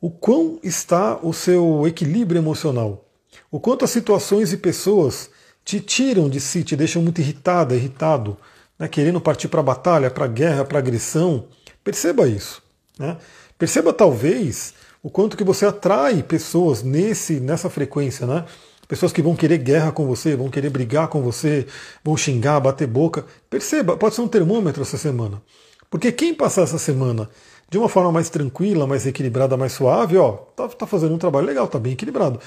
o 0.00 0.08
quão 0.10 0.60
está 0.62 1.18
o 1.20 1.32
seu 1.32 1.88
equilíbrio 1.88 2.38
emocional, 2.38 3.04
o 3.50 3.58
quanto 3.58 3.84
as 3.84 3.90
situações 3.90 4.52
e 4.52 4.56
pessoas 4.56 5.28
te 5.64 5.80
tiram 5.80 6.28
de 6.28 6.40
si, 6.40 6.62
te 6.62 6.76
deixam 6.76 7.02
muito 7.02 7.20
irritada, 7.20 7.74
irritado, 7.74 8.36
né, 8.78 8.86
querendo 8.86 9.20
partir 9.20 9.48
para 9.48 9.58
a 9.58 9.64
batalha, 9.64 10.08
para 10.08 10.26
a 10.26 10.28
guerra, 10.28 10.64
para 10.64 10.78
a 10.78 10.82
agressão. 10.82 11.46
Perceba 11.82 12.28
isso. 12.28 12.62
Né? 12.96 13.16
Perceba 13.58 13.92
talvez 13.92 14.73
o 15.04 15.10
quanto 15.10 15.36
que 15.36 15.44
você 15.44 15.66
atrai 15.66 16.22
pessoas 16.22 16.82
nesse 16.82 17.38
nessa 17.38 17.68
frequência, 17.68 18.26
né? 18.26 18.46
Pessoas 18.88 19.12
que 19.12 19.20
vão 19.20 19.36
querer 19.36 19.58
guerra 19.58 19.92
com 19.92 20.06
você, 20.06 20.34
vão 20.34 20.48
querer 20.48 20.70
brigar 20.70 21.08
com 21.08 21.20
você, 21.20 21.66
vão 22.02 22.16
xingar, 22.16 22.58
bater 22.58 22.86
boca. 22.86 23.26
Perceba, 23.50 23.98
pode 23.98 24.14
ser 24.14 24.22
um 24.22 24.28
termômetro 24.28 24.80
essa 24.80 24.96
semana. 24.96 25.42
Porque 25.90 26.10
quem 26.10 26.32
passar 26.34 26.62
essa 26.62 26.78
semana 26.78 27.28
de 27.68 27.76
uma 27.76 27.88
forma 27.88 28.10
mais 28.10 28.30
tranquila, 28.30 28.86
mais 28.86 29.06
equilibrada, 29.06 29.58
mais 29.58 29.72
suave, 29.72 30.16
ó, 30.16 30.32
tá, 30.32 30.68
tá 30.68 30.86
fazendo 30.86 31.14
um 31.14 31.18
trabalho 31.18 31.46
legal, 31.46 31.68
tá 31.68 31.78
bem 31.78 31.92
equilibrado. 31.92 32.40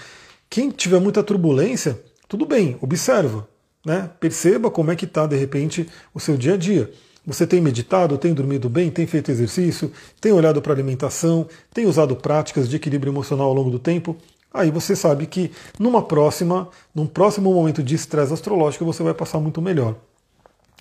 Quem 0.50 0.72
tiver 0.72 1.00
muita 1.00 1.22
turbulência, 1.22 2.02
tudo 2.28 2.44
bem, 2.44 2.76
observa, 2.82 3.48
né? 3.86 4.10
Perceba 4.20 4.72
como 4.72 4.90
é 4.90 4.96
que 4.96 5.06
tá 5.06 5.28
de 5.28 5.36
repente 5.36 5.88
o 6.12 6.20
seu 6.20 6.36
dia 6.36 6.56
a 6.56 6.58
dia. 6.58 6.92
Você 7.28 7.46
tem 7.46 7.60
meditado, 7.60 8.18
tem 8.18 8.34
dormido 8.34 8.70
bem, 8.70 8.90
tem 8.90 9.06
feito 9.06 9.30
exercício, 9.30 9.92
tem 10.22 10.32
olhado 10.32 10.62
para 10.62 10.72
a 10.72 10.76
alimentação, 10.76 11.46
tem 11.74 11.86
usado 11.86 12.16
práticas 12.16 12.70
de 12.70 12.78
equilíbrio 12.78 13.12
emocional 13.12 13.48
ao 13.48 13.54
longo 13.54 13.70
do 13.70 13.78
tempo? 13.78 14.16
Aí 14.54 14.72
você 14.72 14.96
sabe 14.96 15.26
que 15.26 15.52
numa 15.78 16.02
próxima, 16.02 16.70
num 16.96 17.06
próximo 17.06 17.54
momento 17.54 17.84
de 17.84 17.96
estresse 17.96 18.32
astrológico, 18.32 18.86
você 18.86 19.04
vai 19.04 19.14
passar 19.14 19.42
muito 19.42 19.62
melhor. 19.62 19.96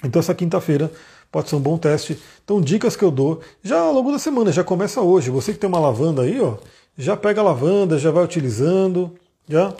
Então 0.04 0.20
essa 0.20 0.36
quinta-feira 0.36 0.88
pode 1.32 1.48
ser 1.48 1.56
um 1.56 1.60
bom 1.60 1.76
teste. 1.76 2.16
Então 2.44 2.60
dicas 2.60 2.94
que 2.94 3.02
eu 3.02 3.10
dou 3.10 3.40
já 3.60 3.80
ao 3.80 3.92
longo 3.92 4.12
da 4.12 4.18
semana, 4.18 4.52
já 4.52 4.62
começa 4.62 5.00
hoje. 5.00 5.30
Você 5.30 5.52
que 5.52 5.58
tem 5.58 5.68
uma 5.68 5.80
lavanda 5.80 6.22
aí, 6.22 6.40
ó, 6.40 6.58
já 6.96 7.16
pega 7.16 7.40
a 7.40 7.44
lavanda, 7.44 7.98
já 7.98 8.12
vai 8.12 8.22
utilizando, 8.22 9.12
já 9.48 9.74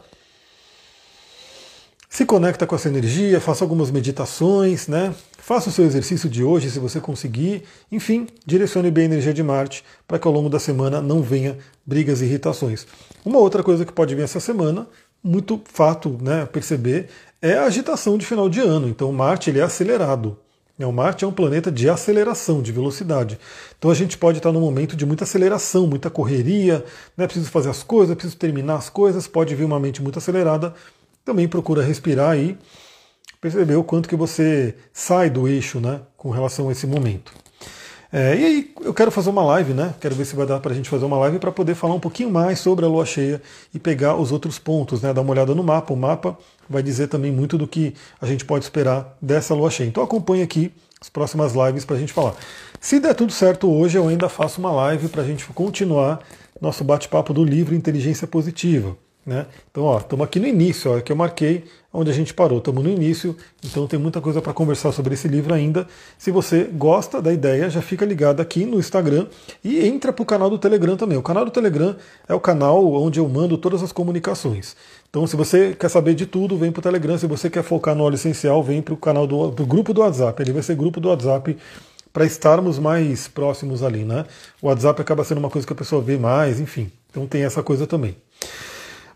se 2.17 2.25
conecta 2.25 2.67
com 2.67 2.75
essa 2.75 2.89
energia, 2.89 3.39
faça 3.43 3.63
algumas 3.63 3.91
meditações, 3.91 4.89
né? 4.89 5.15
Faça 5.37 5.69
o 5.69 5.73
seu 5.73 5.85
exercício 5.85 6.31
de 6.31 6.43
hoje, 6.43 6.71
se 6.71 6.79
você 6.79 6.99
conseguir. 6.99 7.65
Enfim, 7.93 8.27
direcione 8.47 8.91
bem 8.91 9.03
a 9.03 9.05
energia 9.05 9.35
de 9.35 9.43
Marte 9.43 9.85
para 10.09 10.19
que 10.19 10.27
ao 10.27 10.33
longo 10.33 10.49
da 10.49 10.59
semana 10.59 11.03
não 11.03 11.21
venha 11.21 11.59
brigas 11.85 12.23
e 12.23 12.25
irritações. 12.25 12.87
Uma 13.23 13.39
outra 13.39 13.63
coisa 13.63 13.85
que 13.85 13.93
pode 13.93 14.15
vir 14.15 14.23
essa 14.23 14.41
semana, 14.41 14.89
muito 15.23 15.61
fato 15.67 16.17
né, 16.19 16.47
perceber, 16.47 17.11
é 17.43 17.53
a 17.53 17.65
agitação 17.65 18.17
de 18.17 18.25
final 18.25 18.49
de 18.49 18.61
ano. 18.61 18.89
Então, 18.89 19.13
Marte 19.13 19.51
ele 19.51 19.59
é 19.59 19.63
acelerado. 19.63 20.39
O 20.79 20.93
Marte 20.93 21.25
é 21.25 21.29
um 21.29 21.33
planeta 21.33 21.73
de 21.73 21.89
aceleração, 21.89 22.61
de 22.61 22.71
velocidade. 22.71 23.39
Então 23.79 23.91
a 23.91 23.95
gente 23.95 24.19
pode 24.19 24.39
estar 24.39 24.53
num 24.53 24.61
momento 24.61 24.95
de 24.95 25.07
muita 25.07 25.25
aceleração, 25.25 25.87
muita 25.87 26.11
correria, 26.11 26.85
né? 27.17 27.27
preciso 27.27 27.51
fazer 27.51 27.71
as 27.71 27.83
coisas, 27.83 28.15
preciso 28.15 28.37
terminar 28.37 28.77
as 28.77 28.91
coisas, 28.91 29.27
pode 29.27 29.55
vir 29.55 29.65
uma 29.65 29.81
mente 29.81 30.03
muito 30.03 30.19
acelerada 30.19 30.75
também 31.27 31.49
procura 31.49 31.83
respirar 31.83 32.39
e 32.39 32.57
perceber 33.41 33.75
o 33.75 33.83
quanto 33.83 34.09
que 34.09 34.15
você 34.15 34.77
sai 34.93 35.29
do 35.29 35.49
eixo 35.49 35.81
né, 35.81 36.01
com 36.17 36.31
relação 36.31 36.69
a 36.69 36.73
esse 36.73 36.87
momento. 36.87 37.33
É, 38.13 38.37
e 38.37 38.45
aí 38.45 38.75
eu 38.83 38.95
quero 38.95 39.11
fazer 39.11 39.31
uma 39.31 39.45
live, 39.45 39.75
né? 39.75 39.93
Quero 40.01 40.15
ver 40.15 40.25
se 40.25 40.37
vai 40.37 40.47
dar 40.47 40.61
para 40.61 40.71
a 40.71 40.75
gente 40.75 40.89
fazer 40.89 41.05
uma 41.05 41.19
live 41.19 41.41
para 41.41 41.51
poder 41.51 41.75
falar 41.75 41.95
um 41.95 42.01
pouquinho 42.01 42.31
mais 42.31 42.61
sobre 42.61 42.85
a 42.85 42.89
lua 42.89 43.05
cheia 43.05 43.43
e 43.75 43.81
pegar 43.81 44.15
os 44.15 44.31
outros 44.31 44.61
pontos, 44.61 45.03
né? 45.03 45.13
Dar 45.13 45.23
uma 45.23 45.33
olhada 45.33 45.53
no 45.57 45.65
mapa. 45.65 45.93
O 45.93 45.97
mapa 45.97 46.39
vai 46.71 46.85
dizer 46.85 47.09
também 47.09 47.33
muito 47.33 47.59
do 47.59 47.67
que 47.67 47.95
a 48.21 48.27
gente 48.27 48.45
pode 48.45 48.65
esperar 48.65 49.17
dessa 49.21 49.53
lua 49.53 49.71
cheia. 49.71 49.89
Então 49.89 50.05
acompanhe 50.05 50.45
aqui 50.45 50.73
as 51.01 51.11
próximas 51.11 51.53
lives 51.53 51.85
para 51.85 51.97
a 51.97 51.99
gente 51.99 52.13
falar. 52.13 52.37
Se 52.81 53.01
der 53.01 53.15
tudo 53.15 53.33
certo 53.33 53.69
hoje, 53.69 53.99
eu 53.99 54.07
ainda 54.07 54.29
faço 54.29 54.61
uma 54.61 54.71
live 54.71 55.09
para 55.09 55.23
a 55.23 55.27
gente 55.27 55.45
continuar 55.49 56.21
nosso 56.61 56.85
bate-papo 56.85 57.35
do 57.35 57.45
livro 57.45 57.75
Inteligência 57.75 58.27
Positiva. 58.27 58.97
Né? 59.27 59.45
Então, 59.73 59.99
estamos 59.99 60.25
aqui 60.25 60.39
no 60.39 60.47
início, 60.47 60.97
ó, 60.97 61.01
que 61.01 61.11
eu 61.11 61.17
marquei 61.17 61.65
onde 61.93 62.09
a 62.09 62.15
gente 62.15 62.33
parou. 62.33 62.59
Estamos 62.59 62.85
no 62.85 62.89
início, 62.89 63.37
então 63.65 63.85
tem 63.89 63.99
muita 63.99 64.21
coisa 64.21 64.41
para 64.41 64.53
conversar 64.53 64.93
sobre 64.93 65.15
esse 65.15 65.27
livro 65.27 65.53
ainda. 65.53 65.85
Se 66.17 66.31
você 66.31 66.63
gosta 66.63 67.21
da 67.21 67.33
ideia, 67.33 67.69
já 67.69 67.83
fica 67.83 68.05
ligado 68.05 68.41
aqui 68.41 68.65
no 68.65 68.79
Instagram 68.79 69.27
e 69.65 69.85
entra 69.85 70.13
para 70.13 70.23
o 70.23 70.27
canal 70.27 70.49
do 70.49 70.59
Telegram 70.59 70.97
também. 70.97 71.19
O 71.19 71.23
canal 71.23 71.45
do 71.45 71.51
Telegram 71.51 71.97
é 72.29 72.35
o 72.35 72.39
canal 72.39 72.93
onde 72.95 73.19
eu 73.19 73.29
mando 73.29 73.59
todas 73.59 73.83
as 73.83 73.91
comunicações. 73.91 74.77
Então, 75.11 75.27
se 75.27 75.35
você 75.35 75.75
quer 75.75 75.89
saber 75.89 76.15
de 76.15 76.27
tudo, 76.27 76.57
vem 76.57 76.71
para 76.71 76.79
o 76.79 76.83
Telegram. 76.83 77.19
Se 77.19 77.27
você 77.27 77.51
quer 77.51 77.65
focar 77.65 77.97
no 77.97 78.05
óleo 78.05 78.15
essencial, 78.15 78.63
vem 78.63 78.81
para 78.81 78.95
o 78.95 78.97
canal 78.97 79.27
do 79.27 79.51
pro 79.51 79.67
grupo 79.67 79.93
do 79.93 80.03
WhatsApp. 80.03 80.41
Ele 80.41 80.53
vai 80.53 80.63
ser 80.63 80.77
grupo 80.77 81.01
do 81.01 81.09
WhatsApp 81.09 81.57
para 82.13 82.25
estarmos 82.25 82.79
mais 82.79 83.27
próximos 83.27 83.83
ali, 83.83 84.05
né? 84.05 84.25
O 84.63 84.69
WhatsApp 84.69 85.01
acaba 85.03 85.25
sendo 85.25 85.39
uma 85.39 85.51
coisa 85.51 85.67
que 85.67 85.73
a 85.73 85.77
pessoa 85.77 86.01
vê 86.01 86.17
mais, 86.17 86.61
enfim. 86.61 86.93
Então 87.11 87.27
tem 87.27 87.43
essa 87.43 87.63
coisa 87.63 87.87
também. 87.87 88.17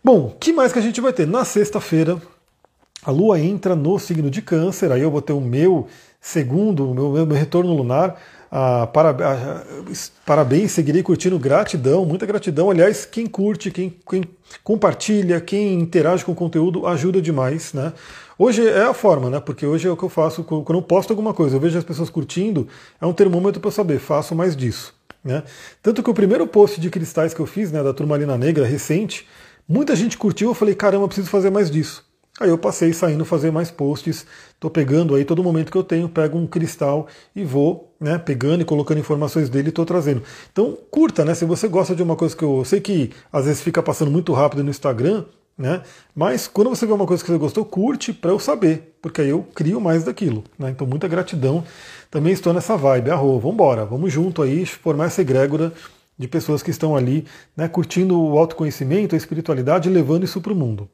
Bom, 0.02 0.34
que 0.40 0.50
mais 0.50 0.72
que 0.72 0.78
a 0.78 0.82
gente 0.82 0.98
vai 0.98 1.12
ter? 1.12 1.26
Na 1.26 1.44
sexta-feira, 1.44 2.20
a 3.02 3.10
Lua 3.10 3.38
entra 3.38 3.76
no 3.76 3.98
signo 3.98 4.30
de 4.30 4.40
Câncer, 4.40 4.90
aí 4.90 5.02
eu 5.02 5.10
vou 5.10 5.20
ter 5.20 5.34
o 5.34 5.40
meu 5.42 5.88
segundo, 6.18 6.90
o 6.90 6.94
meu, 6.94 7.26
meu 7.26 7.36
retorno 7.36 7.74
lunar. 7.74 8.18
Ah, 8.50 8.88
ah, 8.92 9.64
parabéns, 10.24 10.72
seguirei 10.72 11.02
curtindo, 11.02 11.38
gratidão, 11.38 12.06
muita 12.06 12.24
gratidão. 12.24 12.70
Aliás, 12.70 13.04
quem 13.04 13.26
curte, 13.26 13.70
quem, 13.70 13.94
quem, 14.08 14.24
compartilha, 14.64 15.38
quem 15.38 15.74
interage 15.74 16.24
com 16.24 16.32
o 16.32 16.34
conteúdo 16.34 16.86
ajuda 16.86 17.20
demais, 17.20 17.74
né? 17.74 17.92
Hoje 18.38 18.66
é 18.66 18.84
a 18.84 18.94
forma, 18.94 19.28
né? 19.28 19.38
Porque 19.38 19.66
hoje 19.66 19.86
é 19.86 19.90
o 19.90 19.96
que 19.98 20.02
eu 20.02 20.08
faço 20.08 20.42
quando 20.42 20.74
eu 20.74 20.82
posto 20.82 21.10
alguma 21.10 21.34
coisa, 21.34 21.56
eu 21.56 21.60
vejo 21.60 21.76
as 21.76 21.84
pessoas 21.84 22.08
curtindo, 22.08 22.66
é 22.98 23.04
um 23.04 23.12
termômetro 23.12 23.60
para 23.60 23.68
eu 23.68 23.72
saber, 23.72 23.98
faço 23.98 24.34
mais 24.34 24.56
disso. 24.56 24.94
Né? 25.22 25.42
Tanto 25.82 26.02
que 26.02 26.08
o 26.08 26.14
primeiro 26.14 26.46
post 26.46 26.80
de 26.80 26.88
cristais 26.88 27.34
que 27.34 27.40
eu 27.40 27.46
fiz, 27.46 27.70
né, 27.70 27.82
da 27.82 27.92
Turmalina 27.92 28.38
Negra, 28.38 28.64
recente, 28.64 29.28
Muita 29.72 29.94
gente 29.94 30.18
curtiu, 30.18 30.50
eu 30.50 30.54
falei, 30.54 30.74
caramba, 30.74 31.06
preciso 31.06 31.30
fazer 31.30 31.48
mais 31.48 31.70
disso. 31.70 32.04
Aí 32.40 32.48
eu 32.48 32.58
passei 32.58 32.92
saindo 32.92 33.24
fazer 33.24 33.52
mais 33.52 33.70
posts, 33.70 34.26
estou 34.52 34.68
pegando 34.68 35.14
aí 35.14 35.24
todo 35.24 35.44
momento 35.44 35.70
que 35.70 35.78
eu 35.78 35.84
tenho, 35.84 36.08
pego 36.08 36.36
um 36.36 36.44
cristal 36.44 37.06
e 37.36 37.44
vou, 37.44 37.94
né, 38.00 38.18
pegando 38.18 38.62
e 38.62 38.64
colocando 38.64 38.98
informações 38.98 39.48
dele 39.48 39.68
e 39.68 39.68
estou 39.68 39.86
trazendo. 39.86 40.24
Então 40.50 40.76
curta, 40.90 41.24
né? 41.24 41.36
Se 41.36 41.44
você 41.44 41.68
gosta 41.68 41.94
de 41.94 42.02
uma 42.02 42.16
coisa 42.16 42.36
que 42.36 42.42
eu, 42.42 42.58
eu 42.58 42.64
sei 42.64 42.80
que 42.80 43.12
às 43.32 43.44
vezes 43.44 43.62
fica 43.62 43.80
passando 43.80 44.10
muito 44.10 44.32
rápido 44.32 44.64
no 44.64 44.70
Instagram, 44.70 45.24
né? 45.56 45.82
Mas 46.16 46.48
quando 46.48 46.70
você 46.70 46.84
vê 46.84 46.92
uma 46.92 47.06
coisa 47.06 47.22
que 47.22 47.30
você 47.30 47.38
gostou, 47.38 47.64
curte 47.64 48.12
para 48.12 48.32
eu 48.32 48.40
saber, 48.40 48.96
porque 49.00 49.20
aí 49.20 49.28
eu 49.28 49.46
crio 49.54 49.80
mais 49.80 50.02
daquilo. 50.02 50.42
Né? 50.58 50.70
Então 50.70 50.84
muita 50.84 51.06
gratidão. 51.06 51.62
Também 52.10 52.32
estou 52.32 52.52
nessa 52.52 52.76
vibe. 52.76 53.12
Arro, 53.12 53.38
vamos 53.38 53.54
embora, 53.54 53.84
vamos 53.84 54.12
junto 54.12 54.42
aí 54.42 54.66
formar 54.66 55.04
essa 55.04 55.20
egrégora 55.20 55.72
de 56.20 56.28
pessoas 56.28 56.62
que 56.62 56.70
estão 56.70 56.94
ali, 56.94 57.24
né, 57.56 57.66
curtindo 57.66 58.20
o 58.20 58.38
autoconhecimento, 58.38 59.14
a 59.14 59.18
espiritualidade 59.18 59.88
levando 59.88 60.24
isso 60.24 60.38
para 60.38 60.52
o 60.52 60.54
mundo. 60.54 60.86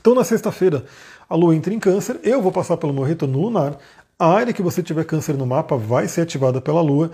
Então, 0.00 0.14
na 0.14 0.22
sexta-feira, 0.22 0.84
a 1.28 1.34
Lua 1.34 1.56
entra 1.56 1.74
em 1.74 1.80
Câncer, 1.80 2.20
eu 2.22 2.40
vou 2.40 2.52
passar 2.52 2.76
pelo 2.76 2.92
meu 2.92 3.02
retorno 3.02 3.40
lunar. 3.40 3.76
A 4.16 4.28
área 4.28 4.52
que 4.52 4.62
você 4.62 4.80
tiver 4.80 5.04
Câncer 5.04 5.36
no 5.36 5.44
mapa 5.44 5.76
vai 5.76 6.06
ser 6.06 6.20
ativada 6.20 6.60
pela 6.60 6.80
Lua. 6.80 7.10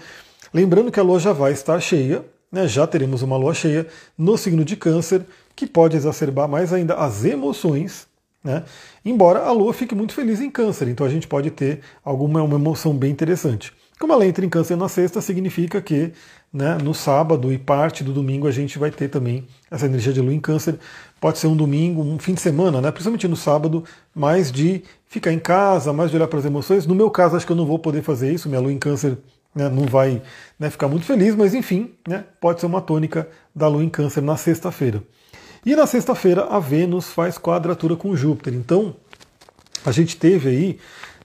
Lembrando 0.52 0.92
que 0.92 1.00
a 1.00 1.02
Lua 1.02 1.18
já 1.18 1.32
vai 1.32 1.52
estar 1.52 1.80
cheia, 1.80 2.22
né, 2.52 2.68
já 2.68 2.86
teremos 2.86 3.22
uma 3.22 3.38
Lua 3.38 3.54
cheia 3.54 3.86
no 4.18 4.36
signo 4.36 4.62
de 4.62 4.76
Câncer, 4.76 5.22
que 5.56 5.66
pode 5.66 5.96
exacerbar 5.96 6.46
mais 6.46 6.74
ainda 6.74 6.92
as 6.92 7.24
emoções. 7.24 8.06
Né? 8.44 8.64
Embora 9.02 9.44
a 9.44 9.50
Lua 9.50 9.72
fique 9.72 9.94
muito 9.94 10.12
feliz 10.12 10.42
em 10.42 10.50
Câncer, 10.50 10.88
então 10.88 11.06
a 11.06 11.10
gente 11.10 11.26
pode 11.26 11.50
ter 11.50 11.80
alguma 12.04 12.42
uma 12.42 12.56
emoção 12.56 12.94
bem 12.94 13.10
interessante. 13.10 13.72
Como 13.98 14.12
ela 14.12 14.26
entra 14.26 14.44
em 14.44 14.48
Câncer 14.48 14.76
na 14.76 14.88
sexta, 14.88 15.20
significa 15.20 15.80
que 15.80 16.12
né, 16.54 16.78
no 16.80 16.94
sábado 16.94 17.52
e 17.52 17.58
parte 17.58 18.04
do 18.04 18.12
domingo 18.12 18.46
a 18.46 18.50
gente 18.52 18.78
vai 18.78 18.90
ter 18.92 19.08
também 19.08 19.44
essa 19.68 19.86
energia 19.86 20.12
de 20.12 20.20
lua 20.20 20.32
em 20.32 20.38
câncer. 20.38 20.78
Pode 21.20 21.38
ser 21.38 21.48
um 21.48 21.56
domingo, 21.56 22.00
um 22.00 22.16
fim 22.16 22.32
de 22.32 22.40
semana, 22.40 22.80
né, 22.80 22.92
principalmente 22.92 23.26
no 23.26 23.36
sábado, 23.36 23.82
mais 24.14 24.52
de 24.52 24.84
ficar 25.08 25.32
em 25.32 25.38
casa, 25.40 25.92
mais 25.92 26.10
de 26.10 26.16
olhar 26.16 26.28
para 26.28 26.38
as 26.38 26.44
emoções. 26.44 26.86
No 26.86 26.94
meu 26.94 27.10
caso, 27.10 27.36
acho 27.36 27.44
que 27.44 27.50
eu 27.50 27.56
não 27.56 27.66
vou 27.66 27.78
poder 27.78 28.02
fazer 28.02 28.32
isso, 28.32 28.48
minha 28.48 28.60
lua 28.60 28.72
em 28.72 28.78
câncer 28.78 29.18
né, 29.52 29.68
não 29.68 29.86
vai 29.86 30.22
né, 30.58 30.70
ficar 30.70 30.86
muito 30.86 31.04
feliz, 31.04 31.34
mas 31.34 31.54
enfim, 31.54 31.92
né, 32.06 32.24
pode 32.40 32.60
ser 32.60 32.66
uma 32.66 32.80
tônica 32.80 33.28
da 33.54 33.66
lua 33.66 33.82
em 33.82 33.88
câncer 33.88 34.20
na 34.20 34.36
sexta-feira. 34.36 35.02
E 35.66 35.74
na 35.74 35.86
sexta-feira 35.86 36.44
a 36.44 36.60
Vênus 36.60 37.08
faz 37.08 37.36
quadratura 37.36 37.96
com 37.96 38.14
Júpiter. 38.14 38.54
Então, 38.54 38.94
a 39.84 39.90
gente 39.90 40.16
teve 40.16 40.48
aí, 40.48 40.78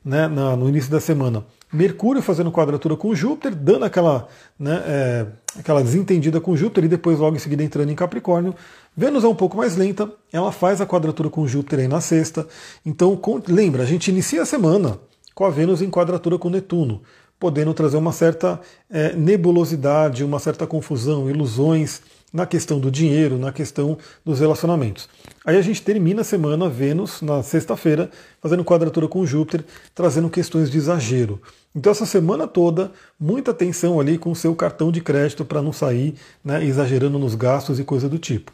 né, 0.04 0.28
no 0.28 0.68
início 0.68 0.90
da 0.90 1.00
semana, 1.00 1.46
Mercúrio 1.72 2.22
fazendo 2.22 2.52
quadratura 2.52 2.96
com 2.96 3.14
Júpiter, 3.14 3.54
dando 3.54 3.86
aquela, 3.86 4.28
né, 4.58 4.82
é, 4.86 5.26
aquela 5.58 5.84
desentendida 5.84 6.42
com 6.42 6.56
Júpiter 6.56 6.86
e 6.86 6.88
depois 6.88 7.20
logo 7.20 7.36
em 7.36 7.40
seguida 7.40 7.64
entrando 7.64 7.92
em 7.92 7.96
Capricórnio. 7.96 8.56
Vênus 8.98 9.24
é 9.24 9.28
um 9.28 9.36
pouco 9.36 9.56
mais 9.56 9.76
lenta, 9.76 10.12
ela 10.34 10.52
faz 10.52 10.82
a 10.82 10.86
quadratura 10.86 11.30
com 11.30 11.48
Júpiter 11.48 11.80
aí 11.80 11.88
na 11.88 12.02
sexta. 12.02 12.48
Então, 12.84 13.16
com, 13.16 13.40
lembra, 13.48 13.84
a 13.84 13.86
gente 13.86 14.10
inicia 14.10 14.42
a 14.42 14.46
semana 14.46 14.98
com 15.36 15.46
a 15.46 15.50
Vênus 15.52 15.82
em 15.82 15.92
quadratura 15.92 16.40
com 16.40 16.50
Netuno, 16.50 17.04
podendo 17.40 17.74
trazer 17.74 17.98
uma 17.98 18.12
certa 18.12 18.60
é, 18.90 19.16
nebulosidade, 19.16 20.24
uma 20.24 20.40
certa 20.40 20.66
confusão, 20.66 21.30
ilusões 21.30 22.02
na 22.32 22.46
questão 22.46 22.80
do 22.80 22.92
dinheiro, 22.92 23.38
na 23.38 23.52
questão 23.52 23.98
dos 24.24 24.40
relacionamentos. 24.40 25.10
Aí 25.46 25.58
a 25.58 25.62
gente 25.62 25.82
termina 25.82 26.22
a 26.22 26.24
semana 26.24 26.70
Vênus 26.70 27.22
na 27.22 27.42
sexta-feira, 27.42 28.10
fazendo 28.42 28.64
quadratura 28.64 29.08
com 29.08 29.26
Júpiter, 29.26 29.66
trazendo 29.96 30.30
questões 30.30 30.70
de 30.70 30.78
exagero. 30.78 31.42
Então 31.76 31.92
essa 31.92 32.06
semana 32.06 32.48
toda, 32.48 32.92
muita 33.20 33.52
atenção 33.52 34.00
ali 34.00 34.18
com 34.18 34.32
o 34.32 34.36
seu 34.36 34.56
cartão 34.56 34.92
de 34.92 35.02
crédito 35.02 35.46
para 35.46 35.62
não 35.62 35.74
sair 35.74 36.16
né, 36.44 36.64
exagerando 36.64 37.20
nos 37.20 37.36
gastos 37.36 37.80
e 37.80 37.84
coisa 37.84 38.08
do 38.08 38.18
tipo. 38.18 38.52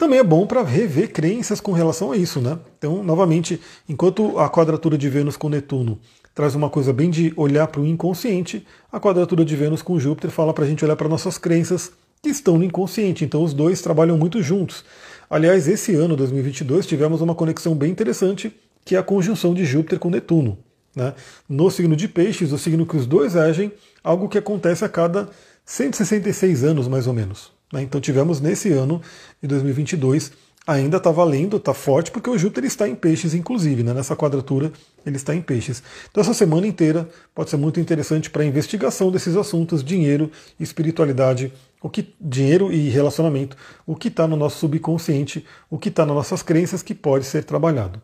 Também 0.00 0.18
é 0.18 0.24
bom 0.24 0.46
para 0.46 0.62
rever 0.62 1.12
crenças 1.12 1.60
com 1.60 1.72
relação 1.72 2.10
a 2.10 2.16
isso, 2.16 2.40
né? 2.40 2.58
Então, 2.78 3.02
novamente, 3.02 3.60
enquanto 3.86 4.38
a 4.38 4.48
quadratura 4.48 4.96
de 4.96 5.10
Vênus 5.10 5.36
com 5.36 5.50
Netuno 5.50 5.98
traz 6.34 6.54
uma 6.54 6.70
coisa 6.70 6.90
bem 6.90 7.10
de 7.10 7.34
olhar 7.36 7.66
para 7.66 7.82
o 7.82 7.86
inconsciente, 7.86 8.66
a 8.90 8.98
quadratura 8.98 9.44
de 9.44 9.54
Vênus 9.54 9.82
com 9.82 10.00
Júpiter 10.00 10.30
fala 10.30 10.54
para 10.54 10.64
a 10.64 10.66
gente 10.66 10.82
olhar 10.82 10.96
para 10.96 11.06
nossas 11.06 11.36
crenças 11.36 11.92
que 12.22 12.28
estão 12.28 12.58
no 12.58 12.64
inconsciente. 12.64 13.24
Então 13.24 13.42
os 13.42 13.54
dois 13.54 13.80
trabalham 13.80 14.16
muito 14.16 14.42
juntos. 14.42 14.84
Aliás, 15.28 15.68
esse 15.68 15.94
ano, 15.94 16.16
2022, 16.16 16.86
tivemos 16.86 17.20
uma 17.20 17.34
conexão 17.34 17.74
bem 17.74 17.90
interessante, 17.90 18.54
que 18.84 18.96
é 18.96 18.98
a 18.98 19.02
conjunção 19.02 19.54
de 19.54 19.64
Júpiter 19.64 19.98
com 19.98 20.10
Netuno. 20.10 20.58
Né? 20.94 21.14
No 21.48 21.70
signo 21.70 21.94
de 21.94 22.08
Peixes, 22.08 22.52
o 22.52 22.58
signo 22.58 22.84
que 22.84 22.96
os 22.96 23.06
dois 23.06 23.36
agem, 23.36 23.72
algo 24.02 24.28
que 24.28 24.38
acontece 24.38 24.84
a 24.84 24.88
cada 24.88 25.28
166 25.64 26.64
anos, 26.64 26.88
mais 26.88 27.06
ou 27.06 27.14
menos. 27.14 27.52
Né? 27.72 27.82
Então 27.82 28.00
tivemos 28.00 28.40
nesse 28.40 28.72
ano 28.72 29.00
de 29.40 29.48
2022 29.48 30.32
ainda 30.66 30.98
está 30.98 31.10
valendo, 31.10 31.56
está 31.56 31.74
forte, 31.74 32.10
porque 32.10 32.28
o 32.28 32.38
Júpiter 32.38 32.64
está 32.64 32.88
em 32.88 32.94
peixes, 32.94 33.34
inclusive, 33.34 33.82
né? 33.82 33.92
nessa 33.92 34.14
quadratura 34.14 34.72
ele 35.04 35.16
está 35.16 35.34
em 35.34 35.40
peixes. 35.40 35.82
Então 36.10 36.20
essa 36.20 36.34
semana 36.34 36.66
inteira 36.66 37.08
pode 37.34 37.50
ser 37.50 37.56
muito 37.56 37.80
interessante 37.80 38.30
para 38.30 38.42
a 38.42 38.46
investigação 38.46 39.10
desses 39.10 39.36
assuntos, 39.36 39.82
dinheiro, 39.82 40.30
espiritualidade, 40.58 41.52
o 41.82 41.88
que 41.88 42.14
dinheiro 42.20 42.72
e 42.72 42.88
relacionamento, 42.88 43.56
o 43.86 43.96
que 43.96 44.08
está 44.08 44.26
no 44.26 44.36
nosso 44.36 44.58
subconsciente, 44.58 45.44
o 45.70 45.78
que 45.78 45.88
está 45.88 46.04
nas 46.04 46.14
nossas 46.14 46.42
crenças 46.42 46.82
que 46.82 46.94
pode 46.94 47.24
ser 47.24 47.44
trabalhado. 47.44 48.00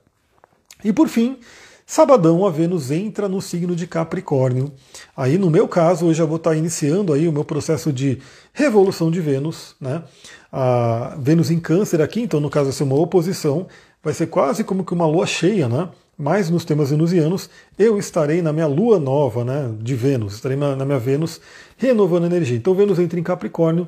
E 0.84 0.92
por 0.92 1.08
fim, 1.08 1.38
Sabadão 1.84 2.44
a 2.44 2.50
Vênus 2.50 2.90
entra 2.90 3.28
no 3.28 3.40
signo 3.40 3.76
de 3.76 3.86
Capricórnio. 3.86 4.72
Aí 5.16 5.38
no 5.38 5.48
meu 5.48 5.68
caso, 5.68 6.06
hoje 6.06 6.20
eu 6.20 6.26
vou 6.26 6.36
estar 6.36 6.50
tá 6.50 6.56
iniciando 6.56 7.12
aí 7.12 7.28
o 7.28 7.32
meu 7.32 7.44
processo 7.44 7.92
de 7.92 8.18
revolução 8.52 9.08
de 9.10 9.20
Vênus, 9.20 9.76
né? 9.80 10.02
A 10.50 11.16
Vênus 11.18 11.50
em 11.50 11.60
Câncer 11.60 12.02
aqui, 12.02 12.20
então 12.20 12.40
no 12.40 12.50
caso 12.50 12.66
vai 12.66 12.72
ser 12.72 12.82
uma 12.82 12.96
oposição, 12.96 13.68
vai 14.02 14.12
ser 14.12 14.26
quase 14.26 14.64
como 14.64 14.84
que 14.84 14.94
uma 14.94 15.06
lua 15.06 15.26
cheia, 15.26 15.68
né? 15.68 15.88
Mas 16.18 16.48
nos 16.48 16.64
temas 16.64 16.90
venusianos, 16.90 17.50
eu 17.78 17.98
estarei 17.98 18.40
na 18.40 18.52
minha 18.52 18.66
lua 18.66 18.98
nova, 18.98 19.44
né, 19.44 19.74
de 19.80 19.94
Vênus, 19.94 20.34
estarei 20.34 20.56
na, 20.56 20.84
minha 20.84 20.98
Vênus 20.98 21.40
renovando 21.76 22.24
energia. 22.24 22.56
Então 22.56 22.74
Vênus 22.74 22.98
entra 22.98 23.20
em 23.20 23.22
Capricórnio, 23.22 23.86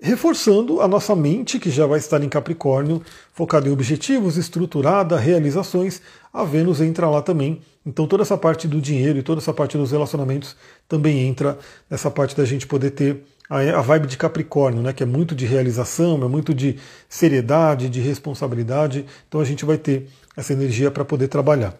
reforçando 0.00 0.80
a 0.80 0.86
nossa 0.86 1.14
mente, 1.16 1.58
que 1.58 1.68
já 1.68 1.86
vai 1.86 1.98
estar 1.98 2.22
em 2.22 2.28
Capricórnio, 2.28 3.02
focada 3.32 3.68
em 3.68 3.72
objetivos, 3.72 4.36
estruturada, 4.36 5.18
realizações. 5.18 6.00
A 6.32 6.44
Vênus 6.44 6.80
entra 6.80 7.10
lá 7.10 7.20
também. 7.20 7.60
Então 7.84 8.06
toda 8.06 8.22
essa 8.22 8.36
parte 8.36 8.68
do 8.68 8.80
dinheiro 8.80 9.18
e 9.18 9.22
toda 9.22 9.40
essa 9.40 9.52
parte 9.52 9.76
dos 9.76 9.90
relacionamentos 9.90 10.54
também 10.88 11.26
entra 11.26 11.58
nessa 11.90 12.10
parte 12.10 12.36
da 12.36 12.44
gente 12.44 12.66
poder 12.66 12.90
ter 12.90 13.24
a 13.50 13.80
vibe 13.80 14.06
de 14.06 14.16
Capricórnio, 14.16 14.80
né, 14.80 14.92
que 14.92 15.02
é 15.02 15.06
muito 15.06 15.34
de 15.34 15.44
realização, 15.44 16.22
é 16.22 16.28
muito 16.28 16.54
de 16.54 16.76
seriedade, 17.08 17.88
de 17.88 18.00
responsabilidade. 18.00 19.04
Então 19.26 19.40
a 19.40 19.44
gente 19.44 19.64
vai 19.64 19.76
ter 19.76 20.06
essa 20.40 20.52
energia 20.52 20.90
para 20.90 21.04
poder 21.04 21.28
trabalhar. 21.28 21.74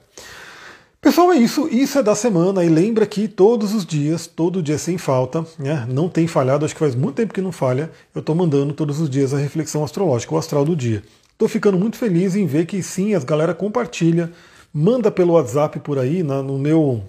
Pessoal, 1.00 1.32
é 1.32 1.38
isso. 1.38 1.66
Isso 1.68 1.98
é 1.98 2.02
da 2.02 2.14
semana. 2.14 2.62
E 2.62 2.68
lembra 2.68 3.06
que 3.06 3.26
todos 3.26 3.74
os 3.74 3.86
dias, 3.86 4.26
todo 4.26 4.62
dia 4.62 4.76
sem 4.76 4.98
falta, 4.98 5.44
né? 5.58 5.86
não 5.88 6.08
tem 6.08 6.26
falhado, 6.26 6.64
acho 6.64 6.74
que 6.74 6.80
faz 6.80 6.94
muito 6.94 7.16
tempo 7.16 7.32
que 7.32 7.40
não 7.40 7.52
falha. 7.52 7.90
Eu 8.14 8.20
estou 8.20 8.34
mandando 8.34 8.74
todos 8.74 9.00
os 9.00 9.08
dias 9.08 9.32
a 9.32 9.38
reflexão 9.38 9.82
astrológica, 9.82 10.34
o 10.34 10.38
astral 10.38 10.64
do 10.64 10.76
dia. 10.76 11.02
Estou 11.32 11.48
ficando 11.48 11.78
muito 11.78 11.96
feliz 11.96 12.36
em 12.36 12.46
ver 12.46 12.66
que 12.66 12.82
sim, 12.82 13.14
as 13.14 13.24
galera 13.24 13.54
compartilha, 13.54 14.30
manda 14.74 15.10
pelo 15.10 15.32
WhatsApp 15.32 15.80
por 15.80 15.98
aí, 15.98 16.22
na, 16.22 16.42
no 16.42 16.58
meu 16.58 17.02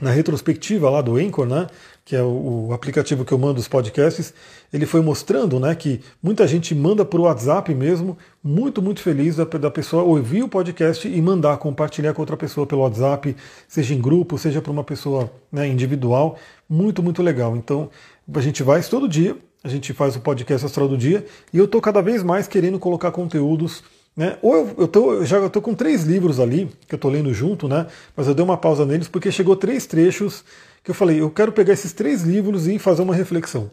na 0.00 0.10
retrospectiva 0.10 0.88
lá 0.88 1.02
do 1.02 1.16
Anchor, 1.16 1.46
né? 1.46 1.66
que 2.08 2.16
é 2.16 2.22
o, 2.22 2.70
aplicativo 2.72 3.22
que 3.22 3.32
eu 3.32 3.38
mando 3.38 3.60
os 3.60 3.68
podcasts, 3.68 4.32
ele 4.72 4.86
foi 4.86 5.02
mostrando 5.02 5.60
né, 5.60 5.74
que 5.74 6.00
muita 6.22 6.46
gente 6.46 6.74
manda 6.74 7.04
por 7.04 7.20
WhatsApp 7.20 7.74
mesmo, 7.74 8.16
muito, 8.42 8.80
muito 8.80 9.02
feliz 9.02 9.36
da, 9.36 9.44
da 9.44 9.70
pessoa 9.70 10.02
ouvir 10.02 10.42
o 10.42 10.48
podcast 10.48 11.06
e 11.06 11.20
mandar, 11.20 11.58
compartilhar 11.58 12.14
com 12.14 12.22
outra 12.22 12.34
pessoa 12.34 12.66
pelo 12.66 12.80
WhatsApp, 12.80 13.36
seja 13.68 13.92
em 13.92 14.00
grupo, 14.00 14.38
seja 14.38 14.62
para 14.62 14.72
uma 14.72 14.82
pessoa 14.82 15.30
né, 15.52 15.68
individual. 15.68 16.38
Muito, 16.66 17.02
muito 17.02 17.22
legal. 17.22 17.54
Então, 17.54 17.90
a 18.34 18.40
gente 18.40 18.62
vai 18.62 18.82
todo 18.82 19.06
dia, 19.06 19.36
a 19.62 19.68
gente 19.68 19.92
faz 19.92 20.16
o 20.16 20.20
podcast 20.20 20.64
Astral 20.64 20.88
do 20.88 20.96
Dia, 20.96 21.26
e 21.52 21.58
eu 21.58 21.66
estou 21.66 21.78
cada 21.78 22.00
vez 22.00 22.22
mais 22.22 22.48
querendo 22.48 22.78
colocar 22.78 23.10
conteúdos 23.10 23.84
né? 24.18 24.36
Ou 24.42 24.52
eu, 24.52 24.74
eu, 24.78 24.88
tô, 24.88 25.12
eu 25.12 25.24
já 25.24 25.46
estou 25.46 25.62
com 25.62 25.72
três 25.72 26.02
livros 26.02 26.40
ali, 26.40 26.68
que 26.88 26.96
eu 26.96 26.96
estou 26.96 27.08
lendo 27.08 27.32
junto, 27.32 27.68
né? 27.68 27.86
mas 28.16 28.26
eu 28.26 28.34
dei 28.34 28.44
uma 28.44 28.56
pausa 28.56 28.84
neles 28.84 29.06
porque 29.06 29.30
chegou 29.30 29.54
três 29.54 29.86
trechos 29.86 30.44
que 30.82 30.90
eu 30.90 30.94
falei, 30.94 31.20
eu 31.20 31.30
quero 31.30 31.52
pegar 31.52 31.72
esses 31.72 31.92
três 31.92 32.22
livros 32.22 32.66
e 32.66 32.80
fazer 32.80 33.02
uma 33.02 33.14
reflexão. 33.14 33.70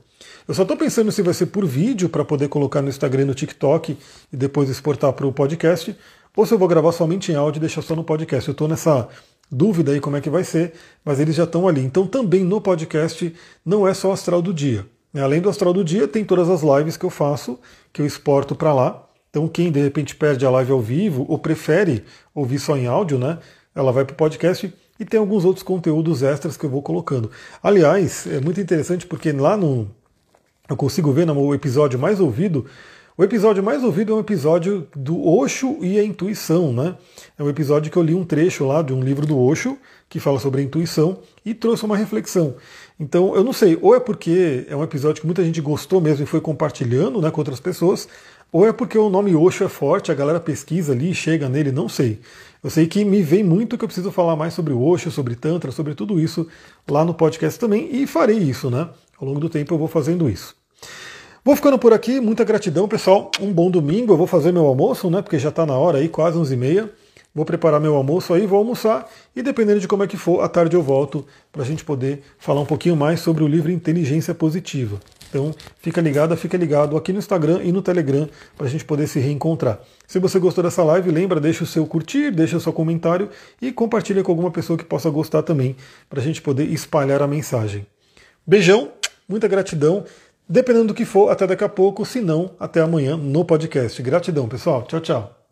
Eu 0.48 0.54
só 0.54 0.62
estou 0.62 0.78
pensando 0.78 1.12
se 1.12 1.24
vai 1.24 1.34
ser 1.34 1.48
por 1.48 1.66
vídeo 1.66 2.10
para 2.10 2.24
poder 2.24 2.48
colocar 2.48 2.84
no 2.84 2.90
Instagram 2.90 3.24
e 3.24 3.26
no 3.26 3.34
TikTok 3.34 3.98
e 4.32 4.38
depois 4.38 4.70
exportar 4.70 5.14
para 5.14 5.26
o 5.26 5.34
podcast, 5.34 5.98
ou 6.38 6.46
se 6.46 6.54
eu 6.54 6.60
vou 6.60 6.68
gravar 6.68 6.92
somente 6.92 7.32
em 7.32 7.36
áudio 7.36 7.58
e 7.58 7.62
deixar 7.62 7.82
só 7.82 7.96
no 7.96 8.04
podcast. 8.04 8.48
Eu 8.48 8.52
estou 8.52 8.68
nessa 8.68 9.08
dúvida 9.50 9.94
aí 9.94 10.00
como 10.00 10.16
é 10.16 10.22
que 10.22 10.30
vai 10.30 10.44
ser, 10.44 10.74
mas 11.04 11.20
eles 11.20 11.34
já 11.34 11.46
estão 11.46 11.68
ali. 11.68 11.82
Então 11.82 12.06
também 12.06 12.44
no 12.44 12.62
podcast 12.62 13.34
não 13.66 13.88
é 13.88 13.96
só 13.96 14.10
o 14.10 14.12
astral 14.12 14.44
do 14.44 14.54
dia. 14.54 14.86
Além 15.16 15.42
do 15.42 15.50
astral 15.50 15.74
do 15.74 15.84
dia, 15.84 16.08
tem 16.08 16.24
todas 16.24 16.50
as 16.52 16.62
lives 16.62 16.98
que 16.98 17.06
eu 17.06 17.10
faço, 17.10 17.58
que 17.92 18.02
eu 18.02 18.06
exporto 18.06 18.54
para 18.54 18.74
lá. 18.74 19.05
Então, 19.36 19.50
quem 19.50 19.70
de 19.70 19.82
repente 19.82 20.16
perde 20.16 20.46
a 20.46 20.50
live 20.50 20.72
ao 20.72 20.80
vivo 20.80 21.26
ou 21.28 21.38
prefere 21.38 22.06
ouvir 22.34 22.58
só 22.58 22.78
em 22.78 22.88
áudio, 22.88 23.20
né? 23.20 23.38
Ela 23.76 23.92
vai 23.92 24.06
para 24.06 24.14
o 24.14 24.16
podcast 24.16 24.74
e 24.98 25.04
tem 25.04 25.20
alguns 25.20 25.44
outros 25.44 25.62
conteúdos 25.62 26.24
extras 26.24 26.56
que 26.56 26.66
eu 26.66 26.70
vou 26.70 26.82
colocando. 26.82 27.30
Aliás, 27.62 28.26
é 28.28 28.40
muito 28.40 28.62
interessante 28.62 29.06
porque 29.06 29.34
lá 29.34 29.58
no. 29.58 29.92
Eu 30.70 30.78
consigo 30.78 31.12
ver 31.12 31.26
no 31.26 31.54
episódio 31.54 32.00
mais 32.00 32.22
ouvido, 32.22 32.66
O 33.18 33.24
episódio 33.24 33.64
mais 33.64 33.82
ouvido 33.82 34.12
é 34.12 34.16
um 34.16 34.20
episódio 34.20 34.90
do 34.94 35.26
Osho 35.26 35.78
e 35.82 35.98
a 35.98 36.04
intuição, 36.04 36.74
né? 36.74 36.98
É 37.40 37.44
um 37.44 37.48
episódio 37.48 37.90
que 37.90 37.98
eu 37.98 38.04
li 38.04 38.14
um 38.14 38.26
trecho 38.26 38.66
lá 38.66 38.82
de 38.82 38.92
um 38.92 39.00
livro 39.00 39.26
do 39.26 39.40
Osho 39.40 39.78
que 40.10 40.20
fala 40.20 40.38
sobre 40.38 40.60
a 40.60 40.64
intuição 40.66 41.20
e 41.46 41.54
trouxe 41.54 41.86
uma 41.86 41.96
reflexão. 41.96 42.56
Então, 43.00 43.34
eu 43.34 43.42
não 43.42 43.54
sei, 43.54 43.80
ou 43.82 43.96
é 43.96 44.02
porque 44.02 44.66
é 44.70 44.76
um 44.76 44.84
episódio 44.84 45.22
que 45.22 45.26
muita 45.26 45.46
gente 45.46 45.62
gostou 45.62 46.02
mesmo 46.02 46.24
e 46.24 46.28
foi 46.28 46.42
compartilhando 46.42 47.22
né, 47.22 47.32
com 47.32 47.40
outras 47.40 47.62
pessoas, 47.62 48.06
ou 48.56 48.66
é 48.66 48.72
porque 48.72 48.98
o 48.98 49.10
nome 49.10 49.36
Osho 49.36 49.66
é 49.66 49.68
forte, 49.68 50.14
a 50.14 50.16
galera 50.16 50.40
pesquisa 50.40 50.94
ali 50.94 51.12
e 51.12 51.14
chega 51.14 51.50
nele, 51.50 51.74
não 51.74 51.90
sei. 51.90 52.22
Eu 52.64 52.70
sei 52.70 52.88
que 52.88 53.04
me 53.04 53.22
vem 53.22 53.44
muito 53.44 53.78
que 53.78 53.84
eu 53.84 53.88
preciso 53.90 54.14
falar 54.14 54.38
mais 54.38 54.54
sobre 54.54 54.72
o 54.72 54.82
Osho, 54.82 55.12
sobre 55.12 55.36
Tantra, 55.36 55.74
sobre 55.74 55.94
tudo 55.94 56.18
isso 56.22 56.48
lá 56.90 57.04
no 57.04 57.14
podcast 57.14 57.60
também, 57.60 57.90
e 57.92 58.08
farei 58.08 58.38
isso, 58.38 58.70
né? 58.70 58.88
Ao 59.20 59.28
longo 59.28 59.42
do 59.42 59.50
tempo 59.50 59.74
eu 59.74 59.78
vou 59.78 59.90
fazendo 59.90 60.30
isso. 60.30 60.56
Vou 61.44 61.54
ficando 61.54 61.78
por 61.78 61.92
aqui, 61.92 62.22
muita 62.22 62.46
gratidão, 62.46 62.88
pessoal. 62.88 63.30
Um 63.42 63.52
bom 63.52 63.70
domingo. 63.70 64.14
Eu 64.14 64.18
vou 64.18 64.26
fazer 64.26 64.54
meu 64.54 64.66
almoço, 64.66 65.10
né? 65.10 65.22
Porque 65.22 65.38
já 65.38 65.50
está 65.50 65.66
na 65.66 65.78
hora 65.78 65.98
aí, 65.98 66.08
quase 66.08 66.40
11h30. 66.40 66.90
Vou 67.36 67.44
preparar 67.44 67.82
meu 67.82 67.94
almoço 67.96 68.34
aí, 68.34 68.48
vou 68.48 68.58
almoçar 68.58 69.12
e 69.36 69.44
dependendo 69.44 69.82
de 69.82 69.88
como 69.90 70.02
é 70.02 70.08
que 70.08 70.16
for, 70.16 70.40
à 70.40 70.48
tarde 70.48 70.78
eu 70.78 70.82
volto 70.82 71.26
para 71.52 71.64
a 71.64 71.66
gente 71.66 71.84
poder 71.84 72.22
falar 72.40 72.62
um 72.62 72.66
pouquinho 72.66 72.96
mais 72.96 73.20
sobre 73.20 73.44
o 73.44 73.48
livro 73.48 73.70
Inteligência 73.70 74.34
Positiva. 74.34 74.98
Então 75.36 75.54
fica 75.80 76.00
ligado, 76.00 76.38
fica 76.38 76.56
ligado 76.56 76.96
aqui 76.96 77.12
no 77.12 77.20
Instagram 77.20 77.60
e 77.62 77.70
no 77.70 77.82
Telegram 77.82 78.30
para 78.56 78.68
a 78.68 78.70
gente 78.70 78.86
poder 78.86 79.06
se 79.06 79.20
reencontrar. 79.20 79.82
Se 80.08 80.18
você 80.18 80.40
gostou 80.40 80.64
dessa 80.64 80.82
live, 80.82 81.12
lembra, 81.12 81.42
deixa 81.42 81.66
o 81.66 81.68
seu 81.68 81.86
curtir, 81.86 82.32
deixa 82.32 82.56
o 82.56 82.60
seu 82.62 82.72
comentário 82.72 83.30
e 83.62 83.70
compartilha 83.70 84.24
com 84.24 84.32
alguma 84.32 84.50
pessoa 84.50 84.78
que 84.78 84.86
possa 84.86 85.10
gostar 85.10 85.44
também, 85.44 85.76
para 86.10 86.22
a 86.22 86.24
gente 86.24 86.42
poder 86.42 86.64
espalhar 86.70 87.22
a 87.22 87.28
mensagem. 87.28 87.86
Beijão, 88.48 88.92
muita 89.28 89.50
gratidão. 89.50 90.06
Dependendo 90.48 90.88
do 90.88 90.94
que 90.94 91.04
for, 91.04 91.30
até 91.30 91.46
daqui 91.46 91.64
a 91.64 91.70
pouco, 91.70 92.06
se 92.06 92.22
não, 92.22 92.52
até 92.58 92.80
amanhã 92.80 93.18
no 93.18 93.44
podcast. 93.44 94.02
Gratidão, 94.02 94.48
pessoal. 94.48 94.84
Tchau, 94.84 95.02
tchau. 95.02 95.45